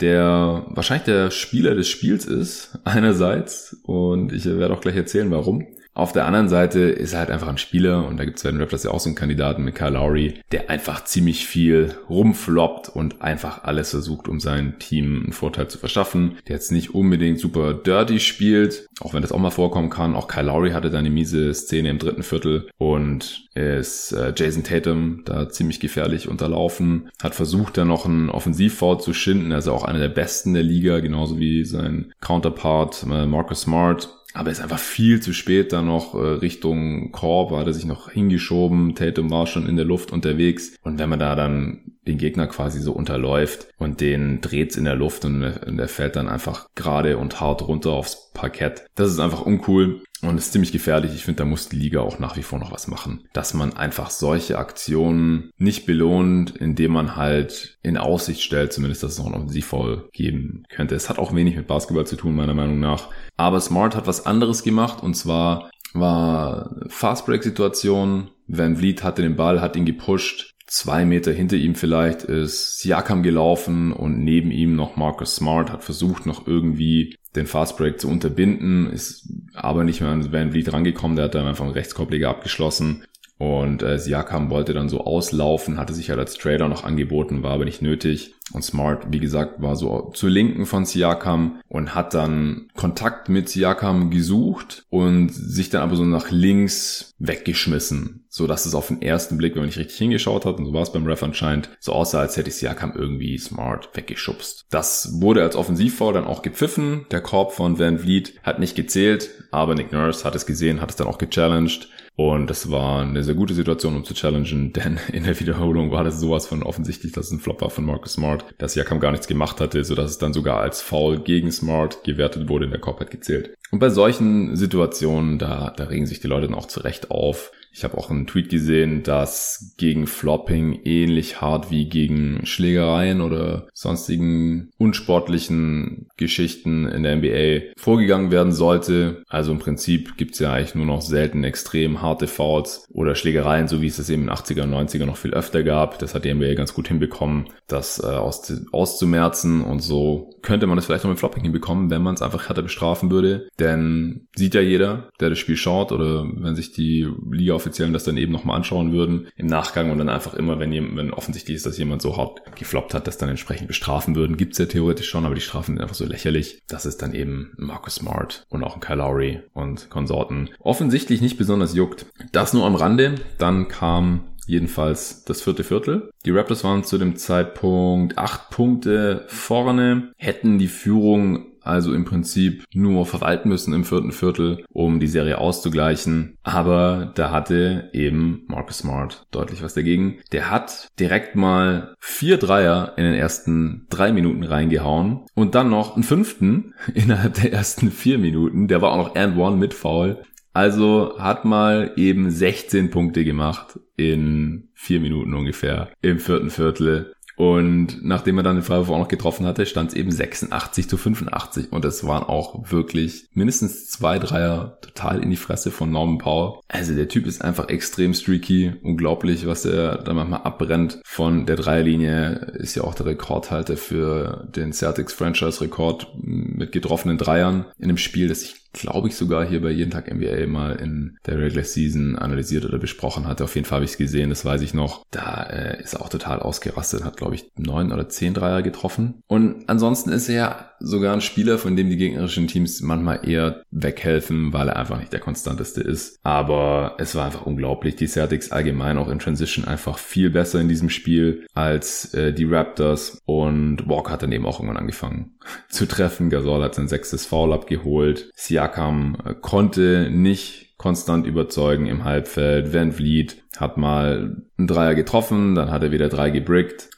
der 0.00 0.66
wahrscheinlich 0.68 1.06
der 1.06 1.30
Spieler 1.30 1.74
des 1.74 1.88
Spiels 1.88 2.26
ist, 2.26 2.78
einerseits. 2.84 3.78
Und 3.84 4.32
ich 4.32 4.44
werde 4.44 4.74
auch 4.74 4.82
gleich 4.82 4.96
erzählen, 4.96 5.30
warum. 5.30 5.66
Auf 6.00 6.12
der 6.12 6.24
anderen 6.24 6.48
Seite 6.48 6.80
ist 6.80 7.12
er 7.12 7.18
halt 7.18 7.30
einfach 7.30 7.48
ein 7.48 7.58
Spieler 7.58 8.06
und 8.06 8.16
da 8.16 8.24
gibt 8.24 8.38
es 8.38 8.42
bei 8.42 8.50
den 8.50 8.58
Raptors 8.58 8.84
ja 8.84 8.90
auch 8.90 9.00
so 9.00 9.10
einen 9.10 9.16
Kandidaten 9.16 9.62
mit 9.62 9.74
Kyle 9.74 9.90
Lowry, 9.90 10.40
der 10.50 10.70
einfach 10.70 11.04
ziemlich 11.04 11.46
viel 11.46 11.94
rumfloppt 12.08 12.88
und 12.88 13.20
einfach 13.20 13.64
alles 13.64 13.90
versucht, 13.90 14.26
um 14.26 14.40
sein 14.40 14.78
Team 14.78 15.24
einen 15.24 15.34
Vorteil 15.34 15.68
zu 15.68 15.76
verschaffen. 15.76 16.38
Der 16.48 16.56
jetzt 16.56 16.72
nicht 16.72 16.94
unbedingt 16.94 17.38
super 17.38 17.74
dirty 17.74 18.18
spielt, 18.18 18.88
auch 19.00 19.12
wenn 19.12 19.20
das 19.20 19.30
auch 19.30 19.38
mal 19.38 19.50
vorkommen 19.50 19.90
kann. 19.90 20.16
Auch 20.16 20.26
Kyle 20.26 20.46
Lowry 20.46 20.70
hatte 20.70 20.88
da 20.88 20.98
eine 21.00 21.10
miese 21.10 21.52
Szene 21.52 21.90
im 21.90 21.98
dritten 21.98 22.22
Viertel 22.22 22.70
und 22.78 23.50
ist 23.54 24.12
äh, 24.12 24.32
Jason 24.34 24.64
Tatum 24.64 25.22
da 25.26 25.50
ziemlich 25.50 25.80
gefährlich 25.80 26.28
unterlaufen, 26.28 27.10
hat 27.22 27.34
versucht 27.34 27.76
da 27.76 27.84
noch 27.84 28.06
einen 28.06 28.30
Offensivfoul 28.30 29.00
zu 29.00 29.12
schinden, 29.12 29.52
also 29.52 29.72
auch 29.72 29.84
einer 29.84 29.98
der 29.98 30.08
besten 30.08 30.54
der 30.54 30.62
Liga, 30.62 31.00
genauso 31.00 31.38
wie 31.38 31.64
sein 31.64 32.12
Counterpart 32.20 33.02
äh, 33.02 33.26
Marcus 33.26 33.62
Smart 33.62 34.08
aber 34.34 34.50
ist 34.50 34.60
einfach 34.60 34.78
viel 34.78 35.20
zu 35.20 35.32
spät 35.32 35.72
da 35.72 35.82
noch 35.82 36.14
äh, 36.14 36.18
Richtung 36.18 37.10
Korb, 37.12 37.50
hat 37.52 37.66
er 37.66 37.72
sich 37.72 37.84
noch 37.84 38.10
hingeschoben, 38.10 38.94
Tatum 38.94 39.30
war 39.30 39.46
schon 39.46 39.68
in 39.68 39.76
der 39.76 39.84
Luft 39.84 40.12
unterwegs. 40.12 40.76
Und 40.82 40.98
wenn 40.98 41.08
man 41.08 41.18
da 41.18 41.34
dann 41.34 41.90
den 42.06 42.18
Gegner 42.18 42.46
quasi 42.46 42.80
so 42.80 42.92
unterläuft 42.92 43.68
und 43.78 44.00
den 44.00 44.40
dreht's 44.40 44.76
in 44.76 44.84
der 44.84 44.96
Luft 44.96 45.24
und, 45.24 45.42
und 45.42 45.76
der 45.76 45.88
fällt 45.88 46.16
dann 46.16 46.28
einfach 46.28 46.68
gerade 46.74 47.18
und 47.18 47.40
hart 47.40 47.66
runter 47.66 47.90
aufs 47.90 48.32
Parkett. 48.32 48.86
Das 48.94 49.10
ist 49.10 49.20
einfach 49.20 49.44
uncool. 49.44 50.02
Und 50.22 50.36
ist 50.36 50.52
ziemlich 50.52 50.72
gefährlich. 50.72 51.14
Ich 51.14 51.24
finde, 51.24 51.38
da 51.38 51.44
muss 51.44 51.68
die 51.68 51.76
Liga 51.76 52.00
auch 52.00 52.18
nach 52.18 52.36
wie 52.36 52.42
vor 52.42 52.58
noch 52.58 52.72
was 52.72 52.88
machen. 52.88 53.24
Dass 53.32 53.54
man 53.54 53.72
einfach 53.74 54.10
solche 54.10 54.58
Aktionen 54.58 55.50
nicht 55.56 55.86
belohnt, 55.86 56.56
indem 56.56 56.92
man 56.92 57.16
halt 57.16 57.78
in 57.82 57.96
Aussicht 57.96 58.42
stellt, 58.42 58.72
zumindest, 58.72 59.02
dass 59.02 59.12
es 59.12 59.18
noch 59.18 59.26
einen 59.26 59.36
Offensivfall 59.36 60.08
geben 60.12 60.64
könnte. 60.68 60.94
Es 60.94 61.08
hat 61.08 61.18
auch 61.18 61.34
wenig 61.34 61.56
mit 61.56 61.66
Basketball 61.66 62.06
zu 62.06 62.16
tun, 62.16 62.34
meiner 62.34 62.54
Meinung 62.54 62.80
nach. 62.80 63.08
Aber 63.36 63.60
Smart 63.60 63.96
hat 63.96 64.06
was 64.06 64.26
anderes 64.26 64.62
gemacht 64.62 65.02
und 65.02 65.14
zwar 65.14 65.70
war 65.94 66.76
Fastbreak-Situation. 66.88 68.30
Van 68.46 68.76
Vliet 68.76 69.02
hatte 69.02 69.22
den 69.22 69.36
Ball, 69.36 69.60
hat 69.60 69.76
ihn 69.76 69.86
gepusht. 69.86 70.54
Zwei 70.72 71.04
Meter 71.04 71.32
hinter 71.32 71.56
ihm 71.56 71.74
vielleicht 71.74 72.22
ist 72.22 72.78
Siakam 72.78 73.24
gelaufen 73.24 73.92
und 73.92 74.22
neben 74.22 74.52
ihm 74.52 74.76
noch 74.76 74.94
Marcus 74.94 75.34
Smart 75.34 75.72
hat 75.72 75.82
versucht, 75.82 76.26
noch 76.26 76.46
irgendwie 76.46 77.16
den 77.34 77.48
Fastbreak 77.48 78.00
zu 78.00 78.08
unterbinden, 78.08 78.88
ist 78.88 79.28
aber 79.52 79.82
nicht 79.82 80.00
mehr 80.00 80.10
an 80.10 80.32
Van 80.32 80.52
Vliet 80.52 80.72
rangekommen, 80.72 81.16
der 81.16 81.24
hat 81.24 81.34
dann 81.34 81.48
einfach 81.48 81.64
einen 81.64 81.74
Rechtskorbleger 81.74 82.28
abgeschlossen 82.28 83.02
und 83.40 83.82
äh, 83.82 83.98
Siakam 83.98 84.50
wollte 84.50 84.74
dann 84.74 84.90
so 84.90 85.00
auslaufen, 85.00 85.78
hatte 85.78 85.94
sich 85.94 86.10
halt 86.10 86.18
als 86.18 86.34
Trader 86.34 86.68
noch 86.68 86.84
angeboten, 86.84 87.42
war 87.42 87.52
aber 87.52 87.64
nicht 87.64 87.80
nötig. 87.80 88.34
Und 88.52 88.62
Smart, 88.62 89.06
wie 89.12 89.18
gesagt, 89.18 89.62
war 89.62 89.76
so 89.76 90.10
zur 90.12 90.28
Linken 90.28 90.66
von 90.66 90.84
Siakam 90.84 91.62
und 91.66 91.94
hat 91.94 92.12
dann 92.12 92.68
Kontakt 92.76 93.30
mit 93.30 93.48
Siakam 93.48 94.10
gesucht 94.10 94.84
und 94.90 95.30
sich 95.30 95.70
dann 95.70 95.80
aber 95.80 95.96
so 95.96 96.04
nach 96.04 96.30
links 96.30 97.14
weggeschmissen, 97.18 98.19
so 98.30 98.46
dass 98.46 98.64
es 98.64 98.74
auf 98.74 98.88
den 98.88 99.02
ersten 99.02 99.36
Blick, 99.36 99.54
wenn 99.54 99.60
man 99.60 99.68
nicht 99.68 99.78
richtig 99.78 99.98
hingeschaut 99.98 100.46
hat, 100.46 100.58
und 100.58 100.64
so 100.64 100.72
war 100.72 100.82
es 100.82 100.92
beim 100.92 101.06
Ref 101.06 101.22
anscheinend, 101.22 101.68
so 101.80 101.92
aussah, 101.92 102.20
als 102.20 102.36
hätte 102.36 102.50
Siakam 102.50 102.94
irgendwie 102.94 103.36
Smart 103.36 103.90
weggeschubst. 103.92 104.64
Das 104.70 105.20
wurde 105.20 105.42
als 105.42 105.56
Offensivfoul 105.56 106.14
dann 106.14 106.24
auch 106.24 106.40
gepfiffen. 106.40 107.06
Der 107.10 107.20
Korb 107.20 107.52
von 107.52 107.78
Van 107.78 107.98
Vliet 107.98 108.40
hat 108.42 108.58
nicht 108.58 108.76
gezählt, 108.76 109.30
aber 109.50 109.74
Nick 109.74 109.92
Nurse 109.92 110.24
hat 110.24 110.34
es 110.34 110.46
gesehen, 110.46 110.80
hat 110.80 110.90
es 110.90 110.96
dann 110.96 111.08
auch 111.08 111.18
gechallenged 111.18 111.88
und 112.20 112.50
das 112.50 112.70
war 112.70 113.00
eine 113.00 113.24
sehr 113.24 113.34
gute 113.34 113.54
Situation, 113.54 113.96
um 113.96 114.04
zu 114.04 114.12
challengen, 114.12 114.72
denn 114.74 115.00
in 115.10 115.24
der 115.24 115.40
Wiederholung 115.40 115.90
war 115.90 116.04
das 116.04 116.20
sowas 116.20 116.46
von 116.46 116.62
offensichtlich, 116.62 117.12
dass 117.12 117.28
es 117.28 117.32
ein 117.32 117.40
Flop 117.40 117.62
war 117.62 117.70
von 117.70 117.86
Marcus 117.86 118.12
Smart, 118.12 118.44
dass 118.58 118.74
Jakam 118.74 119.00
gar 119.00 119.12
nichts 119.12 119.26
gemacht 119.26 119.58
hatte, 119.58 119.84
sodass 119.84 120.10
es 120.10 120.18
dann 120.18 120.34
sogar 120.34 120.60
als 120.60 120.82
Foul 120.82 121.20
gegen 121.20 121.50
Smart 121.50 122.04
gewertet 122.04 122.50
wurde, 122.50 122.66
in 122.66 122.72
der 122.72 122.80
Korb 122.80 123.00
hat 123.00 123.10
gezählt. 123.10 123.54
Und 123.70 123.78
bei 123.78 123.88
solchen 123.88 124.54
Situationen, 124.54 125.38
da, 125.38 125.72
da 125.74 125.84
regen 125.84 126.06
sich 126.06 126.20
die 126.20 126.26
Leute 126.26 126.46
dann 126.46 126.56
auch 126.56 126.66
zurecht 126.66 127.10
auf. 127.10 127.52
Ich 127.72 127.84
habe 127.84 127.96
auch 127.96 128.10
einen 128.10 128.26
Tweet 128.26 128.48
gesehen, 128.48 129.02
dass 129.02 129.74
gegen 129.76 130.06
Flopping 130.06 130.80
ähnlich 130.84 131.40
hart 131.40 131.70
wie 131.70 131.88
gegen 131.88 132.44
Schlägereien 132.44 133.20
oder 133.20 133.68
sonstigen 133.72 134.70
unsportlichen 134.76 136.08
Geschichten 136.16 136.88
in 136.88 137.04
der 137.04 137.16
NBA 137.16 137.72
vorgegangen 137.76 138.30
werden 138.30 138.52
sollte. 138.52 139.22
Also 139.28 139.52
im 139.52 139.60
Prinzip 139.60 140.16
gibt's 140.16 140.40
ja 140.40 140.52
eigentlich 140.52 140.74
nur 140.74 140.86
noch 140.86 141.00
selten 141.00 141.44
extrem 141.44 142.02
harte 142.02 142.26
Fouls 142.26 142.86
oder 142.92 143.14
Schlägereien, 143.14 143.68
so 143.68 143.80
wie 143.80 143.86
es 143.86 143.96
das 143.98 144.10
eben 144.10 144.22
in 144.22 144.28
den 144.28 144.36
80er 144.36 144.62
und 144.62 144.74
90er 144.74 145.06
noch 145.06 145.16
viel 145.16 145.34
öfter 145.34 145.62
gab. 145.62 145.98
Das 146.00 146.14
hat 146.14 146.24
die 146.24 146.34
NBA 146.34 146.54
ganz 146.54 146.74
gut 146.74 146.88
hinbekommen, 146.88 147.46
das 147.68 148.02
äh, 148.02 148.06
aus, 148.06 148.52
auszumerzen 148.72 149.62
und 149.62 149.80
so 149.80 150.30
könnte 150.42 150.66
man 150.66 150.76
das 150.76 150.86
vielleicht 150.86 151.04
auch 151.04 151.08
mit 151.10 151.18
Flopping 151.18 151.42
hinbekommen, 151.42 151.90
wenn 151.90 152.02
man 152.02 152.14
es 152.14 152.22
einfach 152.22 152.48
härter 152.48 152.62
bestrafen 152.62 153.10
würde. 153.10 153.48
Denn 153.58 154.26
sieht 154.34 154.54
ja 154.54 154.60
jeder, 154.60 155.10
der 155.20 155.30
das 155.30 155.38
Spiel 155.38 155.56
schaut 155.56 155.92
oder 155.92 156.26
wenn 156.34 156.56
sich 156.56 156.72
die 156.72 157.08
Liga 157.30 157.54
Offiziellen 157.60 157.92
das 157.92 158.04
dann 158.04 158.16
eben 158.16 158.32
nochmal 158.32 158.56
anschauen 158.56 158.92
würden 158.92 159.28
im 159.36 159.46
Nachgang 159.46 159.90
und 159.90 159.98
dann 159.98 160.08
einfach 160.08 160.34
immer, 160.34 160.58
wenn, 160.58 160.96
wenn 160.96 161.12
offensichtlich 161.12 161.56
ist, 161.56 161.66
dass 161.66 161.78
jemand 161.78 162.00
so 162.00 162.16
hart 162.16 162.40
gefloppt 162.56 162.94
hat, 162.94 163.06
das 163.06 163.18
dann 163.18 163.28
entsprechend 163.28 163.68
bestrafen 163.68 164.16
würden. 164.16 164.36
Gibt's 164.36 164.58
ja 164.58 164.66
theoretisch 164.66 165.08
schon, 165.08 165.26
aber 165.26 165.34
die 165.34 165.40
Strafen 165.40 165.74
sind 165.74 165.82
einfach 165.82 165.94
so 165.94 166.06
lächerlich. 166.06 166.62
Das 166.68 166.86
ist 166.86 167.02
dann 167.02 167.14
eben 167.14 167.52
Marcus 167.56 167.96
Smart 167.96 168.46
und 168.48 168.64
auch 168.64 168.74
ein 168.74 168.80
Kyle 168.80 168.96
Lowry 168.96 169.40
und 169.52 169.90
Konsorten 169.90 170.50
offensichtlich 170.58 171.20
nicht 171.20 171.36
besonders 171.36 171.74
juckt. 171.74 172.06
Das 172.32 172.54
nur 172.54 172.64
am 172.64 172.74
Rande. 172.74 173.16
Dann 173.38 173.68
kam 173.68 174.24
jedenfalls 174.46 175.24
das 175.24 175.42
vierte 175.42 175.64
Viertel. 175.64 176.10
Die 176.24 176.30
Raptors 176.30 176.64
waren 176.64 176.84
zu 176.84 176.98
dem 176.98 177.16
Zeitpunkt 177.16 178.18
acht 178.18 178.50
Punkte 178.50 179.24
vorne, 179.28 180.12
hätten 180.16 180.58
die 180.58 180.68
Führung 180.68 181.49
also 181.62 181.94
im 181.94 182.04
Prinzip 182.04 182.64
nur 182.72 183.06
verwalten 183.06 183.48
müssen 183.48 183.74
im 183.74 183.84
vierten 183.84 184.12
Viertel, 184.12 184.64
um 184.70 185.00
die 185.00 185.06
Serie 185.06 185.38
auszugleichen. 185.38 186.36
Aber 186.42 187.12
da 187.14 187.30
hatte 187.30 187.90
eben 187.92 188.44
Marcus 188.48 188.78
Smart 188.78 189.26
deutlich 189.30 189.62
was 189.62 189.74
dagegen. 189.74 190.18
Der 190.32 190.50
hat 190.50 190.88
direkt 190.98 191.36
mal 191.36 191.94
vier 191.98 192.38
Dreier 192.38 192.94
in 192.96 193.04
den 193.04 193.14
ersten 193.14 193.86
drei 193.90 194.12
Minuten 194.12 194.44
reingehauen 194.44 195.20
und 195.34 195.54
dann 195.54 195.70
noch 195.70 195.94
einen 195.94 196.04
fünften 196.04 196.74
innerhalb 196.94 197.34
der 197.34 197.52
ersten 197.52 197.90
vier 197.90 198.18
Minuten. 198.18 198.68
Der 198.68 198.82
war 198.82 198.92
auch 198.92 198.96
noch 199.08 199.14
and 199.16 199.36
one 199.36 199.56
mit 199.56 199.74
Foul. 199.74 200.22
Also 200.52 201.14
hat 201.18 201.44
mal 201.44 201.92
eben 201.96 202.30
16 202.30 202.90
Punkte 202.90 203.24
gemacht 203.24 203.78
in 203.96 204.68
vier 204.74 204.98
Minuten 205.00 205.34
ungefähr 205.34 205.90
im 206.02 206.18
vierten 206.18 206.50
Viertel. 206.50 207.12
Und 207.40 208.04
nachdem 208.04 208.36
er 208.36 208.42
dann 208.42 208.56
den 208.56 208.62
Freiwurf 208.62 208.90
auch 208.90 208.98
noch 208.98 209.08
getroffen 209.08 209.46
hatte, 209.46 209.64
stand 209.64 209.88
es 209.88 209.96
eben 209.96 210.12
86 210.12 210.90
zu 210.90 210.98
85. 210.98 211.72
Und 211.72 211.86
es 211.86 212.06
waren 212.06 212.22
auch 212.22 212.70
wirklich 212.70 213.28
mindestens 213.32 213.88
zwei 213.88 214.18
Dreier 214.18 214.76
total 214.82 215.22
in 215.22 215.30
die 215.30 215.38
Fresse 215.38 215.70
von 215.70 215.90
Norman 215.90 216.18
Powell. 216.18 216.60
Also 216.68 216.94
der 216.94 217.08
Typ 217.08 217.26
ist 217.26 217.40
einfach 217.40 217.70
extrem 217.70 218.12
streaky. 218.12 218.74
Unglaublich, 218.82 219.46
was 219.46 219.64
er 219.64 220.02
da 220.02 220.12
manchmal 220.12 220.42
abbrennt 220.42 221.00
von 221.02 221.46
der 221.46 221.56
Dreierlinie. 221.56 222.56
Ist 222.58 222.74
ja 222.74 222.84
auch 222.84 222.94
der 222.94 223.06
Rekordhalter 223.06 223.78
für 223.78 224.46
den 224.54 224.74
Celtics 224.74 225.14
Franchise 225.14 225.62
Rekord 225.62 226.08
mit 226.22 226.72
getroffenen 226.72 227.16
Dreiern 227.16 227.64
in 227.78 227.84
einem 227.84 227.96
Spiel, 227.96 228.28
das 228.28 228.42
ich 228.42 228.59
glaube 228.72 229.08
ich, 229.08 229.16
sogar 229.16 229.46
hier 229.46 229.60
bei 229.60 229.70
Jeden 229.70 229.90
Tag 229.90 230.12
NBA 230.12 230.46
mal 230.46 230.76
in 230.76 231.18
der 231.26 231.38
Regular 231.38 231.64
Season 231.64 232.16
analysiert 232.16 232.64
oder 232.64 232.78
besprochen 232.78 233.26
hatte. 233.26 233.44
Auf 233.44 233.54
jeden 233.54 233.66
Fall 233.66 233.76
habe 233.76 233.84
ich 233.84 233.92
es 233.92 233.98
gesehen, 233.98 234.30
das 234.30 234.44
weiß 234.44 234.62
ich 234.62 234.74
noch. 234.74 235.04
Da 235.10 235.42
äh, 235.44 235.82
ist 235.82 235.94
er 235.94 236.02
auch 236.02 236.08
total 236.08 236.40
ausgerastet, 236.40 237.04
hat, 237.04 237.16
glaube 237.16 237.34
ich, 237.34 237.50
neun 237.56 237.92
oder 237.92 238.08
zehn 238.08 238.34
Dreier 238.34 238.62
getroffen. 238.62 239.22
Und 239.26 239.68
ansonsten 239.68 240.10
ist 240.10 240.28
er 240.28 240.69
sogar 240.80 241.12
ein 241.12 241.20
Spieler, 241.20 241.58
von 241.58 241.76
dem 241.76 241.90
die 241.90 241.96
gegnerischen 241.96 242.48
Teams 242.48 242.80
manchmal 242.80 243.28
eher 243.28 243.62
weghelfen, 243.70 244.52
weil 244.52 244.68
er 244.68 244.76
einfach 244.76 244.98
nicht 244.98 245.12
der 245.12 245.20
konstanteste 245.20 245.80
ist. 245.80 246.18
Aber 246.22 246.96
es 246.98 247.14
war 247.14 247.26
einfach 247.26 247.46
unglaublich. 247.46 247.96
Die 247.96 248.08
Celtics 248.08 248.50
allgemein 248.50 248.98
auch 248.98 249.08
in 249.08 249.18
Transition 249.18 249.64
einfach 249.64 249.98
viel 249.98 250.30
besser 250.30 250.60
in 250.60 250.68
diesem 250.68 250.90
Spiel 250.90 251.46
als 251.54 252.14
äh, 252.14 252.32
die 252.32 252.44
Raptors. 252.44 253.20
Und 253.24 253.88
Walker 253.88 254.12
hat 254.12 254.22
dann 254.22 254.32
eben 254.32 254.46
auch 254.46 254.58
irgendwann 254.58 254.78
angefangen 254.78 255.36
zu 255.68 255.86
treffen. 255.86 256.30
Gasol 256.30 256.62
hat 256.62 256.74
sein 256.74 256.88
sechstes 256.88 257.26
Foul 257.26 257.52
abgeholt. 257.52 258.30
Siakam 258.34 259.16
äh, 259.24 259.34
konnte 259.34 260.08
nicht 260.10 260.70
konstant 260.78 261.26
überzeugen 261.26 261.86
im 261.86 262.04
Halbfeld. 262.04 262.72
Van 262.72 262.92
Vliet 262.92 263.42
hat 263.58 263.76
mal 263.76 264.42
einen 264.56 264.66
Dreier 264.66 264.94
getroffen, 264.94 265.54
dann 265.54 265.70
hat 265.70 265.82
er 265.82 265.92
wieder 265.92 266.08
drei 266.08 266.30
gebrickt. 266.30 266.88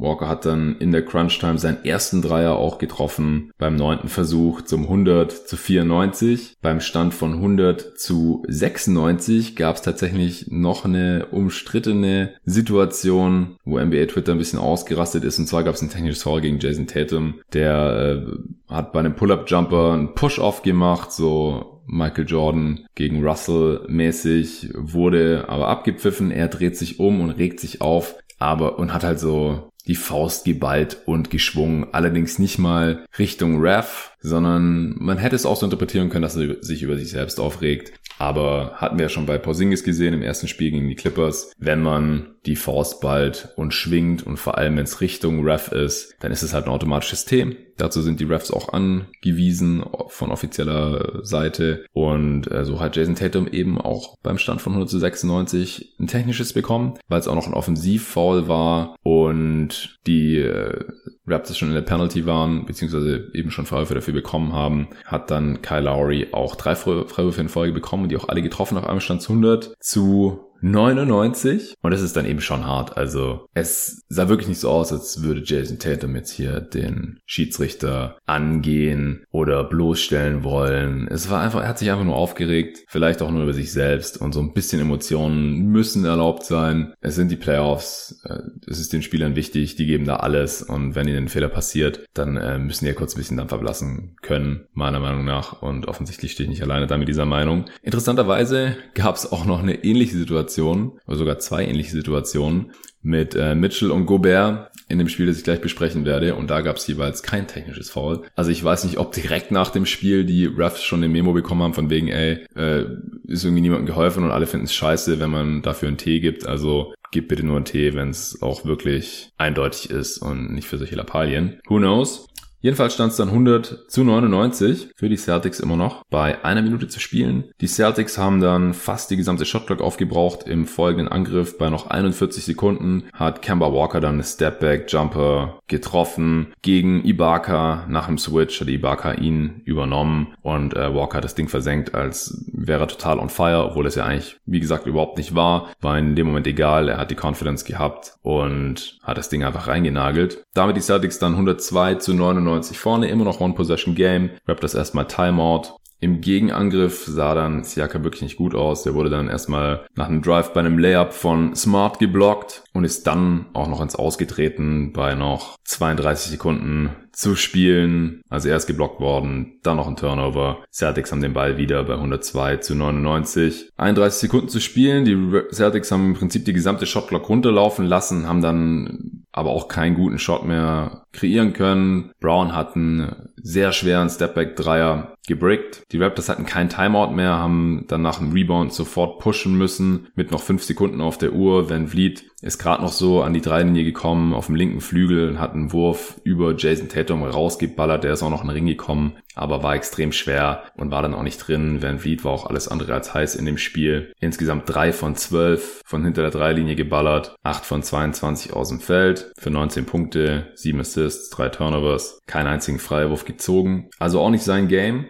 Walker 0.00 0.28
hat 0.28 0.46
dann 0.46 0.76
in 0.78 0.92
der 0.92 1.04
Crunch-Time 1.04 1.58
seinen 1.58 1.84
ersten 1.84 2.22
Dreier 2.22 2.56
auch 2.56 2.78
getroffen. 2.78 3.52
Beim 3.58 3.76
neunten 3.76 4.08
Versuch 4.08 4.62
zum 4.62 4.84
100 4.84 5.30
zu 5.32 5.56
94. 5.56 6.56
Beim 6.62 6.80
Stand 6.80 7.14
von 7.14 7.34
100 7.34 7.98
zu 7.98 8.42
96 8.48 9.56
gab 9.56 9.76
es 9.76 9.82
tatsächlich 9.82 10.50
noch 10.50 10.84
eine 10.84 11.26
umstrittene 11.30 12.34
Situation, 12.44 13.56
wo 13.64 13.78
NBA 13.78 14.06
Twitter 14.06 14.32
ein 14.32 14.38
bisschen 14.38 14.58
ausgerastet 14.58 15.24
ist. 15.24 15.38
Und 15.38 15.46
zwar 15.46 15.64
gab 15.64 15.74
es 15.74 15.82
ein 15.82 15.90
technisches 15.90 16.22
Foul 16.22 16.40
gegen 16.40 16.58
Jason 16.58 16.86
Tatum. 16.86 17.40
Der 17.52 18.24
äh, 18.26 18.72
hat 18.72 18.92
bei 18.92 19.00
einem 19.00 19.14
Pull-Up-Jumper 19.14 19.92
einen 19.92 20.14
Push-Off 20.14 20.62
gemacht, 20.62 21.12
so 21.12 21.82
Michael 21.86 22.26
Jordan 22.26 22.86
gegen 22.94 23.26
Russell 23.26 23.84
mäßig, 23.88 24.70
wurde 24.74 25.46
aber 25.48 25.68
abgepfiffen. 25.68 26.30
Er 26.30 26.48
dreht 26.48 26.76
sich 26.76 27.00
um 27.00 27.20
und 27.20 27.30
regt 27.30 27.60
sich 27.60 27.80
auf, 27.80 28.16
aber 28.38 28.78
und 28.78 28.94
hat 28.94 29.04
halt 29.04 29.18
so 29.18 29.70
die 29.90 29.96
Faust 29.96 30.44
geballt 30.44 30.98
und 31.06 31.30
geschwungen, 31.30 31.88
allerdings 31.90 32.38
nicht 32.38 32.58
mal 32.58 33.04
Richtung 33.18 33.60
Ref, 33.60 34.09
sondern 34.20 34.94
man 34.98 35.18
hätte 35.18 35.36
es 35.36 35.46
auch 35.46 35.56
so 35.56 35.66
interpretieren 35.66 36.10
können, 36.10 36.22
dass 36.22 36.36
er 36.36 36.62
sich 36.62 36.82
über 36.82 36.96
sich 36.96 37.10
selbst 37.10 37.40
aufregt. 37.40 37.92
Aber 38.18 38.72
hatten 38.74 38.98
wir 38.98 39.04
ja 39.04 39.08
schon 39.08 39.24
bei 39.26 39.38
Porzingis 39.38 39.82
gesehen 39.82 40.12
im 40.12 40.22
ersten 40.22 40.46
Spiel 40.46 40.70
gegen 40.70 40.88
die 40.88 40.94
Clippers, 40.94 41.52
wenn 41.58 41.82
man 41.82 42.34
die 42.44 42.56
Faust 42.56 43.00
ballt 43.00 43.48
und 43.56 43.72
schwingt 43.72 44.26
und 44.26 44.38
vor 44.38 44.58
allem 44.58 44.76
wenn 44.76 44.84
es 44.84 45.00
Richtung 45.00 45.44
Ref 45.46 45.72
ist, 45.72 46.14
dann 46.20 46.32
ist 46.32 46.42
es 46.42 46.52
halt 46.52 46.66
ein 46.66 46.70
automatisches 46.70 47.20
System. 47.20 47.56
Dazu 47.76 48.02
sind 48.02 48.20
die 48.20 48.24
Refs 48.24 48.50
auch 48.50 48.74
angewiesen 48.74 49.82
von 50.08 50.30
offizieller 50.30 51.24
Seite. 51.24 51.86
Und 51.92 52.50
äh, 52.50 52.64
so 52.64 52.78
hat 52.78 52.96
Jason 52.96 53.14
Tatum 53.14 53.48
eben 53.48 53.80
auch 53.80 54.16
beim 54.22 54.36
Stand 54.36 54.60
von 54.60 54.72
100 54.72 54.90
zu 54.90 54.98
96 54.98 55.96
ein 55.98 56.06
technisches 56.06 56.52
bekommen, 56.52 56.98
weil 57.08 57.20
es 57.20 57.28
auch 57.28 57.34
noch 57.34 57.46
ein 57.46 57.54
Offensivfoul 57.54 58.48
war 58.48 58.96
und 59.02 59.98
die 60.06 60.36
äh, 60.38 60.78
Raptors 61.26 61.56
schon 61.56 61.68
in 61.68 61.74
der 61.74 61.82
Penalty 61.82 62.26
waren, 62.26 62.66
beziehungsweise 62.66 63.30
eben 63.32 63.50
schon 63.50 63.66
Freiwürfe 63.66 64.09
dafür 64.10 64.12
bekommen 64.12 64.52
haben, 64.52 64.88
hat 65.04 65.30
dann 65.30 65.62
Kyle 65.62 65.80
Lowry 65.80 66.28
auch 66.32 66.56
drei 66.56 66.74
Freiwürfe 66.74 67.40
in 67.40 67.48
Folge 67.48 67.72
bekommen, 67.72 68.08
die 68.08 68.16
auch 68.16 68.28
alle 68.28 68.42
getroffen. 68.42 68.74
Nach 68.74 68.84
einem 68.84 69.00
Stand 69.00 69.22
100 69.22 69.74
zu 69.80 70.49
99 70.62 71.74
und 71.82 71.90
das 71.92 72.02
ist 72.02 72.16
dann 72.16 72.26
eben 72.26 72.40
schon 72.40 72.66
hart. 72.66 72.96
Also 72.96 73.46
es 73.54 74.04
sah 74.08 74.28
wirklich 74.28 74.48
nicht 74.48 74.60
so 74.60 74.70
aus, 74.70 74.92
als 74.92 75.22
würde 75.22 75.42
Jason 75.44 75.78
Tatum 75.78 76.16
jetzt 76.16 76.30
hier 76.30 76.60
den 76.60 77.20
Schiedsrichter 77.26 78.18
angehen 78.26 79.24
oder 79.30 79.64
bloßstellen 79.64 80.44
wollen. 80.44 81.08
Es 81.08 81.30
war 81.30 81.40
einfach, 81.40 81.62
er 81.62 81.68
hat 81.68 81.78
sich 81.78 81.90
einfach 81.90 82.04
nur 82.04 82.16
aufgeregt, 82.16 82.84
vielleicht 82.88 83.22
auch 83.22 83.30
nur 83.30 83.44
über 83.44 83.52
sich 83.52 83.72
selbst 83.72 84.20
und 84.20 84.32
so 84.32 84.40
ein 84.40 84.52
bisschen 84.52 84.80
Emotionen 84.80 85.68
müssen 85.68 86.04
erlaubt 86.04 86.44
sein. 86.44 86.94
Es 87.00 87.14
sind 87.14 87.30
die 87.30 87.36
Playoffs, 87.36 88.20
äh, 88.24 88.38
es 88.66 88.80
ist 88.80 88.92
den 88.92 89.02
Spielern 89.02 89.36
wichtig, 89.36 89.76
die 89.76 89.86
geben 89.86 90.04
da 90.04 90.16
alles 90.16 90.62
und 90.62 90.94
wenn 90.94 91.08
ihnen 91.08 91.24
ein 91.24 91.28
Fehler 91.28 91.48
passiert, 91.48 92.06
dann 92.14 92.36
äh, 92.36 92.58
müssen 92.58 92.84
die 92.84 92.90
ja 92.90 92.96
kurz 92.96 93.14
ein 93.14 93.18
bisschen 93.18 93.36
Dampf 93.36 93.52
ablassen 93.52 94.16
können, 94.22 94.66
meiner 94.72 95.00
Meinung 95.00 95.24
nach 95.24 95.62
und 95.62 95.86
offensichtlich 95.88 96.32
stehe 96.32 96.44
ich 96.44 96.50
nicht 96.50 96.62
alleine 96.62 96.86
da 96.86 96.98
mit 96.98 97.08
dieser 97.08 97.26
Meinung. 97.26 97.66
Interessanterweise 97.82 98.76
gab 98.94 99.16
es 99.16 99.30
auch 99.30 99.44
noch 99.44 99.60
eine 99.60 99.84
ähnliche 99.84 100.16
Situation 100.16 100.49
Situation, 100.50 100.98
oder 101.06 101.16
sogar 101.16 101.38
zwei 101.38 101.64
ähnliche 101.64 101.92
Situationen, 101.92 102.72
mit 103.02 103.34
äh, 103.34 103.54
Mitchell 103.54 103.90
und 103.90 104.04
Gobert 104.04 104.70
in 104.88 104.98
dem 104.98 105.08
Spiel, 105.08 105.26
das 105.26 105.38
ich 105.38 105.44
gleich 105.44 105.60
besprechen 105.60 106.04
werde. 106.04 106.34
Und 106.34 106.50
da 106.50 106.60
gab 106.60 106.76
es 106.76 106.86
jeweils 106.86 107.22
kein 107.22 107.46
technisches 107.46 107.90
Foul. 107.90 108.22
Also 108.34 108.50
ich 108.50 108.62
weiß 108.62 108.84
nicht, 108.84 108.98
ob 108.98 109.12
direkt 109.12 109.52
nach 109.52 109.70
dem 109.70 109.86
Spiel 109.86 110.24
die 110.24 110.44
Refs 110.44 110.82
schon 110.82 111.00
eine 111.00 111.08
Memo 111.08 111.32
bekommen 111.32 111.62
haben, 111.62 111.74
von 111.74 111.88
wegen, 111.88 112.08
ey, 112.08 112.44
äh, 112.54 112.84
ist 113.26 113.44
irgendwie 113.44 113.62
niemandem 113.62 113.86
geholfen 113.86 114.24
und 114.24 114.30
alle 114.30 114.46
finden 114.46 114.66
es 114.66 114.74
scheiße, 114.74 115.18
wenn 115.18 115.30
man 115.30 115.62
dafür 115.62 115.88
einen 115.88 115.96
Tee 115.96 116.20
gibt. 116.20 116.46
Also 116.46 116.92
gib 117.10 117.28
bitte 117.28 117.44
nur 117.44 117.56
einen 117.56 117.64
Tee, 117.64 117.94
wenn 117.94 118.10
es 118.10 118.42
auch 118.42 118.66
wirklich 118.66 119.30
eindeutig 119.38 119.90
ist 119.90 120.18
und 120.18 120.52
nicht 120.52 120.68
für 120.68 120.78
solche 120.78 120.96
Lappalien. 120.96 121.58
Who 121.68 121.78
knows? 121.78 122.26
Jedenfalls 122.62 122.94
stand 122.94 123.12
es 123.12 123.16
dann 123.16 123.28
100 123.28 123.90
zu 123.90 124.04
99 124.04 124.90
für 124.94 125.08
die 125.08 125.16
Celtics 125.16 125.60
immer 125.60 125.76
noch 125.76 126.04
bei 126.10 126.44
einer 126.44 126.60
Minute 126.60 126.88
zu 126.88 127.00
spielen. 127.00 127.44
Die 127.60 127.66
Celtics 127.66 128.18
haben 128.18 128.40
dann 128.40 128.74
fast 128.74 129.10
die 129.10 129.16
gesamte 129.16 129.46
Shotclock 129.46 129.80
aufgebraucht. 129.80 130.46
Im 130.46 130.66
folgenden 130.66 131.08
Angriff 131.08 131.56
bei 131.56 131.70
noch 131.70 131.88
41 131.88 132.44
Sekunden 132.44 133.04
hat 133.14 133.40
Kemba 133.40 133.72
Walker 133.72 134.00
dann 134.00 134.14
eine 134.14 134.24
Stepback 134.24 134.92
Jumper 134.92 135.60
getroffen 135.68 136.52
gegen 136.60 137.02
Ibaka. 137.04 137.86
Nach 137.88 138.06
dem 138.06 138.18
Switch 138.18 138.60
hat 138.60 138.68
Ibaka 138.68 139.14
ihn 139.14 139.62
übernommen 139.64 140.34
und 140.42 140.74
äh, 140.74 140.94
Walker 140.94 141.18
hat 141.18 141.24
das 141.24 141.34
Ding 141.34 141.48
versenkt, 141.48 141.94
als 141.94 142.44
wäre 142.52 142.84
er 142.84 142.88
total 142.88 143.18
on 143.18 143.30
fire, 143.30 143.64
obwohl 143.64 143.86
es 143.86 143.94
ja 143.94 144.04
eigentlich, 144.04 144.36
wie 144.44 144.60
gesagt, 144.60 144.86
überhaupt 144.86 145.16
nicht 145.16 145.34
war. 145.34 145.70
War 145.80 145.98
in 145.98 146.14
dem 146.14 146.26
Moment 146.26 146.46
egal. 146.46 146.88
Er 146.88 146.98
hat 146.98 147.10
die 147.10 147.16
Confidence 147.18 147.64
gehabt 147.64 148.14
und 148.22 148.98
hat 149.02 149.16
das 149.16 149.30
Ding 149.30 149.44
einfach 149.44 149.66
reingenagelt. 149.66 150.44
Damit 150.52 150.76
die 150.76 150.82
Celtics 150.82 151.18
dann 151.18 151.32
102 151.32 151.94
zu 151.94 152.12
99 152.12 152.49
vorne, 152.78 153.08
immer 153.08 153.24
noch 153.24 153.40
One-Possession-Game. 153.40 154.30
Raptors 154.46 154.74
erstmal 154.74 155.06
Timeout. 155.06 155.76
Im 156.02 156.22
Gegenangriff 156.22 157.04
sah 157.06 157.34
dann 157.34 157.62
Siaka 157.62 158.02
wirklich 158.02 158.22
nicht 158.22 158.38
gut 158.38 158.54
aus. 158.54 158.84
Der 158.84 158.94
wurde 158.94 159.10
dann 159.10 159.28
erstmal 159.28 159.86
nach 159.94 160.08
einem 160.08 160.22
Drive 160.22 160.54
bei 160.54 160.60
einem 160.60 160.78
Layup 160.78 161.12
von 161.12 161.54
Smart 161.54 161.98
geblockt 161.98 162.64
und 162.72 162.84
ist 162.84 163.06
dann 163.06 163.46
auch 163.52 163.68
noch 163.68 163.82
ins 163.82 163.96
Ausgetreten 163.96 164.94
bei 164.94 165.14
noch 165.14 165.56
32 165.64 166.30
Sekunden 166.30 166.96
zu 167.20 167.36
spielen. 167.36 168.22
Also 168.30 168.48
er 168.48 168.56
ist 168.56 168.66
geblockt 168.66 168.98
worden, 168.98 169.58
dann 169.62 169.76
noch 169.76 169.86
ein 169.86 169.96
Turnover. 169.96 170.64
Celtics 170.72 171.12
haben 171.12 171.20
den 171.20 171.34
Ball 171.34 171.58
wieder 171.58 171.84
bei 171.84 171.92
102 171.92 172.56
zu 172.56 172.74
99. 172.74 173.68
31 173.76 174.20
Sekunden 174.20 174.48
zu 174.48 174.58
spielen. 174.58 175.04
Die 175.04 175.42
Celtics 175.52 175.92
haben 175.92 176.06
im 176.06 176.14
Prinzip 176.14 176.46
die 176.46 176.54
gesamte 176.54 176.86
Shotclock 176.86 177.28
runterlaufen 177.28 177.84
lassen, 177.84 178.26
haben 178.26 178.40
dann 178.40 179.26
aber 179.32 179.50
auch 179.50 179.68
keinen 179.68 179.96
guten 179.96 180.18
Shot 180.18 180.46
mehr 180.46 181.04
kreieren 181.12 181.52
können. 181.52 182.10
Brown 182.20 182.54
hat 182.54 182.74
einen 182.74 183.28
sehr 183.36 183.72
schweren 183.72 184.08
Stepback-Dreier 184.08 185.14
gebrickt. 185.26 185.82
Die 185.92 185.98
Raptors 185.98 186.28
hatten 186.28 186.46
keinen 186.46 186.70
Timeout 186.70 187.12
mehr, 187.12 187.32
haben 187.32 187.84
dann 187.86 188.02
nach 188.02 188.18
dem 188.18 188.32
Rebound 188.32 188.72
sofort 188.72 189.20
pushen 189.20 189.56
müssen 189.56 190.08
mit 190.14 190.30
noch 190.30 190.42
fünf 190.42 190.64
Sekunden 190.64 191.00
auf 191.00 191.18
der 191.18 191.34
Uhr. 191.34 191.68
Van 191.68 191.86
Vliet 191.86 192.29
ist 192.42 192.58
gerade 192.58 192.82
noch 192.82 192.92
so 192.92 193.22
an 193.22 193.34
die 193.34 193.40
Dreilinie 193.40 193.84
gekommen, 193.84 194.32
auf 194.32 194.46
dem 194.46 194.54
linken 194.54 194.80
Flügel, 194.80 195.38
hat 195.38 195.52
einen 195.52 195.72
Wurf 195.72 196.20
über 196.24 196.54
Jason 196.56 196.88
Tatum 196.88 197.22
rausgeballert, 197.22 198.04
der 198.04 198.12
ist 198.12 198.22
auch 198.22 198.30
noch 198.30 198.42
in 198.42 198.48
den 198.48 198.54
Ring 198.54 198.66
gekommen, 198.66 199.16
aber 199.34 199.62
war 199.62 199.74
extrem 199.74 200.12
schwer 200.12 200.64
und 200.76 200.90
war 200.90 201.02
dann 201.02 201.14
auch 201.14 201.22
nicht 201.22 201.38
drin. 201.38 201.82
Van 201.82 201.98
Vliet 201.98 202.24
war 202.24 202.32
auch 202.32 202.46
alles 202.46 202.68
andere 202.68 202.94
als 202.94 203.12
heiß 203.12 203.34
in 203.36 203.44
dem 203.44 203.58
Spiel. 203.58 204.12
Insgesamt 204.20 204.64
drei 204.66 204.92
von 204.92 205.16
zwölf 205.16 205.82
von 205.84 206.04
hinter 206.04 206.22
der 206.22 206.30
Dreilinie 206.30 206.76
geballert, 206.76 207.36
acht 207.42 207.64
von 207.64 207.82
22 207.82 208.52
aus 208.52 208.70
dem 208.70 208.80
Feld 208.80 209.32
für 209.38 209.50
19 209.50 209.84
Punkte, 209.86 210.52
sieben 210.54 210.80
Assists, 210.80 211.30
drei 211.30 211.48
Turnovers, 211.48 212.20
keinen 212.26 212.46
einzigen 212.46 212.78
Freiwurf 212.78 213.24
gezogen. 213.24 213.88
Also 213.98 214.20
auch 214.20 214.30
nicht 214.30 214.44
sein 214.44 214.68
Game. 214.68 215.06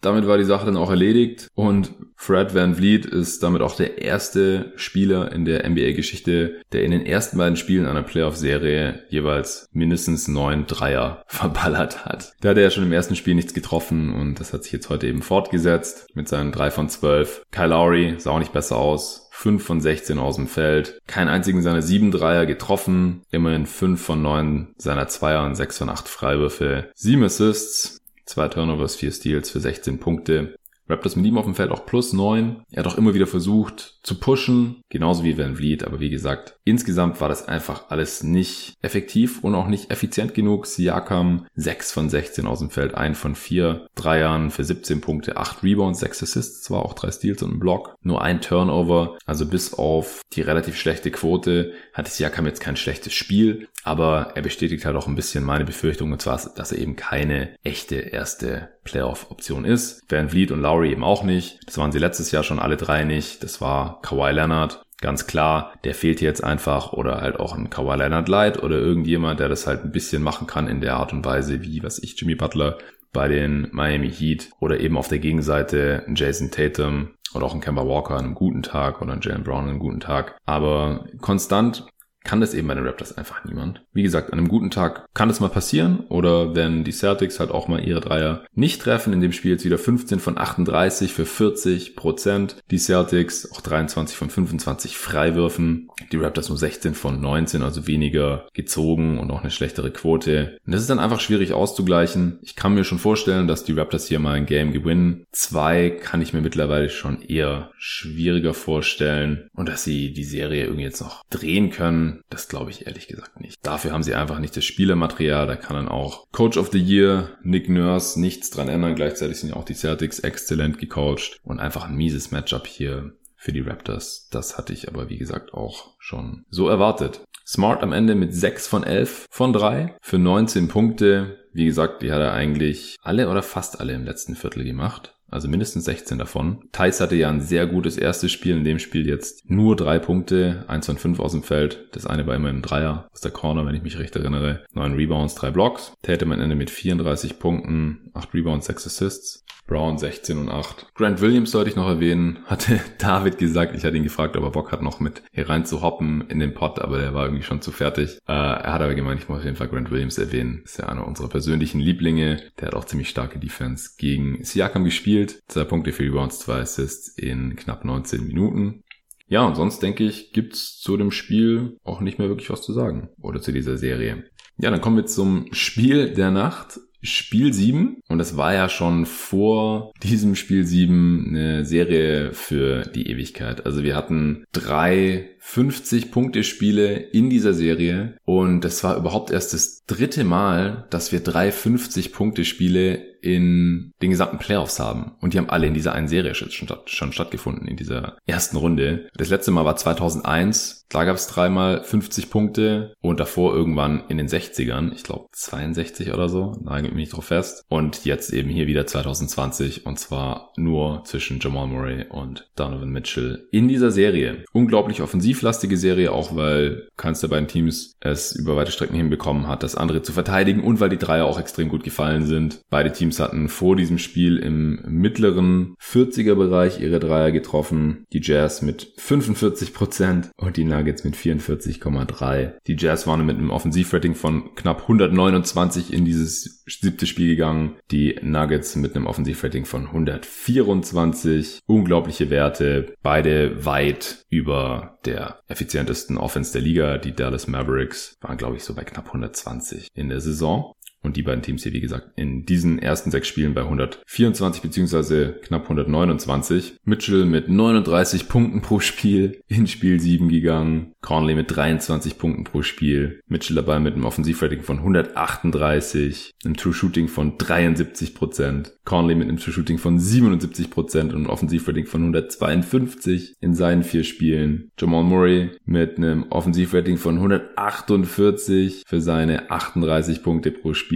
Damit 0.00 0.26
war 0.26 0.38
die 0.38 0.44
Sache 0.44 0.66
dann 0.66 0.76
auch 0.76 0.90
erledigt 0.90 1.48
und 1.54 1.92
Fred 2.22 2.54
Van 2.54 2.74
Vliet 2.74 3.06
ist 3.06 3.42
damit 3.42 3.62
auch 3.62 3.74
der 3.74 4.02
erste 4.02 4.74
Spieler 4.76 5.32
in 5.32 5.46
der 5.46 5.66
NBA-Geschichte, 5.66 6.60
der 6.70 6.84
in 6.84 6.90
den 6.90 7.06
ersten 7.06 7.38
beiden 7.38 7.56
Spielen 7.56 7.86
einer 7.86 8.02
Playoff-Serie 8.02 9.04
jeweils 9.08 9.66
mindestens 9.72 10.28
neun 10.28 10.66
Dreier 10.66 11.24
verballert 11.28 12.04
hat. 12.04 12.34
Da 12.42 12.50
hat 12.50 12.58
er 12.58 12.64
ja 12.64 12.70
schon 12.70 12.84
im 12.84 12.92
ersten 12.92 13.16
Spiel 13.16 13.34
nichts 13.34 13.54
getroffen 13.54 14.12
und 14.12 14.38
das 14.38 14.52
hat 14.52 14.64
sich 14.64 14.72
jetzt 14.72 14.90
heute 14.90 15.06
eben 15.06 15.22
fortgesetzt 15.22 16.08
mit 16.12 16.28
seinen 16.28 16.52
drei 16.52 16.70
von 16.70 16.90
zwölf. 16.90 17.42
Kyle 17.52 17.68
Lowry 17.68 18.16
sah 18.18 18.32
auch 18.32 18.38
nicht 18.38 18.52
besser 18.52 18.76
aus. 18.76 19.28
5 19.32 19.64
von 19.64 19.80
16 19.80 20.18
aus 20.18 20.36
dem 20.36 20.46
Feld. 20.46 21.00
Kein 21.06 21.28
einzigen 21.28 21.62
seiner 21.62 21.80
7 21.80 22.10
Dreier 22.10 22.44
getroffen. 22.44 23.22
Immerhin 23.30 23.64
5 23.64 23.98
von 23.98 24.20
9 24.20 24.74
seiner 24.76 25.08
Zweier 25.08 25.46
und 25.46 25.54
6 25.54 25.78
von 25.78 25.88
8 25.88 26.06
Freiwürfe. 26.06 26.90
7 26.94 27.24
Assists. 27.24 27.96
Zwei 28.26 28.46
Turnovers, 28.46 28.94
vier 28.94 29.10
Steals 29.10 29.50
für 29.50 29.58
16 29.58 29.98
Punkte. 29.98 30.54
Raptors 30.90 31.16
mit 31.16 31.26
ihm 31.26 31.38
auf 31.38 31.44
dem 31.44 31.54
Feld 31.54 31.70
auch 31.70 31.86
plus 31.86 32.12
9. 32.12 32.64
Er 32.70 32.84
hat 32.84 32.92
auch 32.92 32.98
immer 32.98 33.14
wieder 33.14 33.26
versucht 33.26 33.98
zu 34.02 34.18
pushen, 34.18 34.82
genauso 34.88 35.24
wie 35.24 35.36
Van 35.36 35.56
Vliet, 35.56 35.84
aber 35.84 36.00
wie 36.00 36.10
gesagt, 36.10 36.56
insgesamt 36.64 37.20
war 37.20 37.28
das 37.28 37.46
einfach 37.46 37.90
alles 37.90 38.22
nicht 38.22 38.74
effektiv 38.82 39.42
und 39.44 39.54
auch 39.54 39.68
nicht 39.68 39.90
effizient 39.90 40.34
genug. 40.34 40.66
Siakam 40.66 41.46
6 41.54 41.92
von 41.92 42.08
16 42.08 42.46
aus 42.46 42.60
dem 42.60 42.70
Feld, 42.70 42.94
1 42.94 43.18
von 43.18 43.34
4 43.34 43.86
Dreiern 43.94 44.50
für 44.50 44.64
17 44.64 45.00
Punkte, 45.00 45.36
8 45.36 45.62
Rebounds, 45.62 46.00
6 46.00 46.22
Assists, 46.22 46.62
zwar 46.62 46.84
auch 46.84 46.94
3 46.94 47.10
Steals 47.10 47.42
und 47.42 47.54
ein 47.54 47.60
Block, 47.60 47.94
nur 48.02 48.22
ein 48.22 48.40
Turnover, 48.40 49.18
also 49.26 49.46
bis 49.46 49.74
auf 49.74 50.22
die 50.32 50.42
relativ 50.42 50.76
schlechte 50.76 51.10
Quote 51.10 51.72
hatte 51.92 52.10
Siakam 52.10 52.46
jetzt 52.46 52.60
kein 52.60 52.76
schlechtes 52.76 53.12
Spiel, 53.12 53.68
aber 53.84 54.32
er 54.34 54.42
bestätigt 54.42 54.84
halt 54.84 54.96
auch 54.96 55.06
ein 55.06 55.14
bisschen 55.14 55.44
meine 55.44 55.64
Befürchtung, 55.64 56.12
und 56.12 56.22
zwar, 56.22 56.40
dass 56.56 56.72
er 56.72 56.78
eben 56.78 56.96
keine 56.96 57.54
echte 57.62 57.96
erste 57.96 58.70
Playoff-Option 58.90 59.64
ist. 59.64 60.02
Van 60.08 60.28
Vliet 60.28 60.50
und 60.50 60.60
Lowry 60.60 60.90
eben 60.90 61.04
auch 61.04 61.22
nicht. 61.22 61.60
Das 61.66 61.78
waren 61.78 61.92
sie 61.92 61.98
letztes 61.98 62.32
Jahr 62.32 62.42
schon 62.42 62.58
alle 62.58 62.76
drei 62.76 63.04
nicht. 63.04 63.42
Das 63.42 63.60
war 63.60 64.00
Kawhi 64.02 64.32
Leonard. 64.32 64.82
Ganz 65.00 65.26
klar, 65.26 65.72
der 65.84 65.94
fehlt 65.94 66.20
jetzt 66.20 66.44
einfach 66.44 66.92
oder 66.92 67.22
halt 67.22 67.40
auch 67.40 67.56
ein 67.56 67.70
Kawhi 67.70 67.96
Leonard 67.96 68.28
Light 68.28 68.62
oder 68.62 68.76
irgendjemand, 68.76 69.40
der 69.40 69.48
das 69.48 69.66
halt 69.66 69.84
ein 69.84 69.92
bisschen 69.92 70.22
machen 70.22 70.46
kann 70.46 70.68
in 70.68 70.80
der 70.80 70.96
Art 70.96 71.12
und 71.12 71.24
Weise, 71.24 71.62
wie, 71.62 71.82
was 71.82 72.02
ich, 72.02 72.20
Jimmy 72.20 72.34
Butler 72.34 72.76
bei 73.12 73.28
den 73.28 73.68
Miami 73.72 74.10
Heat 74.10 74.50
oder 74.60 74.78
eben 74.78 74.96
auf 74.96 75.08
der 75.08 75.18
Gegenseite 75.18 76.04
Jason 76.14 76.50
Tatum 76.50 77.10
oder 77.34 77.46
auch 77.46 77.54
ein 77.54 77.60
Kemba 77.60 77.86
Walker 77.86 78.14
an 78.14 78.26
einem 78.26 78.34
guten 78.34 78.62
Tag 78.62 79.00
oder 79.00 79.12
ein 79.12 79.20
Jalen 79.22 79.44
Brown 79.44 79.64
an 79.64 79.70
einem 79.70 79.78
guten 79.78 80.00
Tag. 80.00 80.36
Aber 80.46 81.06
konstant 81.20 81.86
kann 82.24 82.40
das 82.40 82.54
eben 82.54 82.68
bei 82.68 82.74
den 82.74 82.86
Raptors 82.86 83.16
einfach 83.16 83.44
niemand. 83.44 83.82
Wie 83.92 84.02
gesagt, 84.02 84.32
an 84.32 84.38
einem 84.38 84.48
guten 84.48 84.70
Tag 84.70 85.06
kann 85.14 85.28
das 85.28 85.40
mal 85.40 85.48
passieren 85.48 86.00
oder 86.08 86.54
wenn 86.54 86.84
die 86.84 86.92
Celtics 86.92 87.40
halt 87.40 87.50
auch 87.50 87.68
mal 87.68 87.82
ihre 87.82 88.00
Dreier 88.00 88.44
nicht 88.54 88.82
treffen, 88.82 89.12
in 89.12 89.20
dem 89.20 89.32
Spiel 89.32 89.52
jetzt 89.52 89.64
wieder 89.64 89.78
15 89.78 90.20
von 90.20 90.36
38 90.36 91.12
für 91.12 91.24
40 91.24 91.96
Prozent. 91.96 92.56
Die 92.70 92.78
Celtics 92.78 93.50
auch 93.52 93.60
23 93.60 94.16
von 94.16 94.30
25 94.30 94.96
Freiwürfen. 94.96 95.88
Die 96.12 96.16
Raptors 96.16 96.48
nur 96.48 96.58
16 96.58 96.94
von 96.94 97.20
19, 97.20 97.62
also 97.62 97.86
weniger 97.86 98.46
gezogen 98.52 99.18
und 99.18 99.30
auch 99.30 99.40
eine 99.40 99.50
schlechtere 99.50 99.90
Quote. 99.90 100.58
Und 100.66 100.72
das 100.72 100.82
ist 100.82 100.90
dann 100.90 100.98
einfach 100.98 101.20
schwierig 101.20 101.52
auszugleichen. 101.52 102.38
Ich 102.42 102.56
kann 102.56 102.74
mir 102.74 102.84
schon 102.84 102.98
vorstellen, 102.98 103.48
dass 103.48 103.64
die 103.64 103.72
Raptors 103.72 104.06
hier 104.06 104.18
mal 104.18 104.34
ein 104.34 104.46
Game 104.46 104.72
gewinnen. 104.72 105.24
Zwei 105.32 105.90
kann 105.90 106.20
ich 106.20 106.32
mir 106.32 106.42
mittlerweile 106.42 106.90
schon 106.90 107.22
eher 107.22 107.70
schwieriger 107.78 108.54
vorstellen 108.54 109.48
und 109.54 109.68
dass 109.68 109.84
sie 109.84 110.12
die 110.12 110.24
Serie 110.24 110.64
irgendwie 110.64 110.84
jetzt 110.84 111.00
noch 111.00 111.24
drehen 111.30 111.70
können 111.70 112.09
das 112.28 112.48
glaube 112.48 112.70
ich 112.70 112.86
ehrlich 112.86 113.08
gesagt 113.08 113.40
nicht. 113.40 113.58
Dafür 113.62 113.92
haben 113.92 114.02
sie 114.02 114.14
einfach 114.14 114.38
nicht 114.38 114.56
das 114.56 114.64
Spielermaterial. 114.64 115.46
Da 115.46 115.56
kann 115.56 115.76
dann 115.76 115.88
auch 115.88 116.26
Coach 116.32 116.56
of 116.56 116.70
the 116.70 116.78
Year 116.78 117.30
Nick 117.42 117.68
Nurse 117.68 118.20
nichts 118.20 118.50
dran 118.50 118.68
ändern. 118.68 118.94
Gleichzeitig 118.94 119.38
sind 119.38 119.50
ja 119.50 119.56
auch 119.56 119.64
die 119.64 119.74
Celtics 119.74 120.20
exzellent 120.20 120.78
gecoacht 120.78 121.38
und 121.42 121.60
einfach 121.60 121.88
ein 121.88 121.96
mieses 121.96 122.30
Matchup 122.30 122.66
hier 122.66 123.12
für 123.36 123.52
die 123.52 123.60
Raptors. 123.60 124.28
Das 124.30 124.58
hatte 124.58 124.72
ich 124.72 124.88
aber 124.88 125.08
wie 125.08 125.18
gesagt 125.18 125.54
auch 125.54 125.94
schon 125.98 126.44
so 126.50 126.68
erwartet. 126.68 127.22
Smart 127.46 127.82
am 127.82 127.92
Ende 127.92 128.14
mit 128.14 128.34
6 128.34 128.68
von 128.68 128.84
11 128.84 129.26
von 129.30 129.52
3 129.52 129.96
für 130.00 130.18
19 130.18 130.68
Punkte. 130.68 131.38
Wie 131.52 131.64
gesagt, 131.64 132.02
die 132.02 132.12
hat 132.12 132.20
er 132.20 132.32
eigentlich 132.32 132.96
alle 133.02 133.28
oder 133.28 133.42
fast 133.42 133.80
alle 133.80 133.94
im 133.94 134.04
letzten 134.04 134.36
Viertel 134.36 134.62
gemacht 134.62 135.14
also 135.30 135.48
mindestens 135.48 135.84
16 135.84 136.18
davon. 136.18 136.64
Thais 136.72 137.00
hatte 137.00 137.16
ja 137.16 137.28
ein 137.28 137.40
sehr 137.40 137.66
gutes 137.66 137.96
erstes 137.96 138.32
Spiel, 138.32 138.56
in 138.56 138.64
dem 138.64 138.78
Spiel 138.78 139.06
jetzt 139.06 139.48
nur 139.50 139.76
drei 139.76 139.98
Punkte, 139.98 140.64
eins 140.68 140.86
von 140.86 140.98
fünf 140.98 141.20
aus 141.20 141.32
dem 141.32 141.42
Feld. 141.42 141.88
Das 141.92 142.06
eine 142.06 142.26
war 142.26 142.34
immer 142.34 142.48
ein 142.48 142.62
Dreier 142.62 143.08
aus 143.12 143.20
der 143.20 143.30
Corner, 143.30 143.66
wenn 143.66 143.74
ich 143.74 143.82
mich 143.82 143.98
recht 143.98 144.16
erinnere. 144.16 144.64
Neun 144.72 144.94
Rebounds, 144.94 145.34
drei 145.34 145.50
Blocks. 145.50 145.92
Tatum 146.02 146.32
am 146.32 146.40
Ende 146.40 146.56
mit 146.56 146.70
34 146.70 147.38
Punkten, 147.38 148.10
acht 148.14 148.34
Rebounds, 148.34 148.66
sechs 148.66 148.86
Assists. 148.86 149.44
Brown 149.70 149.98
16 149.98 150.36
und 150.36 150.48
8. 150.48 150.88
Grant 150.94 151.20
Williams 151.20 151.52
sollte 151.52 151.70
ich 151.70 151.76
noch 151.76 151.86
erwähnen, 151.86 152.40
hatte 152.46 152.80
David 152.98 153.38
gesagt, 153.38 153.76
ich 153.76 153.84
hatte 153.84 153.96
ihn 153.96 154.02
gefragt, 154.02 154.36
ob 154.36 154.42
er 154.42 154.50
Bock 154.50 154.72
hat, 154.72 154.82
noch 154.82 154.98
mit 154.98 155.22
hier 155.32 155.48
rein 155.48 155.64
zu 155.64 155.80
hoppen 155.80 156.24
in 156.28 156.40
den 156.40 156.54
Pot, 156.54 156.80
aber 156.80 156.98
der 156.98 157.14
war 157.14 157.26
irgendwie 157.26 157.44
schon 157.44 157.62
zu 157.62 157.70
fertig. 157.70 158.18
Äh, 158.26 158.32
er 158.32 158.72
hat 158.72 158.82
aber 158.82 158.96
gemeint, 158.96 159.20
ich 159.20 159.28
muss 159.28 159.38
auf 159.38 159.44
jeden 159.44 159.56
Fall 159.56 159.68
Grant 159.68 159.92
Williams 159.92 160.18
erwähnen. 160.18 160.62
Ist 160.64 160.80
ja 160.80 160.88
einer 160.88 161.06
unserer 161.06 161.28
persönlichen 161.28 161.78
Lieblinge. 161.78 162.42
Der 162.58 162.66
hat 162.66 162.74
auch 162.74 162.84
ziemlich 162.84 163.08
starke 163.08 163.38
Defense 163.38 163.90
gegen 163.96 164.42
Siakam 164.42 164.84
gespielt. 164.84 165.40
Zwei 165.46 165.62
Punkte 165.62 165.92
für 165.92 166.02
Rebounds, 166.02 166.40
zwei 166.40 166.58
Assists 166.58 167.16
in 167.16 167.54
knapp 167.54 167.84
19 167.84 168.26
Minuten. 168.26 168.82
Ja, 169.28 169.44
und 169.46 169.54
sonst 169.54 169.78
denke 169.84 170.02
ich, 170.02 170.32
gibt's 170.32 170.80
zu 170.80 170.96
dem 170.96 171.12
Spiel 171.12 171.76
auch 171.84 172.00
nicht 172.00 172.18
mehr 172.18 172.28
wirklich 172.28 172.50
was 172.50 172.62
zu 172.62 172.72
sagen. 172.72 173.10
Oder 173.22 173.40
zu 173.40 173.52
dieser 173.52 173.78
Serie. 173.78 174.24
Ja, 174.58 174.72
dann 174.72 174.80
kommen 174.80 174.96
wir 174.96 175.06
zum 175.06 175.46
Spiel 175.52 176.12
der 176.12 176.32
Nacht. 176.32 176.80
Spiel 177.02 177.52
7 177.52 178.02
und 178.08 178.18
das 178.18 178.36
war 178.36 178.52
ja 178.52 178.68
schon 178.68 179.06
vor 179.06 179.92
diesem 180.02 180.34
Spiel 180.34 180.66
7 180.66 181.26
eine 181.28 181.64
Serie 181.64 182.32
für 182.32 182.82
die 182.82 183.08
Ewigkeit. 183.08 183.64
Also 183.64 183.82
wir 183.82 183.96
hatten 183.96 184.44
drei 184.52 185.30
50 185.38 186.10
Punkte 186.10 186.44
Spiele 186.44 186.96
in 186.96 187.30
dieser 187.30 187.54
Serie 187.54 188.16
und 188.24 188.62
das 188.62 188.84
war 188.84 188.96
überhaupt 188.96 189.30
erst 189.30 189.54
das 189.54 189.84
dritte 189.86 190.24
Mal, 190.24 190.86
dass 190.90 191.12
wir 191.12 191.20
drei 191.20 191.50
50 191.50 192.12
Punkte 192.12 192.44
Spiele 192.44 193.09
in 193.22 193.92
den 194.02 194.10
gesamten 194.10 194.38
Playoffs 194.38 194.80
haben. 194.80 195.12
Und 195.20 195.34
die 195.34 195.38
haben 195.38 195.50
alle 195.50 195.66
in 195.66 195.74
dieser 195.74 195.92
einen 195.92 196.08
Serie 196.08 196.34
schon, 196.34 196.68
schon 196.86 197.12
stattgefunden, 197.12 197.68
in 197.68 197.76
dieser 197.76 198.16
ersten 198.26 198.56
Runde. 198.56 199.08
Das 199.16 199.30
letzte 199.30 199.50
Mal 199.50 199.64
war 199.64 199.76
2001. 199.76 200.86
Da 200.88 201.04
gab 201.04 201.14
es 201.14 201.28
dreimal 201.28 201.84
50 201.84 202.30
Punkte 202.30 202.94
und 203.00 203.20
davor 203.20 203.54
irgendwann 203.54 204.02
in 204.08 204.18
den 204.18 204.26
60ern, 204.26 204.92
ich 204.92 205.04
glaube 205.04 205.26
62 205.32 206.12
oder 206.12 206.28
so, 206.28 206.56
nagelt 206.64 206.92
mich 206.92 207.02
nicht 207.02 207.16
drauf 207.16 207.26
fest. 207.26 207.64
Und 207.68 208.04
jetzt 208.04 208.32
eben 208.32 208.50
hier 208.50 208.66
wieder 208.66 208.86
2020 208.86 209.86
und 209.86 210.00
zwar 210.00 210.52
nur 210.56 211.04
zwischen 211.04 211.38
Jamal 211.38 211.68
Murray 211.68 212.06
und 212.08 212.50
Donovan 212.56 212.90
Mitchell 212.90 213.46
in 213.52 213.68
dieser 213.68 213.92
Serie. 213.92 214.44
Unglaublich 214.52 215.00
offensivlastige 215.00 215.76
Serie, 215.76 216.10
auch 216.10 216.34
weil 216.34 216.88
keins 216.96 217.20
der 217.20 217.28
beiden 217.28 217.46
Teams 217.46 217.94
es 218.00 218.34
über 218.34 218.56
weite 218.56 218.72
Strecken 218.72 218.96
hinbekommen 218.96 219.46
hat, 219.46 219.62
das 219.62 219.76
andere 219.76 220.02
zu 220.02 220.12
verteidigen 220.12 220.64
und 220.64 220.80
weil 220.80 220.88
die 220.88 220.98
Dreier 220.98 221.26
auch 221.26 221.38
extrem 221.38 221.68
gut 221.68 221.84
gefallen 221.84 222.26
sind. 222.26 222.62
Beide 222.68 222.90
Teams 222.92 223.09
Teams 223.10 223.18
hatten 223.20 223.48
vor 223.48 223.74
diesem 223.74 223.98
Spiel 223.98 224.36
im 224.38 224.80
mittleren 224.88 225.74
40er 225.80 226.36
Bereich 226.36 226.80
ihre 226.80 227.00
Dreier 227.00 227.32
getroffen. 227.32 228.06
Die 228.12 228.20
Jazz 228.22 228.62
mit 228.62 228.92
45 228.98 229.74
Prozent 229.74 230.30
und 230.36 230.56
die 230.56 230.64
Nuggets 230.64 231.02
mit 231.02 231.16
44,3. 231.16 232.52
Die 232.66 232.76
Jazz 232.78 233.06
waren 233.06 233.26
mit 233.26 233.38
einem 233.38 233.50
Offensivrating 233.50 234.14
von 234.14 234.54
knapp 234.54 234.82
129 234.82 235.92
in 235.92 236.04
dieses 236.04 236.62
siebte 236.66 237.06
Spiel 237.06 237.28
gegangen. 237.28 237.76
Die 237.90 238.16
Nuggets 238.22 238.76
mit 238.76 238.94
einem 238.94 239.06
Offensivrating 239.06 239.64
von 239.64 239.86
124. 239.86 241.60
Unglaubliche 241.66 242.30
Werte. 242.30 242.94
Beide 243.02 243.64
weit 243.64 244.24
über 244.28 244.98
der 245.04 245.40
effizientesten 245.48 246.16
Offense 246.16 246.52
der 246.52 246.62
Liga. 246.62 246.98
Die 246.98 247.12
Dallas 247.12 247.48
Mavericks 247.48 248.16
waren, 248.20 248.36
glaube 248.36 248.56
ich, 248.56 248.64
so 248.64 248.74
bei 248.74 248.84
knapp 248.84 249.06
120 249.08 249.88
in 249.94 250.08
der 250.08 250.20
Saison. 250.20 250.74
Und 251.02 251.16
die 251.16 251.22
beiden 251.22 251.42
Teams 251.42 251.62
hier, 251.62 251.72
wie 251.72 251.80
gesagt, 251.80 252.10
in 252.16 252.44
diesen 252.44 252.78
ersten 252.78 253.10
sechs 253.10 253.26
Spielen 253.26 253.54
bei 253.54 253.62
124 253.62 254.60
beziehungsweise 254.60 255.40
knapp 255.42 255.62
129. 255.62 256.74
Mitchell 256.84 257.24
mit 257.24 257.48
39 257.48 258.28
Punkten 258.28 258.60
pro 258.60 258.80
Spiel 258.80 259.40
in 259.48 259.66
Spiel 259.66 259.98
7 259.98 260.28
gegangen. 260.28 260.92
Conley 261.00 261.34
mit 261.34 261.56
23 261.56 262.18
Punkten 262.18 262.44
pro 262.44 262.62
Spiel. 262.62 263.20
Mitchell 263.26 263.56
dabei 263.56 263.80
mit 263.80 263.94
einem 263.94 264.04
Offensivrating 264.04 264.62
von 264.62 264.78
138, 264.78 266.32
einem 266.44 266.56
True 266.56 266.74
Shooting 266.74 267.08
von 267.08 267.38
73%. 267.38 268.72
Conley 268.84 269.14
mit 269.14 269.28
einem 269.28 269.38
True 269.38 269.54
Shooting 269.54 269.78
von 269.78 269.98
77% 269.98 271.00
und 271.00 271.12
einem 271.12 271.26
Offensivrating 271.26 271.86
von 271.86 272.02
152 272.02 273.36
in 273.40 273.54
seinen 273.54 273.84
vier 273.84 274.04
Spielen. 274.04 274.70
Jamal 274.78 275.04
Murray 275.04 275.50
mit 275.64 275.96
einem 275.96 276.26
Offensivrating 276.30 276.98
von 276.98 277.16
148 277.16 278.84
für 278.86 279.00
seine 279.00 279.50
38 279.50 280.22
Punkte 280.22 280.50
pro 280.50 280.74
Spiel. 280.74 280.89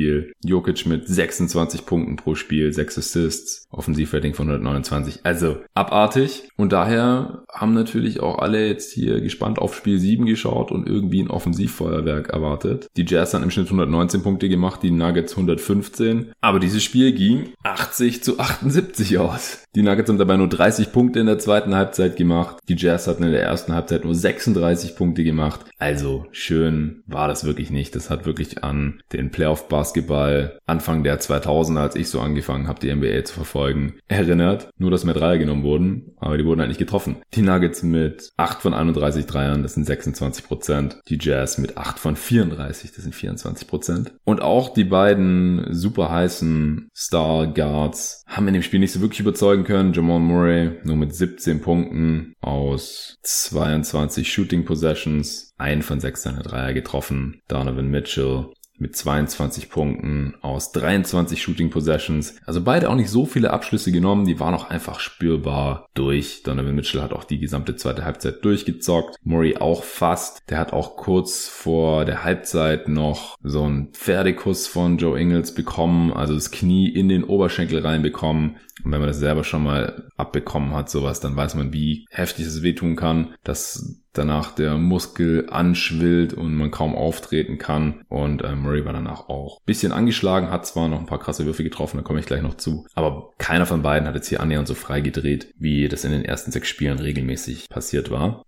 Jokic 0.44 0.86
mit 0.86 1.08
26 1.08 1.86
Punkten 1.86 2.16
pro 2.16 2.34
Spiel, 2.34 2.72
6 2.72 2.98
Assists, 2.98 3.63
Offensivrating 3.74 4.34
von 4.34 4.48
129. 4.48 5.20
Also 5.24 5.58
abartig. 5.74 6.48
Und 6.56 6.72
daher 6.72 7.44
haben 7.52 7.74
natürlich 7.74 8.20
auch 8.20 8.38
alle 8.38 8.66
jetzt 8.66 8.92
hier 8.92 9.20
gespannt 9.20 9.58
auf 9.58 9.74
Spiel 9.74 9.98
7 9.98 10.26
geschaut 10.26 10.70
und 10.70 10.88
irgendwie 10.88 11.22
ein 11.22 11.30
Offensivfeuerwerk 11.30 12.30
erwartet. 12.30 12.88
Die 12.96 13.04
Jazz 13.06 13.34
haben 13.34 13.42
im 13.42 13.50
Schnitt 13.50 13.66
119 13.66 14.22
Punkte 14.22 14.48
gemacht, 14.48 14.82
die 14.82 14.90
Nuggets 14.90 15.32
115. 15.32 16.32
Aber 16.40 16.60
dieses 16.60 16.82
Spiel 16.82 17.12
ging 17.12 17.52
80 17.62 18.22
zu 18.22 18.38
78 18.38 19.18
aus. 19.18 19.64
Die 19.74 19.82
Nuggets 19.82 20.08
haben 20.08 20.18
dabei 20.18 20.36
nur 20.36 20.48
30 20.48 20.92
Punkte 20.92 21.18
in 21.20 21.26
der 21.26 21.38
zweiten 21.38 21.74
Halbzeit 21.74 22.16
gemacht. 22.16 22.58
Die 22.68 22.76
Jazz 22.76 23.08
hatten 23.08 23.24
in 23.24 23.32
der 23.32 23.42
ersten 23.42 23.72
Halbzeit 23.72 24.04
nur 24.04 24.14
36 24.14 24.94
Punkte 24.94 25.24
gemacht. 25.24 25.64
Also 25.78 26.26
schön 26.30 27.02
war 27.06 27.26
das 27.26 27.44
wirklich 27.44 27.70
nicht. 27.70 27.96
Das 27.96 28.08
hat 28.08 28.24
wirklich 28.24 28.62
an 28.62 29.00
den 29.12 29.30
Playoff-Basketball 29.30 30.58
Anfang 30.66 31.02
der 31.02 31.20
2000er, 31.20 31.80
als 31.80 31.96
ich 31.96 32.08
so 32.08 32.20
angefangen 32.20 32.68
habe, 32.68 32.80
die 32.80 32.94
NBA 32.94 33.24
zu 33.24 33.34
verfolgen, 33.34 33.63
erinnert. 34.08 34.70
Nur, 34.78 34.90
dass 34.90 35.04
mehr 35.04 35.14
Dreier 35.14 35.38
genommen 35.38 35.62
wurden, 35.62 36.14
aber 36.16 36.38
die 36.38 36.44
wurden 36.44 36.60
halt 36.60 36.68
nicht 36.68 36.78
getroffen. 36.78 37.16
Die 37.34 37.42
Nuggets 37.42 37.82
mit 37.82 38.30
8 38.36 38.62
von 38.62 38.74
31 38.74 39.26
Dreiern, 39.26 39.62
das 39.62 39.74
sind 39.74 39.84
26 39.84 40.44
Prozent. 40.44 41.00
Die 41.08 41.18
Jazz 41.20 41.58
mit 41.58 41.76
8 41.76 41.98
von 41.98 42.16
34, 42.16 42.92
das 42.92 43.04
sind 43.04 43.14
24 43.14 43.68
Prozent. 43.68 44.14
Und 44.24 44.42
auch 44.42 44.72
die 44.72 44.84
beiden 44.84 45.66
super 45.72 46.10
heißen 46.10 46.88
Star 46.94 47.46
Guards 47.46 48.22
haben 48.26 48.48
in 48.48 48.54
dem 48.54 48.62
Spiel 48.62 48.80
nicht 48.80 48.92
so 48.92 49.00
wirklich 49.00 49.20
überzeugen 49.20 49.64
können. 49.64 49.92
Jamal 49.92 50.20
Murray 50.20 50.78
nur 50.84 50.96
mit 50.96 51.14
17 51.14 51.60
Punkten 51.60 52.34
aus 52.40 53.16
22 53.22 54.32
Shooting 54.32 54.64
Possessions, 54.64 55.52
ein 55.56 55.82
von 55.82 56.00
sechs 56.00 56.22
seiner 56.22 56.42
Dreier 56.42 56.72
getroffen. 56.72 57.40
Donovan 57.48 57.88
Mitchell 57.88 58.46
mit 58.84 58.94
22 58.94 59.70
Punkten 59.70 60.34
aus 60.42 60.70
23 60.72 61.42
Shooting 61.42 61.70
Possessions. 61.70 62.36
Also 62.44 62.62
beide 62.62 62.90
auch 62.90 62.96
nicht 62.96 63.08
so 63.08 63.24
viele 63.24 63.50
Abschlüsse 63.50 63.90
genommen, 63.92 64.26
die 64.26 64.38
waren 64.38 64.52
auch 64.52 64.68
einfach 64.68 65.00
spürbar 65.00 65.88
durch. 65.94 66.42
Donovan 66.42 66.74
Mitchell 66.74 67.00
hat 67.00 67.14
auch 67.14 67.24
die 67.24 67.38
gesamte 67.38 67.76
zweite 67.76 68.04
Halbzeit 68.04 68.44
durchgezockt. 68.44 69.16
Murray 69.22 69.56
auch 69.56 69.84
fast. 69.84 70.42
Der 70.50 70.58
hat 70.58 70.74
auch 70.74 70.96
kurz 70.96 71.48
vor 71.48 72.04
der 72.04 72.24
Halbzeit 72.24 72.86
noch 72.88 73.38
so 73.42 73.62
einen 73.62 73.94
Pferdekuss 73.94 74.66
von 74.66 74.98
Joe 74.98 75.18
Ingles 75.18 75.54
bekommen, 75.54 76.12
also 76.12 76.34
das 76.34 76.50
Knie 76.50 76.86
in 76.86 77.08
den 77.08 77.24
Oberschenkel 77.24 77.78
reinbekommen. 77.78 78.56
Und 78.84 78.92
wenn 78.92 79.00
man 79.00 79.08
das 79.08 79.18
selber 79.18 79.44
schon 79.44 79.62
mal 79.62 80.10
abbekommen 80.18 80.74
hat, 80.74 80.90
sowas, 80.90 81.20
dann 81.20 81.36
weiß 81.36 81.54
man, 81.54 81.72
wie 81.72 82.04
heftig 82.10 82.44
es 82.44 82.62
wehtun 82.62 82.96
kann. 82.96 83.34
dass 83.44 84.03
danach 84.14 84.54
der 84.54 84.76
Muskel 84.76 85.48
anschwillt 85.50 86.32
und 86.32 86.54
man 86.54 86.70
kaum 86.70 86.94
auftreten 86.94 87.58
kann. 87.58 88.04
Und 88.08 88.42
äh, 88.42 88.54
Murray 88.54 88.84
war 88.84 88.92
danach 88.92 89.28
auch 89.28 89.60
bisschen 89.66 89.92
angeschlagen, 89.92 90.50
hat 90.50 90.66
zwar 90.66 90.88
noch 90.88 91.00
ein 91.00 91.06
paar 91.06 91.20
krasse 91.20 91.44
Würfe 91.44 91.64
getroffen, 91.64 91.98
da 91.98 92.02
komme 92.02 92.20
ich 92.20 92.26
gleich 92.26 92.42
noch 92.42 92.56
zu. 92.56 92.86
Aber 92.94 93.32
keiner 93.38 93.66
von 93.66 93.82
beiden 93.82 94.08
hat 94.08 94.14
jetzt 94.14 94.28
hier 94.28 94.40
annähernd 94.40 94.68
so 94.68 94.74
frei 94.74 95.00
gedreht, 95.00 95.52
wie 95.58 95.88
das 95.88 96.04
in 96.04 96.12
den 96.12 96.24
ersten 96.24 96.52
sechs 96.52 96.68
Spielen 96.68 96.98
regelmäßig 96.98 97.68
passiert 97.68 98.10
war. 98.10 98.44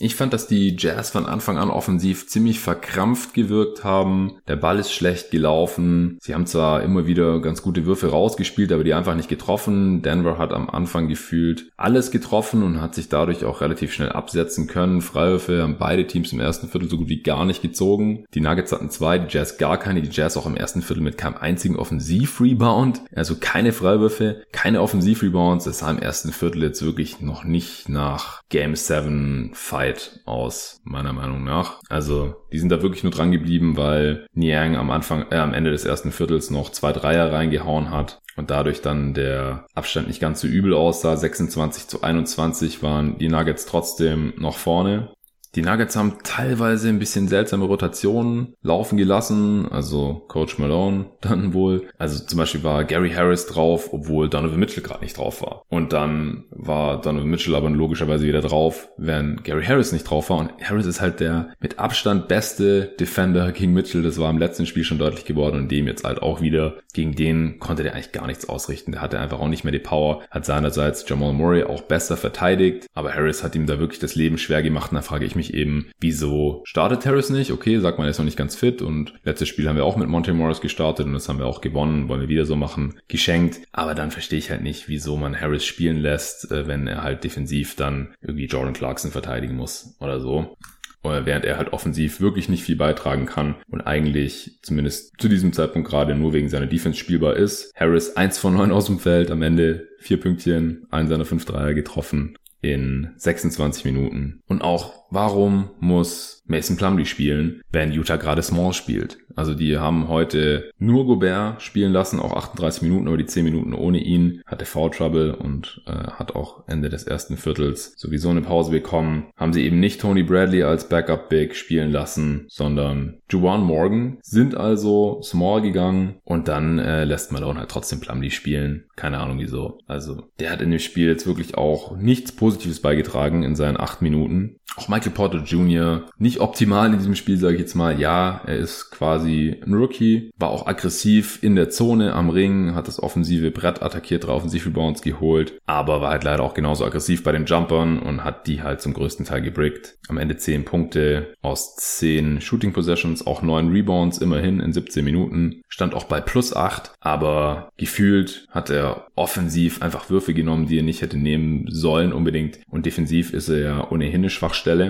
Ich 0.00 0.14
fand, 0.14 0.32
dass 0.32 0.46
die 0.46 0.76
Jazz 0.78 1.10
von 1.10 1.26
Anfang 1.26 1.58
an 1.58 1.70
offensiv 1.70 2.28
ziemlich 2.28 2.60
verkrampft 2.60 3.34
gewirkt 3.34 3.82
haben. 3.82 4.38
Der 4.46 4.54
Ball 4.54 4.78
ist 4.78 4.92
schlecht 4.92 5.32
gelaufen. 5.32 6.18
Sie 6.20 6.34
haben 6.34 6.46
zwar 6.46 6.82
immer 6.82 7.06
wieder 7.06 7.40
ganz 7.40 7.62
gute 7.62 7.84
Würfe 7.84 8.10
rausgespielt, 8.10 8.70
aber 8.72 8.84
die 8.84 8.94
einfach 8.94 9.16
nicht 9.16 9.28
getroffen. 9.28 10.02
Denver 10.02 10.38
hat 10.38 10.52
am 10.52 10.70
Anfang 10.70 11.08
gefühlt 11.08 11.70
alles 11.76 12.12
getroffen 12.12 12.62
und 12.62 12.80
hat 12.80 12.94
sich 12.94 13.08
dadurch 13.08 13.44
auch 13.44 13.60
relativ 13.60 13.92
schnell 13.92 14.10
absetzen 14.10 14.68
können. 14.68 15.02
Freiwürfe 15.02 15.62
haben 15.62 15.78
beide 15.78 16.06
Teams 16.06 16.32
im 16.32 16.40
ersten 16.40 16.68
Viertel 16.68 16.88
so 16.88 16.98
gut 16.98 17.08
wie 17.08 17.22
gar 17.22 17.44
nicht 17.44 17.62
gezogen. 17.62 18.24
Die 18.34 18.40
Nuggets 18.40 18.70
hatten 18.70 18.90
zwei, 18.90 19.18
die 19.18 19.34
Jazz 19.36 19.58
gar 19.58 19.78
keine. 19.78 20.00
Die 20.00 20.10
Jazz 20.12 20.36
auch 20.36 20.46
im 20.46 20.56
ersten 20.56 20.82
Viertel 20.82 21.02
mit 21.02 21.18
keinem 21.18 21.36
einzigen 21.38 21.76
Offensiv-Rebound. 21.76 23.00
Also 23.14 23.36
keine 23.40 23.72
Freiwürfe, 23.72 24.42
keine 24.52 24.80
Offensiv-Rebounds. 24.80 25.64
Das 25.64 25.80
sah 25.80 25.90
im 25.90 25.98
ersten 25.98 26.32
Viertel 26.32 26.62
jetzt 26.62 26.84
wirklich 26.84 27.20
noch 27.20 27.42
nicht 27.42 27.88
nach 27.88 28.42
Game 28.48 28.76
7 28.76 29.50
Fight 29.54 29.87
Zeit 29.88 30.20
aus, 30.24 30.80
meiner 30.84 31.12
Meinung 31.12 31.44
nach. 31.44 31.80
Also, 31.88 32.36
die 32.52 32.58
sind 32.58 32.70
da 32.70 32.82
wirklich 32.82 33.02
nur 33.02 33.12
dran 33.12 33.32
geblieben, 33.32 33.76
weil 33.76 34.26
Niang 34.32 34.76
am 34.76 34.90
Anfang, 34.90 35.26
äh, 35.30 35.36
am 35.36 35.54
Ende 35.54 35.70
des 35.70 35.84
ersten 35.84 36.12
Viertels 36.12 36.50
noch 36.50 36.70
zwei 36.70 36.92
Dreier 36.92 37.32
reingehauen 37.32 37.90
hat 37.90 38.18
und 38.36 38.50
dadurch 38.50 38.82
dann 38.82 39.14
der 39.14 39.66
Abstand 39.74 40.08
nicht 40.08 40.20
ganz 40.20 40.40
so 40.40 40.46
übel 40.46 40.74
aussah. 40.74 41.16
26 41.16 41.88
zu 41.88 42.02
21 42.02 42.82
waren 42.82 43.18
die 43.18 43.28
Nuggets 43.28 43.66
trotzdem 43.66 44.34
noch 44.36 44.56
vorne. 44.56 45.10
Die 45.54 45.62
Nuggets 45.62 45.96
haben 45.96 46.18
teilweise 46.24 46.88
ein 46.88 46.98
bisschen 46.98 47.28
seltsame 47.28 47.64
Rotationen 47.64 48.54
laufen 48.62 48.96
gelassen, 48.96 49.68
also 49.70 50.24
Coach 50.28 50.58
Malone 50.58 51.06
dann 51.20 51.54
wohl. 51.54 51.88
Also 51.98 52.24
zum 52.24 52.38
Beispiel 52.38 52.62
war 52.62 52.84
Gary 52.84 53.10
Harris 53.10 53.46
drauf, 53.46 53.92
obwohl 53.92 54.28
Donovan 54.28 54.58
Mitchell 54.58 54.82
gerade 54.82 55.02
nicht 55.02 55.16
drauf 55.16 55.42
war. 55.42 55.62
Und 55.68 55.92
dann 55.92 56.44
war 56.50 57.00
Donovan 57.00 57.28
Mitchell 57.28 57.54
aber 57.54 57.70
logischerweise 57.70 58.26
wieder 58.26 58.40
drauf, 58.40 58.88
wenn 58.96 59.42
Gary 59.42 59.64
Harris 59.64 59.92
nicht 59.92 60.04
drauf 60.04 60.30
war. 60.30 60.38
Und 60.38 60.52
Harris 60.62 60.86
ist 60.86 61.00
halt 61.00 61.20
der 61.20 61.50
mit 61.60 61.78
Abstand 61.78 62.28
beste 62.28 62.94
Defender 62.98 63.52
gegen 63.52 63.72
Mitchell. 63.72 64.02
Das 64.02 64.18
war 64.18 64.30
im 64.30 64.38
letzten 64.38 64.66
Spiel 64.66 64.84
schon 64.84 64.98
deutlich 64.98 65.24
geworden 65.24 65.58
und 65.58 65.70
dem 65.70 65.86
jetzt 65.86 66.04
halt 66.04 66.22
auch 66.22 66.40
wieder. 66.40 66.78
Gegen 66.92 67.14
den 67.14 67.58
konnte 67.58 67.82
der 67.82 67.94
eigentlich 67.94 68.12
gar 68.12 68.26
nichts 68.26 68.48
ausrichten. 68.48 68.92
Der 68.92 69.00
hatte 69.00 69.18
einfach 69.18 69.38
auch 69.38 69.48
nicht 69.48 69.64
mehr 69.64 69.72
die 69.72 69.78
Power. 69.78 70.22
Hat 70.30 70.44
seinerseits 70.44 71.08
Jamal 71.08 71.32
Murray 71.32 71.62
auch 71.62 71.82
besser 71.82 72.16
verteidigt. 72.16 72.86
Aber 72.94 73.14
Harris 73.14 73.44
hat 73.44 73.54
ihm 73.54 73.66
da 73.66 73.78
wirklich 73.78 74.00
das 74.00 74.14
Leben 74.14 74.38
schwer 74.38 74.62
gemacht. 74.62 74.90
Und 74.90 74.96
da 74.96 75.02
frage 75.02 75.24
ich 75.24 75.36
mich 75.38 75.54
eben, 75.54 75.90
wieso 76.00 76.62
startet 76.64 77.06
Harris 77.06 77.30
nicht? 77.30 77.50
Okay, 77.50 77.78
sagt 77.78 77.98
man, 77.98 78.06
er 78.06 78.10
ist 78.10 78.18
noch 78.18 78.24
nicht 78.24 78.36
ganz 78.36 78.54
fit 78.54 78.82
und 78.82 79.14
letztes 79.24 79.48
Spiel 79.48 79.68
haben 79.68 79.76
wir 79.76 79.84
auch 79.84 79.96
mit 79.96 80.08
Monte 80.08 80.34
Morris 80.34 80.60
gestartet 80.60 81.06
und 81.06 81.14
das 81.14 81.28
haben 81.28 81.38
wir 81.38 81.46
auch 81.46 81.60
gewonnen, 81.60 82.08
wollen 82.08 82.20
wir 82.20 82.28
wieder 82.28 82.44
so 82.44 82.56
machen, 82.56 83.00
geschenkt. 83.08 83.60
Aber 83.72 83.94
dann 83.94 84.10
verstehe 84.10 84.38
ich 84.38 84.50
halt 84.50 84.62
nicht, 84.62 84.88
wieso 84.88 85.16
man 85.16 85.40
Harris 85.40 85.64
spielen 85.64 85.96
lässt, 85.96 86.50
äh, 86.52 86.66
wenn 86.66 86.86
er 86.86 87.02
halt 87.02 87.24
defensiv 87.24 87.76
dann 87.76 88.14
irgendwie 88.20 88.46
Jordan 88.46 88.74
Clarkson 88.74 89.10
verteidigen 89.10 89.56
muss 89.56 89.96
oder 90.00 90.20
so 90.20 90.56
während 91.02 91.44
er 91.44 91.56
halt 91.56 91.72
offensiv 91.72 92.20
wirklich 92.20 92.48
nicht 92.48 92.64
viel 92.64 92.76
beitragen 92.76 93.26
kann 93.26 93.56
und 93.68 93.82
eigentlich 93.82 94.58
zumindest 94.62 95.18
zu 95.18 95.28
diesem 95.28 95.52
Zeitpunkt 95.52 95.88
gerade 95.88 96.14
nur 96.14 96.32
wegen 96.32 96.48
seiner 96.48 96.66
Defense 96.66 96.98
spielbar 96.98 97.36
ist. 97.36 97.72
Harris 97.74 98.16
eins 98.16 98.38
von 98.38 98.54
neun 98.54 98.72
aus 98.72 98.86
dem 98.86 98.98
Feld, 98.98 99.30
am 99.30 99.42
Ende 99.42 99.88
vier 99.98 100.20
Pünktchen, 100.20 100.86
einen 100.90 101.08
seiner 101.08 101.24
fünf 101.24 101.44
Dreier 101.44 101.74
getroffen 101.74 102.36
in 102.60 103.10
26 103.16 103.84
Minuten. 103.84 104.40
Und 104.46 104.62
auch, 104.62 105.07
warum 105.10 105.70
muss 105.80 106.42
Mason 106.46 106.76
Plumlee 106.76 107.04
spielen, 107.04 107.62
wenn 107.70 107.92
Utah 107.92 108.16
gerade 108.16 108.42
Small 108.42 108.72
spielt? 108.72 109.18
Also 109.38 109.54
die 109.54 109.78
haben 109.78 110.08
heute 110.08 110.72
nur 110.78 111.06
Gobert 111.06 111.62
spielen 111.62 111.92
lassen, 111.92 112.18
auch 112.18 112.32
38 112.32 112.82
Minuten, 112.82 113.06
aber 113.06 113.16
die 113.16 113.26
10 113.26 113.44
Minuten 113.44 113.72
ohne 113.72 113.98
ihn 113.98 114.42
hatte 114.46 114.64
Foul 114.64 114.90
Trouble 114.90 115.36
und 115.36 115.80
äh, 115.86 115.92
hat 115.92 116.34
auch 116.34 116.66
Ende 116.66 116.88
des 116.88 117.04
ersten 117.04 117.36
Viertels 117.36 117.94
sowieso 117.96 118.30
eine 118.30 118.40
Pause 118.40 118.72
bekommen. 118.72 119.28
Haben 119.36 119.52
sie 119.52 119.64
eben 119.64 119.78
nicht 119.78 120.00
Tony 120.00 120.24
Bradley 120.24 120.64
als 120.64 120.88
Backup 120.88 121.28
Big 121.28 121.54
spielen 121.54 121.92
lassen, 121.92 122.46
sondern 122.48 123.20
Juwan 123.30 123.62
Morgan 123.62 124.18
sind 124.22 124.56
also 124.56 125.20
Small 125.22 125.62
gegangen 125.62 126.16
und 126.24 126.48
dann 126.48 126.80
äh, 126.80 127.04
lässt 127.04 127.30
Malone 127.30 127.60
halt 127.60 127.70
trotzdem 127.70 128.00
Plumlee 128.00 128.30
spielen. 128.30 128.86
Keine 128.96 129.18
Ahnung 129.18 129.38
wieso. 129.38 129.78
Also 129.86 130.24
der 130.40 130.50
hat 130.50 130.62
in 130.62 130.72
dem 130.72 130.80
Spiel 130.80 131.06
jetzt 131.06 131.28
wirklich 131.28 131.56
auch 131.56 131.96
nichts 131.96 132.32
Positives 132.32 132.80
beigetragen 132.80 133.44
in 133.44 133.54
seinen 133.54 133.78
8 133.78 134.02
Minuten. 134.02 134.56
Auch 134.76 134.88
Michael 134.98 135.12
Porter 135.12 135.44
Jr. 135.44 136.06
nicht 136.18 136.40
optimal 136.40 136.90
in 136.92 136.98
diesem 136.98 137.14
Spiel, 137.14 137.38
sage 137.38 137.54
ich 137.54 137.60
jetzt 137.60 137.76
mal. 137.76 138.00
Ja, 138.00 138.40
er 138.46 138.56
ist 138.56 138.90
quasi 138.90 139.54
ein 139.64 139.72
Rookie, 139.72 140.32
war 140.36 140.50
auch 140.50 140.66
aggressiv 140.66 141.38
in 141.40 141.54
der 141.54 141.70
Zone 141.70 142.14
am 142.14 142.30
Ring, 142.30 142.74
hat 142.74 142.88
das 142.88 143.00
offensive 143.00 143.52
Brett 143.52 143.80
attackiert, 143.80 144.26
drei 144.26 144.32
offensive 144.32 144.66
Rebounds 144.66 145.00
geholt, 145.00 145.56
aber 145.66 146.00
war 146.00 146.10
halt 146.10 146.24
leider 146.24 146.42
auch 146.42 146.54
genauso 146.54 146.84
aggressiv 146.84 147.22
bei 147.22 147.30
den 147.30 147.44
Jumpern 147.44 148.00
und 148.00 148.24
hat 148.24 148.48
die 148.48 148.60
halt 148.60 148.80
zum 148.80 148.92
größten 148.92 149.24
Teil 149.24 149.40
gebrickt. 149.40 149.98
Am 150.08 150.18
Ende 150.18 150.36
10 150.36 150.64
Punkte 150.64 151.32
aus 151.42 151.76
10 151.76 152.40
Shooting 152.40 152.72
Possessions, 152.72 153.24
auch 153.24 153.40
9 153.40 153.70
Rebounds 153.70 154.18
immerhin 154.18 154.58
in 154.58 154.72
17 154.72 155.04
Minuten, 155.04 155.62
stand 155.68 155.94
auch 155.94 156.04
bei 156.04 156.20
plus 156.20 156.56
8, 156.56 156.90
aber 156.98 157.70
gefühlt 157.76 158.48
hat 158.50 158.68
er 158.68 159.06
offensiv 159.14 159.80
einfach 159.80 160.10
Würfe 160.10 160.34
genommen, 160.34 160.66
die 160.66 160.78
er 160.78 160.82
nicht 160.82 161.02
hätte 161.02 161.18
nehmen 161.18 161.66
sollen 161.68 162.12
unbedingt 162.12 162.58
und 162.68 162.84
defensiv 162.84 163.32
ist 163.32 163.48
er 163.48 163.58
ja 163.58 163.90
ohnehin 163.92 164.22
eine 164.22 164.30
Schwachstelle. 164.30 164.87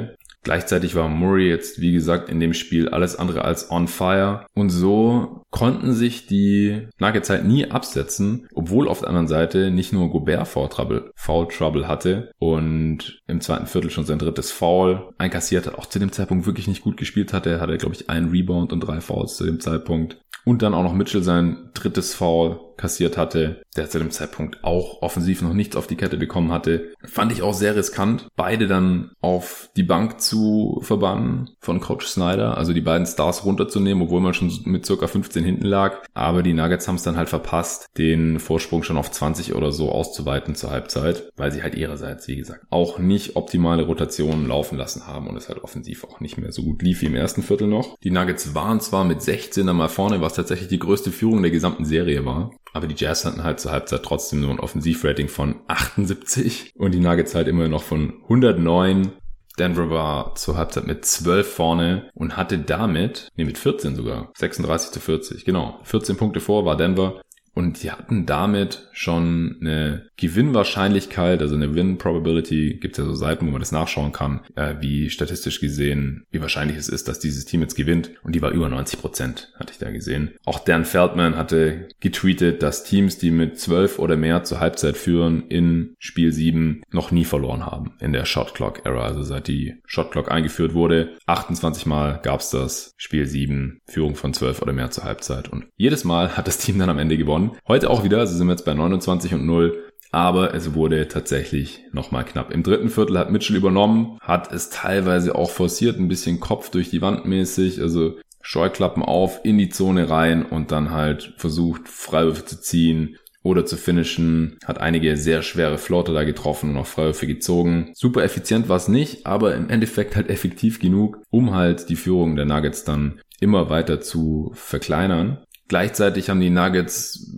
Gleichzeitig 0.48 0.94
war 0.94 1.10
Murray 1.10 1.50
jetzt, 1.50 1.78
wie 1.78 1.92
gesagt, 1.92 2.30
in 2.30 2.40
dem 2.40 2.54
Spiel 2.54 2.88
alles 2.88 3.16
andere 3.16 3.44
als 3.44 3.70
on 3.70 3.86
fire. 3.86 4.46
Und 4.54 4.70
so 4.70 5.42
konnten 5.50 5.92
sich 5.92 6.26
die 6.26 6.88
Nuggets 6.98 7.28
halt 7.28 7.44
nie 7.44 7.70
absetzen, 7.70 8.48
obwohl 8.54 8.88
auf 8.88 9.00
der 9.00 9.10
anderen 9.10 9.28
Seite 9.28 9.70
nicht 9.70 9.92
nur 9.92 10.08
Gobert 10.08 10.48
Foul 10.48 10.70
Trouble, 10.70 11.10
Foul 11.16 11.48
Trouble 11.48 11.86
hatte 11.86 12.30
und 12.38 13.20
im 13.26 13.42
zweiten 13.42 13.66
Viertel 13.66 13.90
schon 13.90 14.06
sein 14.06 14.18
drittes 14.18 14.50
Foul 14.50 15.10
einkassiert 15.18 15.66
hat, 15.66 15.74
auch 15.74 15.84
zu 15.84 15.98
dem 15.98 16.12
Zeitpunkt 16.12 16.46
wirklich 16.46 16.66
nicht 16.66 16.80
gut 16.80 16.96
gespielt 16.96 17.34
hatte, 17.34 17.60
hatte 17.60 17.76
glaube 17.76 17.96
ich 17.96 18.08
einen 18.08 18.30
Rebound 18.30 18.72
und 18.72 18.80
drei 18.80 19.02
Fouls 19.02 19.36
zu 19.36 19.44
dem 19.44 19.60
Zeitpunkt. 19.60 20.16
Und 20.46 20.62
dann 20.62 20.72
auch 20.72 20.82
noch 20.82 20.94
Mitchell 20.94 21.22
sein 21.22 21.68
drittes 21.74 22.14
Foul 22.14 22.58
kassiert 22.78 23.18
hatte, 23.18 23.62
der 23.76 23.90
zu 23.90 23.98
dem 23.98 24.10
Zeitpunkt 24.10 24.64
auch 24.64 25.02
offensiv 25.02 25.42
noch 25.42 25.52
nichts 25.52 25.76
auf 25.76 25.86
die 25.86 25.96
Kette 25.96 26.16
bekommen 26.16 26.52
hatte. 26.52 26.92
Fand 27.04 27.32
ich 27.32 27.42
auch 27.42 27.52
sehr 27.52 27.76
riskant, 27.76 28.28
beide 28.36 28.66
dann 28.66 29.10
auf 29.20 29.70
die 29.76 29.82
Bank 29.82 30.20
zu 30.20 30.80
verbannen 30.82 31.50
von 31.60 31.80
Coach 31.80 32.06
Snyder, 32.06 32.56
also 32.56 32.72
die 32.72 32.80
beiden 32.80 33.06
Stars 33.06 33.44
runterzunehmen, 33.44 34.04
obwohl 34.04 34.20
man 34.20 34.34
schon 34.34 34.52
mit 34.64 34.86
circa 34.86 35.06
15 35.06 35.44
hinten 35.44 35.66
lag. 35.66 36.02
Aber 36.14 36.42
die 36.42 36.54
Nuggets 36.54 36.88
haben 36.88 36.94
es 36.94 37.02
dann 37.02 37.16
halt 37.16 37.28
verpasst, 37.28 37.86
den 37.98 38.38
Vorsprung 38.38 38.82
schon 38.82 38.96
auf 38.96 39.10
20 39.10 39.54
oder 39.54 39.72
so 39.72 39.90
auszuweiten 39.90 40.54
zur 40.54 40.70
Halbzeit, 40.70 41.30
weil 41.36 41.52
sie 41.52 41.62
halt 41.62 41.74
ihrerseits, 41.74 42.28
wie 42.28 42.36
gesagt, 42.36 42.64
auch 42.70 42.98
nicht 42.98 43.36
optimale 43.36 43.84
Rotationen 43.84 44.46
laufen 44.46 44.78
lassen 44.78 45.06
haben 45.06 45.26
und 45.26 45.36
es 45.36 45.48
halt 45.48 45.62
offensiv 45.62 46.04
auch 46.04 46.20
nicht 46.20 46.38
mehr 46.38 46.52
so 46.52 46.62
gut 46.62 46.82
lief 46.82 47.02
wie 47.02 47.06
im 47.06 47.14
ersten 47.14 47.42
Viertel 47.42 47.66
noch. 47.66 47.96
Die 48.04 48.10
Nuggets 48.10 48.54
waren 48.54 48.80
zwar 48.80 49.04
mit 49.04 49.20
16 49.20 49.68
einmal 49.68 49.88
vorne, 49.88 50.20
was 50.20 50.34
tatsächlich 50.34 50.68
die 50.68 50.78
größte 50.78 51.10
Führung 51.10 51.42
der 51.42 51.50
gesamten 51.50 51.84
Serie 51.84 52.24
war, 52.24 52.52
aber 52.72 52.86
die 52.86 52.94
Jazz 52.96 53.24
hatten 53.24 53.44
halt 53.44 53.60
zur 53.60 53.72
Halbzeit 53.72 54.02
trotzdem 54.02 54.40
nur 54.40 54.50
ein 54.50 54.60
Offensivrating 54.60 55.28
von 55.28 55.56
78 55.68 56.72
und 56.76 56.92
die 56.92 57.00
Nuggets 57.00 57.34
halt 57.34 57.48
immer 57.48 57.68
noch 57.68 57.82
von 57.82 58.14
109. 58.24 59.12
Denver 59.58 59.90
war 59.90 60.34
zur 60.36 60.56
Halbzeit 60.56 60.86
mit 60.86 61.04
12 61.04 61.52
vorne 61.52 62.10
und 62.14 62.36
hatte 62.36 62.58
damit, 62.58 63.28
nee, 63.34 63.44
mit 63.44 63.58
14 63.58 63.96
sogar, 63.96 64.30
36 64.36 64.92
zu 64.92 65.00
40, 65.00 65.44
genau. 65.44 65.80
14 65.82 66.16
Punkte 66.16 66.40
vor 66.40 66.64
war 66.64 66.76
Denver 66.76 67.20
und 67.58 67.82
die 67.82 67.90
hatten 67.90 68.24
damit 68.24 68.88
schon 68.92 69.56
eine 69.60 70.06
Gewinnwahrscheinlichkeit, 70.16 71.42
also 71.42 71.56
eine 71.56 71.74
Win-Probability, 71.74 72.78
gibt 72.80 72.96
es 72.96 73.04
ja 73.04 73.10
so 73.10 73.16
Seiten, 73.16 73.48
wo 73.48 73.50
man 73.50 73.58
das 73.58 73.72
nachschauen 73.72 74.12
kann, 74.12 74.42
äh, 74.54 74.76
wie 74.78 75.10
statistisch 75.10 75.58
gesehen, 75.58 76.24
wie 76.30 76.40
wahrscheinlich 76.40 76.76
es 76.76 76.88
ist, 76.88 77.08
dass 77.08 77.18
dieses 77.18 77.46
Team 77.46 77.62
jetzt 77.62 77.74
gewinnt. 77.74 78.12
Und 78.22 78.36
die 78.36 78.42
war 78.42 78.52
über 78.52 78.68
90 78.68 79.00
Prozent, 79.00 79.52
hatte 79.58 79.72
ich 79.72 79.78
da 79.80 79.90
gesehen. 79.90 80.36
Auch 80.44 80.60
Dan 80.60 80.84
Feldman 80.84 81.36
hatte 81.36 81.88
getweetet, 81.98 82.62
dass 82.62 82.84
Teams, 82.84 83.18
die 83.18 83.32
mit 83.32 83.58
12 83.58 83.98
oder 83.98 84.16
mehr 84.16 84.44
zur 84.44 84.60
Halbzeit 84.60 84.96
führen, 84.96 85.48
in 85.48 85.96
Spiel 85.98 86.30
7 86.30 86.82
noch 86.92 87.10
nie 87.10 87.24
verloren 87.24 87.66
haben 87.66 87.94
in 87.98 88.12
der 88.12 88.24
Shot 88.24 88.54
Clock 88.54 88.86
Era, 88.86 89.02
also 89.02 89.24
seit 89.24 89.48
die 89.48 89.74
Shot 89.84 90.12
Clock 90.12 90.30
eingeführt 90.30 90.74
wurde. 90.74 91.16
28 91.26 91.86
Mal 91.86 92.20
gab 92.22 92.38
es 92.38 92.50
das 92.50 92.94
Spiel 92.98 93.26
7, 93.26 93.80
Führung 93.84 94.14
von 94.14 94.32
12 94.32 94.62
oder 94.62 94.72
mehr 94.72 94.92
zur 94.92 95.02
Halbzeit. 95.02 95.48
Und 95.48 95.66
jedes 95.76 96.04
Mal 96.04 96.36
hat 96.36 96.46
das 96.46 96.58
Team 96.58 96.78
dann 96.78 96.90
am 96.90 97.00
Ende 97.00 97.18
gewonnen. 97.18 97.47
Heute 97.66 97.90
auch 97.90 98.04
wieder, 98.04 98.18
also 98.18 98.36
sind 98.36 98.46
wir 98.46 98.52
jetzt 98.52 98.64
bei 98.64 98.74
29 98.74 99.34
und 99.34 99.46
0. 99.46 99.84
Aber 100.10 100.54
es 100.54 100.74
wurde 100.74 101.06
tatsächlich 101.08 101.84
nochmal 101.92 102.24
knapp. 102.24 102.50
Im 102.50 102.62
dritten 102.62 102.88
Viertel 102.88 103.18
hat 103.18 103.30
Mitchell 103.30 103.56
übernommen, 103.56 104.18
hat 104.22 104.52
es 104.52 104.70
teilweise 104.70 105.34
auch 105.34 105.50
forciert, 105.50 105.98
ein 105.98 106.08
bisschen 106.08 106.40
Kopf 106.40 106.70
durch 106.70 106.88
die 106.88 107.02
Wand 107.02 107.26
mäßig, 107.26 107.80
also 107.82 108.14
Scheuklappen 108.40 109.02
auf, 109.02 109.40
in 109.44 109.58
die 109.58 109.68
Zone 109.68 110.08
rein 110.08 110.46
und 110.46 110.72
dann 110.72 110.90
halt 110.90 111.34
versucht, 111.36 111.88
Freiwürfe 111.88 112.46
zu 112.46 112.60
ziehen 112.60 113.18
oder 113.42 113.66
zu 113.66 113.76
finishen. 113.76 114.58
Hat 114.64 114.80
einige 114.80 115.16
sehr 115.18 115.42
schwere 115.42 115.76
Floater 115.76 116.14
da 116.14 116.24
getroffen 116.24 116.70
und 116.70 116.76
auch 116.78 116.86
Freiwürfe 116.86 117.26
gezogen. 117.26 117.92
Super 117.94 118.22
effizient 118.22 118.70
war 118.70 118.76
es 118.76 118.88
nicht, 118.88 119.26
aber 119.26 119.54
im 119.54 119.68
Endeffekt 119.68 120.16
halt 120.16 120.30
effektiv 120.30 120.80
genug, 120.80 121.18
um 121.30 121.54
halt 121.54 121.90
die 121.90 121.96
Führung 121.96 122.36
der 122.36 122.46
Nuggets 122.46 122.84
dann 122.84 123.20
immer 123.40 123.70
weiter 123.70 124.00
zu 124.00 124.50
verkleinern. 124.54 125.38
Gleichzeitig 125.68 126.30
haben 126.30 126.40
die 126.40 126.50
Nuggets 126.50 127.30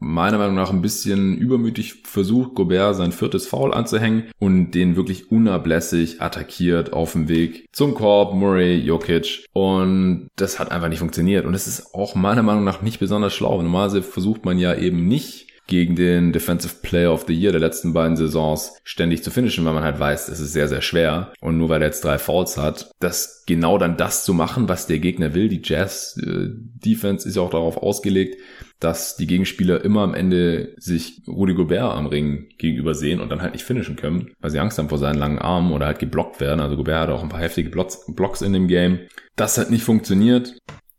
meiner 0.00 0.38
Meinung 0.38 0.54
nach 0.54 0.70
ein 0.70 0.80
bisschen 0.80 1.36
übermütig 1.36 2.02
versucht, 2.04 2.54
Gobert 2.54 2.96
sein 2.96 3.12
viertes 3.12 3.46
Foul 3.46 3.74
anzuhängen 3.74 4.24
und 4.38 4.70
den 4.70 4.96
wirklich 4.96 5.30
unablässig 5.30 6.22
attackiert 6.22 6.92
auf 6.92 7.12
dem 7.12 7.28
Weg 7.28 7.66
zum 7.72 7.94
Korb, 7.94 8.34
Murray, 8.34 8.76
Jokic. 8.76 9.46
Und 9.52 10.28
das 10.36 10.58
hat 10.58 10.70
einfach 10.70 10.88
nicht 10.88 11.00
funktioniert. 11.00 11.44
Und 11.46 11.54
es 11.54 11.66
ist 11.66 11.94
auch 11.94 12.14
meiner 12.14 12.42
Meinung 12.42 12.64
nach 12.64 12.80
nicht 12.80 13.00
besonders 13.00 13.34
schlau. 13.34 13.60
Normalerweise 13.60 14.02
versucht 14.02 14.44
man 14.44 14.58
ja 14.58 14.74
eben 14.74 15.08
nicht 15.08 15.47
gegen 15.68 15.94
den 15.94 16.32
Defensive 16.32 16.76
Player 16.82 17.12
of 17.12 17.26
the 17.28 17.34
Year 17.34 17.52
der 17.52 17.60
letzten 17.60 17.92
beiden 17.92 18.16
Saisons 18.16 18.72
ständig 18.84 19.22
zu 19.22 19.30
finishen, 19.30 19.64
weil 19.66 19.74
man 19.74 19.84
halt 19.84 20.00
weiß, 20.00 20.28
es 20.28 20.40
ist 20.40 20.52
sehr, 20.52 20.66
sehr 20.66 20.80
schwer. 20.80 21.32
Und 21.40 21.58
nur 21.58 21.68
weil 21.68 21.82
er 21.82 21.88
jetzt 21.88 22.04
drei 22.04 22.18
Fouls 22.18 22.56
hat, 22.56 22.90
das 23.00 23.44
genau 23.46 23.76
dann 23.76 23.98
das 23.98 24.24
zu 24.24 24.32
machen, 24.32 24.68
was 24.68 24.86
der 24.86 24.98
Gegner 24.98 25.34
will. 25.34 25.48
Die 25.48 25.60
Jazz 25.62 26.18
äh, 26.24 26.48
Defense 26.48 27.28
ist 27.28 27.36
ja 27.36 27.42
auch 27.42 27.50
darauf 27.50 27.76
ausgelegt, 27.76 28.40
dass 28.80 29.16
die 29.16 29.26
Gegenspieler 29.26 29.84
immer 29.84 30.02
am 30.02 30.14
Ende 30.14 30.74
sich 30.78 31.22
Rudy 31.28 31.52
Gobert 31.52 31.94
am 31.94 32.06
Ring 32.06 32.48
gegenüber 32.56 32.94
sehen 32.94 33.20
und 33.20 33.28
dann 33.28 33.42
halt 33.42 33.52
nicht 33.52 33.64
finishen 33.64 33.96
können, 33.96 34.30
weil 34.40 34.50
sie 34.50 34.60
Angst 34.60 34.78
haben 34.78 34.88
vor 34.88 34.98
seinen 34.98 35.18
langen 35.18 35.38
Armen 35.38 35.72
oder 35.72 35.86
halt 35.86 35.98
geblockt 35.98 36.40
werden. 36.40 36.60
Also 36.60 36.76
Gobert 36.76 37.02
hat 37.02 37.10
auch 37.10 37.22
ein 37.22 37.28
paar 37.28 37.40
heftige 37.40 37.68
Blocks 37.70 38.40
in 38.40 38.54
dem 38.54 38.68
Game. 38.68 39.00
Das 39.36 39.58
hat 39.58 39.70
nicht 39.70 39.84
funktioniert. 39.84 40.58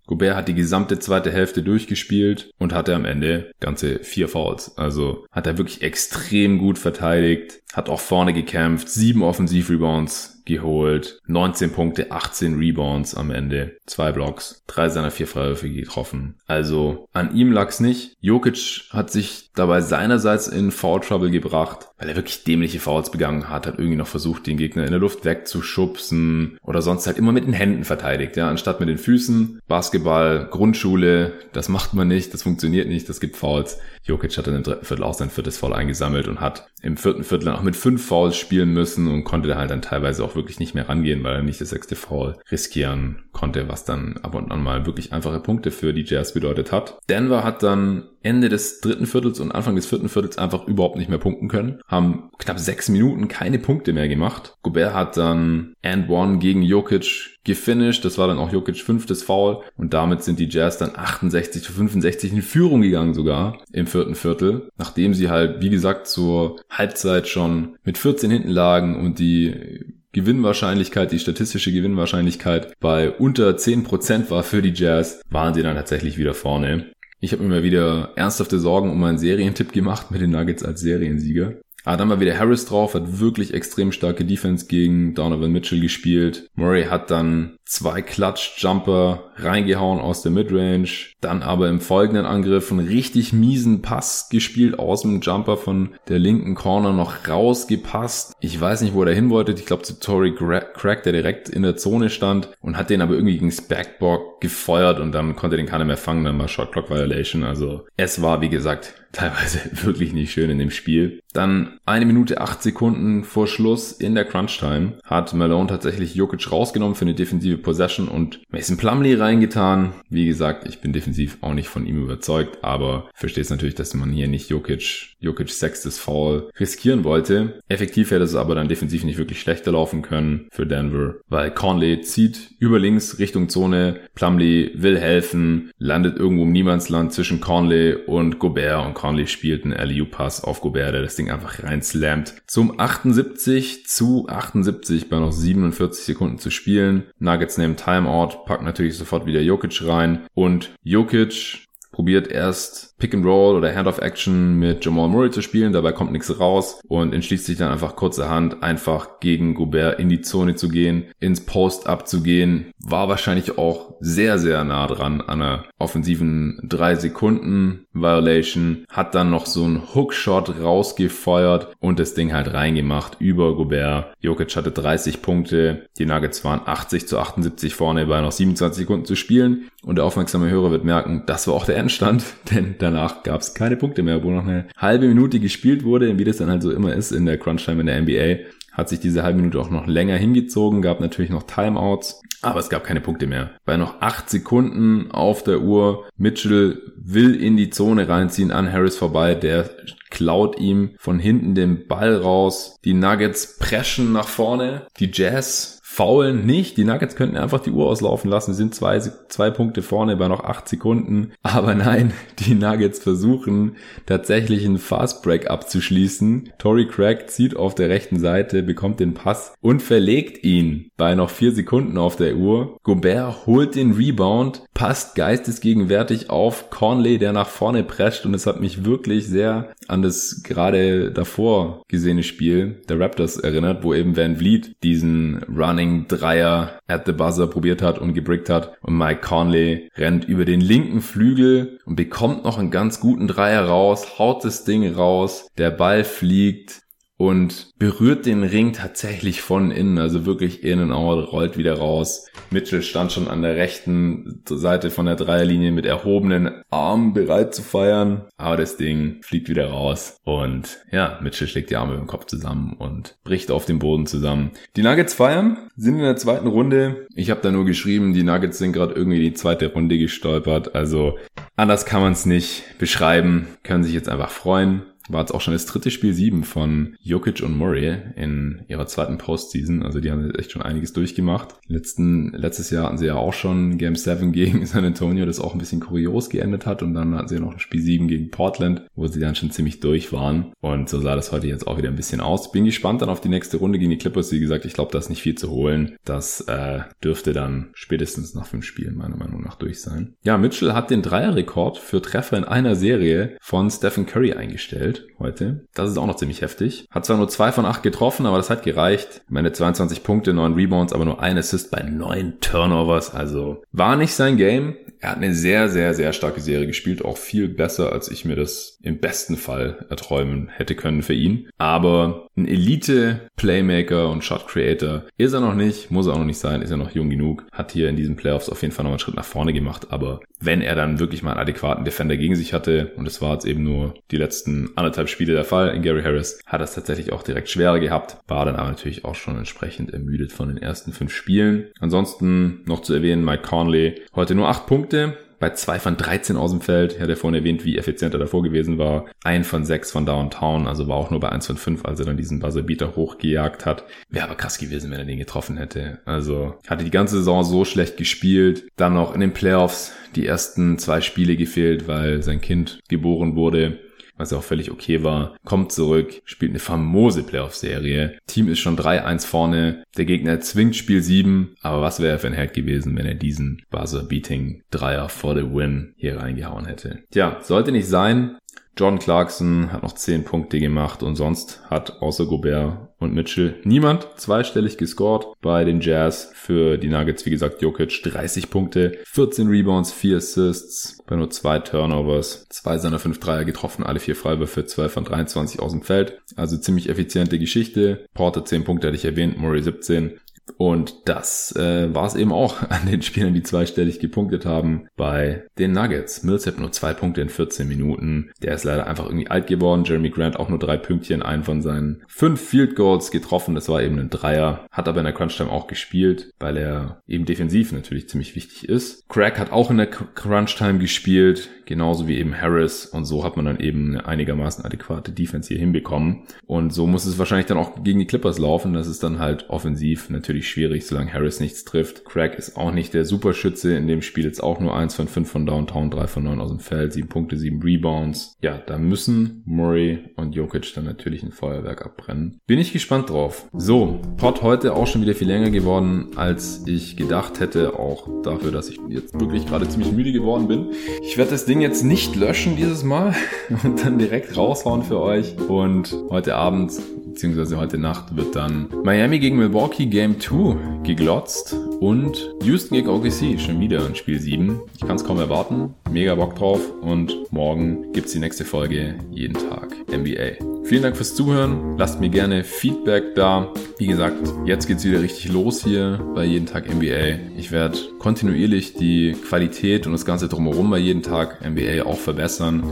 Gobert 0.09 0.35
hat 0.35 0.47
die 0.47 0.55
gesamte 0.55 0.97
zweite 0.97 1.31
Hälfte 1.31 1.61
durchgespielt 1.61 2.49
und 2.57 2.73
hatte 2.73 2.95
am 2.95 3.05
Ende 3.05 3.51
ganze 3.59 3.99
vier 3.99 4.27
Fouls. 4.27 4.75
Also 4.75 5.27
hat 5.29 5.45
er 5.45 5.59
wirklich 5.59 5.83
extrem 5.83 6.57
gut 6.57 6.79
verteidigt, 6.79 7.61
hat 7.73 7.89
auch 7.89 7.99
vorne 7.99 8.33
gekämpft, 8.33 8.89
sieben 8.89 9.23
Offensivrebounds 9.23 10.39
geholt, 10.49 11.19
19 11.27 11.71
Punkte, 11.71 12.11
18 12.11 12.57
Rebounds 12.57 13.15
am 13.15 13.29
Ende, 13.29 13.77
zwei 13.85 14.11
Blocks, 14.11 14.63
drei 14.67 14.89
seiner 14.89 15.11
vier 15.11 15.27
Freiwürfe 15.27 15.69
getroffen. 15.69 16.35
Also 16.47 17.07
an 17.13 17.35
ihm 17.35 17.51
lag's 17.51 17.79
nicht. 17.79 18.17
Jokic 18.19 18.85
hat 18.89 19.11
sich 19.11 19.51
dabei 19.53 19.81
seinerseits 19.81 20.47
in 20.47 20.71
Foul 20.71 21.01
Trouble 21.01 21.29
gebracht, 21.29 21.89
weil 21.97 22.09
er 22.09 22.15
wirklich 22.15 22.43
dämliche 22.43 22.79
Fouls 22.79 23.11
begangen 23.11 23.47
hat, 23.49 23.67
hat 23.67 23.77
irgendwie 23.77 23.97
noch 23.97 24.07
versucht, 24.07 24.47
den 24.47 24.57
Gegner 24.57 24.85
in 24.85 24.91
der 24.91 24.99
Luft 24.99 25.23
wegzuschubsen 25.23 26.57
oder 26.63 26.81
sonst 26.81 27.05
halt 27.05 27.19
immer 27.19 27.31
mit 27.31 27.45
den 27.45 27.53
Händen 27.53 27.83
verteidigt, 27.83 28.35
ja, 28.35 28.49
anstatt 28.49 28.79
mit 28.79 28.89
den 28.89 28.97
Füßen. 28.97 29.59
Basketball, 29.67 30.47
Grundschule, 30.49 31.33
das 31.53 31.69
macht 31.69 31.93
man 31.93 32.07
nicht, 32.07 32.33
das 32.33 32.43
funktioniert 32.43 32.87
nicht, 32.87 33.07
das 33.07 33.19
gibt 33.19 33.37
Fouls. 33.37 33.77
Jokic 34.09 34.37
hat 34.37 34.47
dann 34.47 34.55
im 34.55 34.63
dritten 34.63 34.85
Viertel 34.85 35.03
auch 35.03 35.13
sein 35.13 35.29
viertes 35.29 35.57
Foul 35.57 35.73
eingesammelt 35.73 36.27
und 36.27 36.41
hat 36.41 36.67
im 36.81 36.97
vierten 36.97 37.23
Viertel 37.23 37.49
auch 37.49 37.61
mit 37.61 37.75
fünf 37.75 38.05
Fouls 38.05 38.35
spielen 38.35 38.73
müssen 38.73 39.07
und 39.07 39.23
konnte 39.23 39.47
da 39.47 39.55
halt 39.55 39.71
dann 39.71 39.81
teilweise 39.81 40.23
auch 40.23 40.35
wirklich 40.35 40.59
nicht 40.59 40.75
mehr 40.75 40.89
rangehen, 40.89 41.23
weil 41.23 41.35
er 41.35 41.43
nicht 41.43 41.61
das 41.61 41.69
sechste 41.69 41.95
Foul 41.95 42.37
riskieren 42.51 43.23
konnte, 43.31 43.69
was 43.69 43.85
dann 43.85 44.17
ab 44.23 44.35
und 44.35 44.51
an 44.51 44.63
mal 44.63 44.85
wirklich 44.85 45.13
einfache 45.13 45.39
Punkte 45.39 45.71
für 45.71 45.93
die 45.93 46.03
Jazz 46.03 46.33
bedeutet 46.33 46.71
hat. 46.71 46.99
Denver 47.09 47.43
hat 47.43 47.63
dann 47.63 48.09
Ende 48.21 48.49
des 48.49 48.81
dritten 48.81 49.05
Viertels 49.05 49.39
und 49.39 49.51
Anfang 49.51 49.75
des 49.75 49.85
vierten 49.85 50.09
Viertels 50.09 50.37
einfach 50.37 50.67
überhaupt 50.67 50.97
nicht 50.97 51.09
mehr 51.09 51.19
punkten 51.19 51.47
können. 51.47 51.81
Haben 51.87 52.29
knapp 52.37 52.59
sechs 52.59 52.89
Minuten 52.89 53.27
keine 53.27 53.59
Punkte 53.59 53.93
mehr 53.93 54.07
gemacht. 54.07 54.55
Gobert 54.61 54.93
hat 54.93 55.17
dann 55.17 55.73
and 55.83 56.09
one 56.09 56.39
gegen 56.39 56.61
Jokic 56.61 57.37
gefinisht. 57.43 58.03
Das 58.05 58.17
war 58.17 58.27
dann 58.27 58.37
auch 58.37 58.51
Jokic 58.51 58.77
fünftes 58.77 59.23
Foul. 59.23 59.63
Und 59.77 59.93
damit 59.93 60.23
sind 60.23 60.39
die 60.39 60.49
Jazz 60.49 60.77
dann 60.77 60.95
68 60.95 61.63
zu 61.63 61.71
65 61.71 62.33
in 62.33 62.41
Führung 62.41 62.81
gegangen 62.81 63.13
sogar 63.13 63.57
im 63.71 63.87
vierten 63.87 64.15
Viertel. 64.15 64.69
Nachdem 64.77 65.13
sie 65.13 65.29
halt, 65.29 65.61
wie 65.61 65.69
gesagt, 65.69 66.07
zur 66.07 66.59
Halbzeit 66.69 67.27
schon 67.27 67.77
mit 67.83 67.97
14 67.97 68.29
hinten 68.29 68.49
lagen 68.49 68.99
und 68.99 69.19
die 69.19 69.95
Gewinnwahrscheinlichkeit, 70.11 71.11
die 71.11 71.19
statistische 71.19 71.71
Gewinnwahrscheinlichkeit 71.71 72.73
bei 72.79 73.11
unter 73.11 73.51
10% 73.51 74.29
war 74.31 74.43
für 74.43 74.61
die 74.61 74.73
Jazz, 74.73 75.21
waren 75.29 75.53
sie 75.53 75.61
dann 75.61 75.75
tatsächlich 75.75 76.17
wieder 76.17 76.33
vorne. 76.33 76.91
Ich 77.21 77.33
habe 77.33 77.43
mir 77.43 77.49
mal 77.49 77.63
wieder 77.63 78.13
ernsthafte 78.15 78.59
Sorgen 78.59 78.91
um 78.91 78.99
meinen 78.99 79.17
Serientipp 79.17 79.73
gemacht 79.73 80.09
mit 80.09 80.21
den 80.21 80.31
Nuggets 80.31 80.63
als 80.63 80.79
Seriensieger. 80.81 81.55
Aber 81.85 81.97
dann 81.97 82.09
war 82.09 82.19
wieder 82.19 82.37
Harris 82.37 82.65
drauf, 82.65 82.93
hat 82.93 83.19
wirklich 83.19 83.53
extrem 83.53 83.91
starke 83.91 84.25
Defense 84.25 84.67
gegen 84.67 85.15
Donovan 85.15 85.51
Mitchell 85.51 85.79
gespielt. 85.79 86.49
Murray 86.55 86.85
hat 86.85 87.09
dann 87.09 87.57
zwei 87.65 88.01
Clutch-Jumper 88.01 89.28
reingehauen 89.43 89.99
aus 89.99 90.21
der 90.21 90.31
Midrange, 90.31 90.89
dann 91.21 91.41
aber 91.41 91.69
im 91.69 91.81
folgenden 91.81 92.25
Angriff 92.25 92.71
einen 92.71 92.87
richtig 92.87 93.33
miesen 93.33 93.81
Pass 93.81 94.29
gespielt 94.29 94.79
aus 94.79 95.01
dem 95.01 95.21
Jumper 95.21 95.57
von 95.57 95.89
der 96.07 96.19
linken 96.19 96.55
Corner 96.55 96.93
noch 96.93 97.27
rausgepasst. 97.27 98.33
Ich 98.39 98.59
weiß 98.59 98.81
nicht, 98.81 98.93
wo 98.93 99.03
er 99.03 99.13
hin 99.13 99.29
wollte. 99.29 99.51
Ich 99.51 99.65
glaube 99.65 99.83
zu 99.83 99.99
Tory 99.99 100.33
Crack, 100.35 101.03
der 101.03 101.13
direkt 101.13 101.49
in 101.49 101.63
der 101.63 101.77
Zone 101.77 102.09
stand 102.09 102.49
und 102.61 102.77
hat 102.77 102.89
den 102.89 103.01
aber 103.01 103.13
irgendwie 103.13 103.37
gegen 103.37 103.53
Backboard 103.67 104.41
gefeuert 104.41 104.99
und 104.99 105.11
dann 105.11 105.35
konnte 105.35 105.57
den 105.57 105.65
keiner 105.65 105.85
mehr 105.85 105.97
fangen. 105.97 106.23
Dann 106.23 106.39
war 106.39 106.47
Shot 106.47 106.71
Clock 106.71 106.89
Violation. 106.89 107.43
Also 107.43 107.85
es 107.97 108.21
war, 108.21 108.41
wie 108.41 108.49
gesagt, 108.49 108.93
teilweise 109.11 109.59
wirklich 109.85 110.13
nicht 110.13 110.31
schön 110.31 110.49
in 110.49 110.59
dem 110.59 110.71
Spiel. 110.71 111.21
Dann 111.33 111.79
eine 111.85 112.05
Minute 112.05 112.41
acht 112.41 112.61
Sekunden 112.61 113.23
vor 113.23 113.47
Schluss 113.47 113.91
in 113.91 114.13
der 114.13 114.25
Crunch 114.25 114.59
Time 114.59 114.99
hat 115.03 115.33
Malone 115.33 115.67
tatsächlich 115.67 116.15
Jokic 116.15 116.51
rausgenommen 116.51 116.95
für 116.95 117.05
eine 117.05 117.15
defensive 117.15 117.57
Possession 117.57 118.07
und 118.07 118.39
Mason 118.51 118.77
Plumley 118.77 119.15
reingetan. 119.29 119.93
Wie 120.09 120.25
gesagt, 120.25 120.67
ich 120.67 120.81
bin 120.81 120.91
defensiv 120.91 121.37
auch 121.41 121.53
nicht 121.53 121.69
von 121.69 121.85
ihm 121.85 122.03
überzeugt, 122.03 122.63
aber 122.63 123.09
verstehe 123.13 123.43
es 123.43 123.49
natürlich, 123.49 123.75
dass 123.75 123.93
man 123.93 124.11
hier 124.11 124.27
nicht 124.27 124.49
Jokic 124.49 125.15
Jokic 125.19 125.49
sechstes 125.49 125.99
Foul 125.99 126.49
riskieren 126.59 127.03
wollte. 127.03 127.59
Effektiv 127.67 128.11
hätte 128.11 128.23
es 128.23 128.35
aber 128.35 128.55
dann 128.55 128.69
defensiv 128.69 129.03
nicht 129.03 129.17
wirklich 129.17 129.41
schlechter 129.41 129.71
laufen 129.71 130.01
können 130.01 130.47
für 130.51 130.65
Denver, 130.65 131.15
weil 131.27 131.51
Conley 131.51 132.01
zieht 132.01 132.51
über 132.59 132.79
links 132.79 133.19
Richtung 133.19 133.49
Zone, 133.49 133.99
Plumlee 134.15 134.71
will 134.75 134.97
helfen, 134.97 135.71
landet 135.77 136.17
irgendwo 136.17 136.43
im 136.43 136.51
Niemandsland 136.51 137.13
zwischen 137.13 137.41
Conley 137.41 137.95
und 137.95 138.39
Gobert 138.39 138.85
und 138.85 138.93
Conley 138.93 139.27
spielt 139.27 139.65
einen 139.65 139.77
LU-Pass 139.89 140.43
auf 140.43 140.61
Gobert, 140.61 140.93
der 140.93 141.01
das 141.01 141.15
Ding 141.15 141.29
einfach 141.29 141.63
reinslammt. 141.63 142.35
Zum 142.47 142.79
78 142.79 143.85
zu 143.87 144.27
78 144.27 145.09
bei 145.09 145.19
noch 145.19 145.31
47 145.31 146.05
Sekunden 146.05 146.37
zu 146.37 146.49
spielen. 146.49 147.03
Nuggets 147.19 147.57
nehmen 147.57 147.75
Timeout, 147.75 148.45
packt 148.45 148.63
natürlich 148.63 148.97
sofort 148.97 149.25
wieder 149.25 149.41
Jokic 149.41 149.85
rein 149.85 150.25
und 150.33 150.71
Jokic 150.83 151.65
probiert 151.91 152.29
erst 152.29 152.88
Pick 152.99 153.13
and 153.13 153.25
Roll 153.25 153.55
oder 153.55 153.73
Hand-of-Action 153.73 154.59
mit 154.59 154.83
Jamal 154.83 155.07
Murray 155.07 155.31
zu 155.31 155.41
spielen. 155.41 155.73
Dabei 155.73 155.93
kommt 155.93 156.11
nichts 156.11 156.39
raus 156.39 156.81
und 156.87 157.13
entschließt 157.13 157.45
sich 157.45 157.57
dann 157.57 157.71
einfach 157.71 157.95
kurzerhand 157.95 158.61
einfach 158.61 159.19
gegen 159.19 159.55
Gobert 159.55 159.99
in 159.99 160.09
die 160.09 160.21
Zone 160.21 160.55
zu 160.55 160.69
gehen, 160.69 161.05
ins 161.19 161.45
Post-Up 161.45 162.07
zu 162.07 162.21
gehen. 162.21 162.71
War 162.79 163.07
wahrscheinlich 163.07 163.57
auch 163.57 163.95
sehr, 163.99 164.37
sehr 164.37 164.63
nah 164.63 164.87
dran 164.87 165.21
an 165.21 165.41
einer 165.41 165.65
offensiven 165.77 166.59
3 166.63 166.95
Sekunden 166.95 167.85
Violation. 167.93 168.85
Hat 168.89 169.15
dann 169.15 169.29
noch 169.29 169.45
so 169.45 169.63
einen 169.63 169.93
Hookshot 169.95 170.61
rausgefeuert 170.61 171.75
und 171.79 171.99
das 171.99 172.13
Ding 172.13 172.33
halt 172.33 172.53
reingemacht 172.53 173.17
über 173.19 173.55
Gobert. 173.55 174.13
Jokic 174.19 174.55
hatte 174.55 174.71
30 174.71 175.21
Punkte. 175.21 175.87
Die 175.97 176.05
Nuggets 176.05 176.43
waren 176.43 176.61
80 176.65 177.07
zu 177.07 177.19
78 177.19 177.75
vorne 177.75 178.05
bei 178.05 178.21
noch 178.21 178.31
27 178.31 178.81
Sekunden 178.81 179.05
zu 179.05 179.15
spielen. 179.15 179.69
Und 179.83 179.95
der 179.95 180.05
aufmerksame 180.05 180.49
Hörer 180.49 180.71
wird 180.71 180.83
merken, 180.83 181.23
das 181.25 181.47
war 181.47 181.53
auch 181.53 181.65
der 181.65 181.77
Endstand, 181.77 182.23
denn 182.51 182.75
danach 182.91 183.23
gab 183.23 183.41
es 183.41 183.53
keine 183.53 183.77
Punkte 183.77 184.03
mehr, 184.03 184.23
wo 184.23 184.31
noch 184.31 184.45
eine 184.45 184.67
halbe 184.77 185.07
Minute 185.07 185.39
gespielt 185.39 185.83
wurde, 185.83 186.17
wie 186.17 186.23
das 186.23 186.37
dann 186.37 186.49
halt 186.49 186.61
so 186.61 186.71
immer 186.71 186.93
ist 186.93 187.11
in 187.11 187.25
der 187.25 187.37
Crunch-Time 187.37 187.81
in 187.81 187.87
der 187.87 188.01
NBA. 188.01 188.49
Hat 188.71 188.89
sich 188.89 188.99
diese 188.99 189.23
halbe 189.23 189.39
Minute 189.39 189.59
auch 189.59 189.69
noch 189.69 189.87
länger 189.87 190.15
hingezogen, 190.15 190.81
gab 190.81 190.99
natürlich 190.99 191.31
noch 191.31 191.43
Timeouts, 191.43 192.21
aber 192.41 192.59
es 192.59 192.69
gab 192.69 192.83
keine 192.83 193.01
Punkte 193.01 193.27
mehr. 193.27 193.51
Bei 193.65 193.77
noch 193.77 194.01
acht 194.01 194.29
Sekunden 194.29 195.11
auf 195.11 195.43
der 195.43 195.61
Uhr, 195.61 196.07
Mitchell 196.17 196.81
will 196.95 197.35
in 197.35 197.57
die 197.57 197.69
Zone 197.69 198.07
reinziehen, 198.07 198.51
an 198.51 198.71
Harris 198.71 198.95
vorbei, 198.95 199.35
der 199.35 199.69
klaut 200.09 200.59
ihm 200.59 200.91
von 200.97 201.19
hinten 201.19 201.55
den 201.55 201.87
Ball 201.87 202.15
raus. 202.15 202.77
Die 202.83 202.93
Nuggets 202.93 203.57
preschen 203.57 204.11
nach 204.11 204.27
vorne. 204.27 204.87
Die 204.99 205.09
Jazz 205.11 205.78
faulen 205.99 206.45
nicht. 206.45 206.77
Die 206.77 206.85
Nuggets 206.85 207.17
könnten 207.17 207.35
einfach 207.35 207.59
die 207.59 207.71
Uhr 207.71 207.85
auslaufen 207.85 208.31
lassen, 208.31 208.53
sind 208.53 208.73
zwei, 208.73 208.99
zwei 208.99 209.49
Punkte 209.49 209.81
vorne 209.81 210.15
bei 210.15 210.29
noch 210.29 210.45
acht 210.45 210.69
Sekunden. 210.69 211.33
Aber 211.43 211.75
nein, 211.75 212.13
die 212.39 212.55
Nuggets 212.55 212.99
versuchen 212.99 213.75
tatsächlich 214.05 214.63
einen 214.63 214.77
Fast 214.77 215.23
Break 215.23 215.51
abzuschließen. 215.51 216.53
Tory 216.57 216.87
Craig 216.87 217.29
zieht 217.29 217.57
auf 217.57 217.75
der 217.75 217.89
rechten 217.89 218.17
Seite, 218.17 218.63
bekommt 218.63 219.01
den 219.01 219.13
Pass 219.13 219.53
und 219.59 219.81
verlegt 219.81 220.41
ihn 220.45 220.89
bei 220.95 221.15
noch 221.15 221.31
vier 221.31 221.51
Sekunden 221.51 221.97
auf 221.97 222.15
der 222.15 222.37
Uhr. 222.37 222.77
Gobert 222.83 223.45
holt 223.45 223.75
den 223.75 223.91
Rebound, 223.91 224.63
passt 224.79 225.15
geistesgegenwärtig 225.15 226.29
auf 226.29 226.69
Conley, 226.69 227.17
der 227.17 227.33
nach 227.33 227.49
vorne 227.49 227.83
prescht. 227.83 228.25
Und 228.25 228.33
es 228.33 228.47
hat 228.47 228.61
mich 228.61 228.85
wirklich 228.85 229.27
sehr 229.27 229.73
an 229.89 230.01
das 230.01 230.41
gerade 230.41 231.11
davor 231.11 231.83
gesehene 231.89 232.23
Spiel 232.23 232.81
der 232.87 232.97
Raptors 232.97 233.35
erinnert, 233.35 233.83
wo 233.83 233.93
eben 233.93 234.15
Van 234.15 234.37
Vliet 234.37 234.81
diesen 234.81 235.43
Running 235.53 236.07
Dreier 236.07 236.79
at 236.87 237.05
the 237.05 237.11
buzzer 237.11 237.47
probiert 237.47 237.81
hat 237.81 237.99
und 237.99 238.13
gebrickt 238.13 238.49
hat. 238.49 238.71
Und 238.81 238.97
Mike 238.97 239.19
Conley 239.19 239.89
rennt 239.97 240.23
über 240.23 240.45
den 240.45 240.61
linken 240.61 241.01
Flügel 241.01 241.79
und 241.83 241.97
bekommt 241.97 242.45
noch 242.45 242.57
einen 242.57 242.71
ganz 242.71 243.01
guten 243.01 243.27
Dreier 243.27 243.65
raus, 243.65 244.17
haut 244.17 244.45
das 244.45 244.63
Ding 244.63 244.89
raus, 244.95 245.49
der 245.57 245.71
Ball 245.71 246.05
fliegt 246.05 246.83
und 247.19 247.71
berührt 247.77 248.25
den 248.25 248.43
Ring 248.43 248.71
tatsächlich 248.71 249.41
von 249.41 249.71
innen, 249.71 249.97
also 249.97 250.25
wirklich 250.25 250.63
innen 250.63 250.93
out, 250.93 251.33
rollt 251.33 251.57
wieder 251.57 251.77
raus. 251.77 252.27
Mitchell 252.49 252.81
stand 252.81 253.11
schon 253.11 253.27
an 253.27 253.41
der 253.41 253.57
rechten 253.57 254.41
Seite 254.47 254.89
von 254.89 255.05
der 255.05 255.17
Dreierlinie 255.17 255.73
mit 255.73 255.85
erhobenen 255.85 256.63
Armen 256.69 257.13
bereit 257.13 257.53
zu 257.53 257.61
feiern, 257.61 258.23
aber 258.37 258.55
das 258.55 258.77
Ding 258.77 259.17
fliegt 259.21 259.49
wieder 259.49 259.69
raus 259.69 260.15
und 260.23 260.79
ja, 260.93 261.19
Mitchell 261.21 261.49
schlägt 261.49 261.71
die 261.71 261.75
Arme 261.75 261.95
im 261.95 262.07
Kopf 262.07 262.25
zusammen 262.25 262.73
und 262.79 263.17
bricht 263.25 263.51
auf 263.51 263.65
dem 263.65 263.79
Boden 263.79 264.05
zusammen. 264.05 264.51
Die 264.77 264.81
Nuggets 264.81 265.13
feiern, 265.13 265.57
sind 265.75 265.95
in 265.95 266.03
der 266.03 266.15
zweiten 266.15 266.47
Runde. 266.47 267.05
Ich 267.15 267.29
habe 267.31 267.41
da 267.41 267.51
nur 267.51 267.65
geschrieben, 267.65 268.13
die 268.13 268.23
Nuggets 268.23 268.59
sind 268.59 268.71
gerade 268.71 268.93
irgendwie 268.93 269.19
die 269.19 269.33
zweite 269.33 269.73
Runde 269.73 269.97
gestolpert, 269.97 270.73
also 270.73 271.17
anders 271.57 271.85
kann 271.85 272.01
man 272.01 272.13
es 272.13 272.25
nicht 272.25 272.63
beschreiben, 272.77 273.47
können 273.63 273.83
sich 273.83 273.93
jetzt 273.93 274.07
einfach 274.07 274.29
freuen 274.29 274.83
war 275.09 275.21
jetzt 275.21 275.33
auch 275.33 275.41
schon 275.41 275.53
das 275.53 275.65
dritte 275.65 275.91
Spiel 275.91 276.13
sieben 276.13 276.43
von 276.43 276.95
Jokic 277.01 277.41
und 277.41 277.57
Murray 277.57 277.97
in 278.15 278.63
ihrer 278.67 278.87
zweiten 278.87 279.17
Postseason. 279.17 279.83
Also 279.83 279.99
die 279.99 280.11
haben 280.11 280.29
echt 280.35 280.51
schon 280.51 280.61
einiges 280.61 280.93
durchgemacht. 280.93 281.55
Letzten, 281.67 282.31
letztes 282.33 282.69
Jahr 282.69 282.85
hatten 282.85 282.97
sie 282.97 283.07
ja 283.07 283.15
auch 283.15 283.33
schon 283.33 283.77
Game 283.77 283.95
7 283.95 284.31
gegen 284.31 284.65
San 284.67 284.85
Antonio, 284.85 285.25
das 285.25 285.39
auch 285.39 285.53
ein 285.53 285.59
bisschen 285.59 285.79
kurios 285.79 286.29
geendet 286.29 286.65
hat. 286.65 286.83
Und 286.83 286.93
dann 286.93 287.15
hatten 287.15 287.27
sie 287.27 287.35
ja 287.35 287.41
noch 287.41 287.59
Spiel 287.59 287.81
7 287.81 288.07
gegen 288.07 288.29
Portland, 288.29 288.83
wo 288.95 289.07
sie 289.07 289.19
dann 289.19 289.35
schon 289.35 289.51
ziemlich 289.51 289.79
durch 289.79 290.13
waren. 290.13 290.53
Und 290.61 290.89
so 290.89 290.99
sah 291.01 291.15
das 291.15 291.31
heute 291.31 291.47
jetzt 291.47 291.65
auch 291.67 291.77
wieder 291.77 291.89
ein 291.89 291.95
bisschen 291.95 292.21
aus. 292.21 292.51
Bin 292.51 292.65
gespannt 292.65 293.01
dann 293.01 293.09
auf 293.09 293.21
die 293.21 293.29
nächste 293.29 293.57
Runde 293.57 293.79
gegen 293.79 293.91
die 293.91 293.97
Clippers. 293.97 294.31
Wie 294.31 294.39
gesagt, 294.39 294.65
ich 294.65 294.73
glaube, 294.73 294.91
da 294.91 294.99
ist 294.99 295.09
nicht 295.09 295.23
viel 295.23 295.35
zu 295.35 295.49
holen. 295.49 295.97
Das 296.05 296.41
äh, 296.41 296.81
dürfte 297.03 297.33
dann 297.33 297.71
spätestens 297.73 298.35
nach 298.35 298.45
fünf 298.45 298.65
Spielen 298.65 298.95
meiner 298.95 299.17
Meinung 299.17 299.41
nach 299.41 299.55
durch 299.55 299.81
sein. 299.81 300.15
Ja, 300.23 300.37
Mitchell 300.37 300.73
hat 300.73 300.91
den 300.91 301.01
Dreierrekord 301.01 301.77
für 301.77 302.01
Treffer 302.01 302.37
in 302.37 302.43
einer 302.43 302.75
Serie 302.75 303.37
von 303.41 303.69
Stephen 303.71 304.05
Curry 304.05 304.33
eingestellt 304.33 304.98
heute. 305.19 305.65
Das 305.73 305.89
ist 305.89 305.97
auch 305.97 306.07
noch 306.07 306.15
ziemlich 306.15 306.41
heftig. 306.41 306.85
Hat 306.89 307.05
zwar 307.05 307.17
nur 307.17 307.27
zwei 307.27 307.51
von 307.51 307.65
acht 307.65 307.83
getroffen, 307.83 308.25
aber 308.25 308.37
das 308.37 308.49
hat 308.49 308.63
gereicht. 308.63 309.21
Meine 309.27 309.51
22 309.51 310.03
Punkte, 310.03 310.33
neun 310.33 310.53
Rebounds, 310.53 310.93
aber 310.93 311.05
nur 311.05 311.21
ein 311.21 311.37
Assist 311.37 311.71
bei 311.71 311.83
neun 311.83 312.39
Turnovers. 312.41 313.13
Also 313.13 313.63
war 313.71 313.95
nicht 313.95 314.13
sein 314.13 314.37
Game. 314.37 314.75
Er 315.01 315.11
hat 315.11 315.17
eine 315.17 315.33
sehr, 315.33 315.69
sehr, 315.69 315.93
sehr 315.93 316.11
starke 316.11 316.41
Serie 316.41 316.67
gespielt. 316.67 317.05
Auch 317.05 317.17
viel 317.17 317.47
besser, 317.47 317.93
als 317.93 318.09
ich 318.09 318.25
mir 318.25 318.35
das 318.35 318.77
im 318.81 318.99
besten 318.99 319.37
Fall 319.37 319.85
erträumen 319.89 320.49
hätte 320.49 320.75
können 320.75 321.03
für 321.03 321.13
ihn. 321.13 321.49
Aber 321.57 322.27
ein 322.35 322.47
Elite-Playmaker 322.47 324.09
und 324.09 324.23
Shot-Creator 324.23 325.03
ist 325.17 325.33
er 325.33 325.39
noch 325.39 325.55
nicht, 325.55 325.91
muss 325.91 326.07
er 326.07 326.13
auch 326.13 326.19
noch 326.19 326.25
nicht 326.25 326.39
sein, 326.39 326.61
ist 326.61 326.71
er 326.71 326.77
noch 326.77 326.91
jung 326.91 327.09
genug. 327.09 327.45
Hat 327.51 327.71
hier 327.71 327.89
in 327.89 327.95
diesen 327.95 328.15
Playoffs 328.15 328.49
auf 328.49 328.61
jeden 328.61 328.73
Fall 328.73 328.83
noch 328.83 328.91
einen 328.91 328.99
Schritt 328.99 329.15
nach 329.15 329.25
vorne 329.25 329.53
gemacht. 329.53 329.87
Aber 329.89 330.19
wenn 330.41 330.61
er 330.61 330.75
dann 330.75 330.99
wirklich 330.99 331.23
mal 331.23 331.31
einen 331.31 331.41
adäquaten 331.41 331.85
Defender 331.85 332.17
gegen 332.17 332.35
sich 332.35 332.53
hatte, 332.53 332.91
und 332.97 333.07
es 333.07 333.21
war 333.21 333.33
jetzt 333.33 333.45
eben 333.45 333.63
nur 333.63 333.93
die 334.11 334.17
letzten 334.17 334.71
anderthalb 334.75 334.88
Spiele 335.07 335.33
der 335.33 335.45
Fall 335.45 335.75
in 335.75 335.81
Gary 335.81 336.03
Harris, 336.03 336.39
hat 336.45 336.61
es 336.61 336.73
tatsächlich 336.73 337.11
auch 337.11 337.23
direkt 337.23 337.49
schwerer 337.49 337.79
gehabt, 337.79 338.17
war 338.27 338.45
dann 338.45 338.55
aber 338.55 338.69
natürlich 338.69 339.05
auch 339.05 339.15
schon 339.15 339.37
entsprechend 339.37 339.93
ermüdet 339.93 340.31
von 340.31 340.49
den 340.49 340.57
ersten 340.57 340.93
fünf 340.93 341.13
Spielen. 341.13 341.67
Ansonsten 341.79 342.61
noch 342.65 342.81
zu 342.81 342.93
erwähnen, 342.93 343.23
Mike 343.23 343.43
Conley, 343.43 344.01
heute 344.15 344.35
nur 344.35 344.47
acht 344.47 344.67
Punkte, 344.67 345.17
bei 345.39 345.51
zwei 345.51 345.79
von 345.79 345.97
13 345.97 346.37
aus 346.37 346.51
dem 346.51 346.61
Feld. 346.61 346.93
Ich 346.93 347.01
hatte 347.01 347.15
vorhin 347.15 347.39
erwähnt, 347.39 347.65
wie 347.65 347.77
effizient 347.77 348.13
er 348.13 348.19
davor 348.19 348.43
gewesen 348.43 348.77
war. 348.77 349.05
Ein 349.23 349.43
von 349.43 349.65
sechs 349.65 349.91
von 349.91 350.05
Downtown, 350.05 350.67
also 350.67 350.87
war 350.87 350.97
auch 350.97 351.09
nur 351.09 351.19
bei 351.19 351.29
eins 351.29 351.47
von 351.47 351.57
fünf, 351.57 351.85
als 351.85 351.99
er 351.99 352.05
dann 352.05 352.17
diesen 352.17 352.39
Buzzerbeater 352.39 352.95
hochgejagt 352.95 353.65
hat. 353.65 353.85
Wäre 354.09 354.25
aber 354.25 354.35
krass 354.35 354.57
gewesen, 354.57 354.91
wenn 354.91 354.99
er 354.99 355.05
den 355.05 355.17
getroffen 355.17 355.57
hätte. 355.57 355.99
Also 356.05 356.55
hatte 356.67 356.83
die 356.83 356.91
ganze 356.91 357.17
Saison 357.17 357.43
so 357.43 357.65
schlecht 357.65 357.97
gespielt. 357.97 358.67
Dann 358.75 358.93
noch 358.93 359.13
in 359.13 359.21
den 359.21 359.33
Playoffs 359.33 359.93
die 360.15 360.25
ersten 360.25 360.77
zwei 360.77 361.01
Spiele 361.01 361.35
gefehlt, 361.37 361.87
weil 361.87 362.21
sein 362.21 362.41
Kind 362.41 362.79
geboren 362.89 363.35
wurde 363.35 363.79
was 364.19 364.31
ja 364.31 364.37
auch 364.37 364.43
völlig 364.43 364.69
okay 364.69 365.01
war, 365.03 365.35
kommt 365.45 365.71
zurück, 365.71 366.21
spielt 366.25 366.51
eine 366.51 366.59
famose 366.59 367.23
Playoff-Serie. 367.23 368.19
Team 368.27 368.49
ist 368.49 368.59
schon 368.59 368.77
3-1 368.77 369.25
vorne, 369.25 369.83
der 369.97 370.05
Gegner 370.05 370.39
zwingt 370.41 370.75
Spiel 370.75 371.01
7, 371.01 371.55
aber 371.61 371.81
was 371.81 371.99
wäre 371.99 372.19
für 372.19 372.27
ein 372.27 372.33
Held 372.33 372.53
gewesen, 372.53 372.95
wenn 372.97 373.05
er 373.05 373.15
diesen 373.15 373.63
Buzzer-Beating-Dreier 373.71 375.09
vor 375.09 375.35
the 375.35 375.43
Win 375.43 375.93
hier 375.95 376.17
reingehauen 376.17 376.65
hätte. 376.65 376.99
Tja, 377.11 377.39
sollte 377.41 377.71
nicht 377.71 377.87
sein. 377.87 378.37
John 378.79 378.97
Clarkson 378.97 379.73
hat 379.73 379.83
noch 379.83 379.91
10 379.91 380.23
Punkte 380.23 380.57
gemacht 380.57 381.03
und 381.03 381.17
sonst 381.17 381.61
hat 381.69 382.01
außer 382.01 382.25
Gobert 382.25 382.77
und 382.97 383.13
Mitchell 383.13 383.55
niemand 383.65 384.07
zweistellig 384.15 384.77
gescored 384.77 385.27
bei 385.41 385.65
den 385.65 385.81
Jazz. 385.81 386.31
Für 386.33 386.77
die 386.77 386.87
Nuggets, 386.87 387.25
wie 387.25 387.29
gesagt, 387.29 387.61
Jokic 387.61 388.01
30 388.01 388.49
Punkte, 388.49 388.97
14 389.03 389.49
Rebounds, 389.49 389.91
4 389.91 390.15
Assists 390.15 391.03
bei 391.05 391.17
nur 391.17 391.29
zwei 391.29 391.59
Turnovers, 391.59 392.47
zwei 392.47 392.77
seiner 392.77 392.99
fünf 392.99 393.19
Dreier 393.19 393.43
getroffen, 393.43 393.83
alle 393.83 393.99
vier 393.99 394.15
Freiwürfe, 394.15 394.65
12 394.65 394.93
von 394.93 395.03
23 395.03 395.59
aus 395.59 395.73
dem 395.73 395.81
Feld. 395.81 396.21
Also 396.37 396.55
ziemlich 396.55 396.87
effiziente 396.87 397.37
Geschichte. 397.37 398.05
Porter 398.13 398.45
10 398.45 398.63
Punkte 398.63 398.87
hatte 398.87 398.97
ich 398.97 399.03
erwähnt, 399.03 399.37
Murray 399.37 399.61
17. 399.61 400.19
Und 400.57 401.07
das 401.07 401.55
äh, 401.55 401.93
war 401.93 402.05
es 402.05 402.15
eben 402.15 402.31
auch 402.31 402.61
an 402.69 402.87
den 402.89 403.01
Spielern, 403.01 403.33
die 403.33 403.43
zweistellig 403.43 403.99
gepunktet 403.99 404.45
haben 404.45 404.87
bei 404.95 405.43
den 405.57 405.71
Nuggets. 405.73 406.23
Millsap 406.23 406.59
nur 406.59 406.71
zwei 406.71 406.93
Punkte 406.93 407.21
in 407.21 407.29
14 407.29 407.67
Minuten. 407.67 408.31
Der 408.41 408.53
ist 408.53 408.63
leider 408.63 408.87
einfach 408.87 409.05
irgendwie 409.05 409.29
alt 409.29 409.47
geworden. 409.47 409.83
Jeremy 409.85 410.09
Grant 410.09 410.39
auch 410.39 410.49
nur 410.49 410.59
drei 410.59 410.77
Pünktchen, 410.77 411.21
einen 411.21 411.43
von 411.43 411.61
seinen 411.61 412.03
fünf 412.07 412.41
Field 412.41 412.75
Goals 412.75 413.11
getroffen. 413.11 413.55
Das 413.55 413.69
war 413.69 413.81
eben 413.81 413.99
ein 413.99 414.09
Dreier. 414.09 414.65
Hat 414.71 414.87
aber 414.87 414.99
in 414.99 415.05
der 415.05 415.13
Crunch 415.13 415.37
Time 415.37 415.51
auch 415.51 415.67
gespielt, 415.67 416.31
weil 416.39 416.57
er 416.57 417.01
eben 417.07 417.25
defensiv 417.25 417.71
natürlich 417.71 418.09
ziemlich 418.09 418.35
wichtig 418.35 418.67
ist. 418.67 419.07
Craig 419.09 419.39
hat 419.39 419.51
auch 419.51 419.71
in 419.71 419.77
der 419.77 419.87
Crunch 419.87 420.55
Time 420.55 420.79
gespielt, 420.79 421.49
genauso 421.65 422.07
wie 422.07 422.17
eben 422.17 422.39
Harris. 422.39 422.85
Und 422.85 423.05
so 423.05 423.23
hat 423.23 423.35
man 423.35 423.45
dann 423.45 423.59
eben 423.59 423.89
eine 423.91 424.05
einigermaßen 424.05 424.65
adäquate 424.65 425.11
Defense 425.11 425.49
hier 425.49 425.59
hinbekommen. 425.59 426.23
Und 426.45 426.73
so 426.73 426.87
muss 426.87 427.05
es 427.05 427.19
wahrscheinlich 427.19 427.47
dann 427.47 427.57
auch 427.57 427.83
gegen 427.83 427.99
die 427.99 428.07
Clippers 428.07 428.39
laufen. 428.39 428.73
Das 428.73 428.87
ist 428.87 429.03
dann 429.03 429.19
halt 429.19 429.49
offensiv 429.49 430.09
natürlich 430.09 430.38
schwierig, 430.47 430.85
solange 430.85 431.13
Harris 431.13 431.39
nichts 431.39 431.65
trifft. 431.65 432.05
Craig 432.05 432.35
ist 432.35 432.57
auch 432.57 432.71
nicht 432.71 432.93
der 432.93 433.05
Superschütze 433.05 433.75
in 433.75 433.87
dem 433.87 434.01
Spiel. 434.01 434.25
Jetzt 434.25 434.41
auch 434.41 434.59
nur 434.59 434.75
eins 434.75 434.95
von 434.95 435.07
fünf 435.07 435.29
von 435.29 435.45
Downtown, 435.45 435.91
drei 435.91 436.07
von 436.07 436.23
neun 436.23 436.39
aus 436.39 436.49
dem 436.49 436.59
Feld, 436.59 436.93
sieben 436.93 437.09
Punkte, 437.09 437.37
sieben 437.37 437.61
Rebounds. 437.61 438.37
Ja, 438.41 438.57
da 438.57 438.77
müssen 438.77 439.43
Murray 439.45 439.99
und 440.15 440.35
Jokic 440.35 440.73
dann 440.73 440.85
natürlich 440.85 441.23
ein 441.23 441.31
Feuerwerk 441.31 441.85
abbrennen. 441.85 442.39
Bin 442.47 442.59
ich 442.59 442.73
gespannt 442.73 443.09
drauf. 443.09 443.47
So, 443.53 443.99
Pod 444.17 444.41
heute 444.41 444.75
auch 444.75 444.87
schon 444.87 445.01
wieder 445.01 445.15
viel 445.15 445.27
länger 445.27 445.49
geworden, 445.49 446.09
als 446.15 446.63
ich 446.67 446.97
gedacht 446.97 447.39
hätte. 447.39 447.79
Auch 447.79 448.23
dafür, 448.23 448.51
dass 448.51 448.69
ich 448.69 448.79
jetzt 448.89 449.19
wirklich 449.19 449.45
gerade 449.45 449.67
ziemlich 449.67 449.91
müde 449.91 450.11
geworden 450.11 450.47
bin. 450.47 450.67
Ich 451.03 451.17
werde 451.17 451.31
das 451.31 451.45
Ding 451.45 451.61
jetzt 451.61 451.83
nicht 451.83 452.15
löschen 452.15 452.55
dieses 452.55 452.83
Mal 452.83 453.15
und 453.63 453.83
dann 453.83 453.97
direkt 453.97 454.35
raushauen 454.35 454.83
für 454.83 454.99
euch. 454.99 455.37
Und 455.37 455.95
heute 456.09 456.35
Abend 456.35 456.73
beziehungsweise 457.19 457.57
heute 457.57 457.77
Nacht 457.77 458.15
wird 458.15 458.33
dann 458.33 458.69
Miami 458.85 459.19
gegen 459.19 459.35
Milwaukee 459.35 459.87
Game 459.87 460.21
2 460.21 460.83
geglotzt 460.83 461.53
und 461.81 462.33
Houston 462.43 462.75
gegen 462.75 462.87
OKC 462.87 463.37
schon 463.37 463.59
wieder 463.59 463.85
in 463.85 463.93
Spiel 463.93 464.21
7. 464.21 464.61
Ich 464.75 464.87
kann 464.87 464.95
es 464.95 465.03
kaum 465.03 465.19
erwarten. 465.19 465.75
Mega 465.91 466.15
Bock 466.15 466.35
drauf 466.35 466.61
und 466.79 467.13
morgen 467.33 467.91
gibt's 467.91 468.13
die 468.13 468.19
nächste 468.19 468.45
Folge 468.45 468.95
jeden 469.11 469.33
Tag 469.33 469.75
NBA. 469.91 470.58
Vielen 470.63 470.83
Dank 470.83 470.97
fürs 470.97 471.15
Zuhören. 471.15 471.77
Lasst 471.77 471.99
mir 471.99 472.09
gerne 472.09 472.43
Feedback 472.43 473.15
da. 473.15 473.51
Wie 473.77 473.87
gesagt, 473.87 474.17
jetzt 474.45 474.67
geht's 474.67 474.85
wieder 474.85 475.01
richtig 475.01 475.31
los 475.31 475.63
hier 475.63 475.99
bei 476.13 476.25
jeden 476.25 476.45
Tag 476.45 476.69
NBA. 476.71 477.19
Ich 477.37 477.51
werde 477.51 477.77
kontinuierlich 477.97 478.75
die 478.75 479.13
Qualität 479.27 479.87
und 479.87 479.93
das 479.93 480.05
Ganze 480.05 480.27
drumherum 480.27 480.69
bei 480.69 480.77
jeden 480.77 481.01
Tag 481.01 481.39
NBA 481.41 481.85
auch 481.85 481.97
verbessern. 481.97 482.63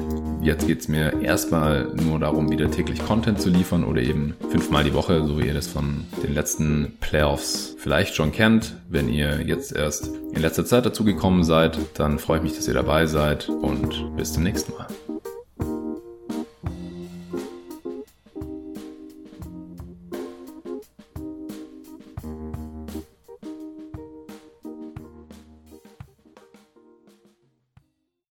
Jetzt 0.43 0.67
geht's 0.67 0.87
mir 0.87 1.21
erstmal 1.23 1.91
nur 1.95 2.19
darum, 2.19 2.51
wieder 2.51 2.69
täglich 2.69 3.03
Content 3.03 3.41
zu 3.41 3.49
liefern 3.49 3.83
oder 3.83 4.01
eben 4.01 4.35
fünfmal 4.49 4.83
die 4.83 4.93
Woche, 4.93 5.25
so 5.25 5.39
wie 5.39 5.47
ihr 5.47 5.53
das 5.53 5.67
von 5.67 6.05
den 6.23 6.33
letzten 6.33 6.93
Playoffs 6.99 7.75
vielleicht 7.79 8.15
schon 8.15 8.31
kennt. 8.31 8.75
Wenn 8.89 9.09
ihr 9.09 9.41
jetzt 9.41 9.75
erst 9.75 10.11
in 10.33 10.41
letzter 10.41 10.65
Zeit 10.65 10.85
dazu 10.85 11.03
gekommen 11.03 11.43
seid, 11.43 11.79
dann 11.95 12.19
freue 12.19 12.37
ich 12.37 12.43
mich, 12.43 12.55
dass 12.55 12.67
ihr 12.67 12.75
dabei 12.75 13.07
seid 13.07 13.49
und 13.49 14.15
bis 14.15 14.33
zum 14.33 14.43
nächsten 14.43 14.73
Mal. 14.73 14.87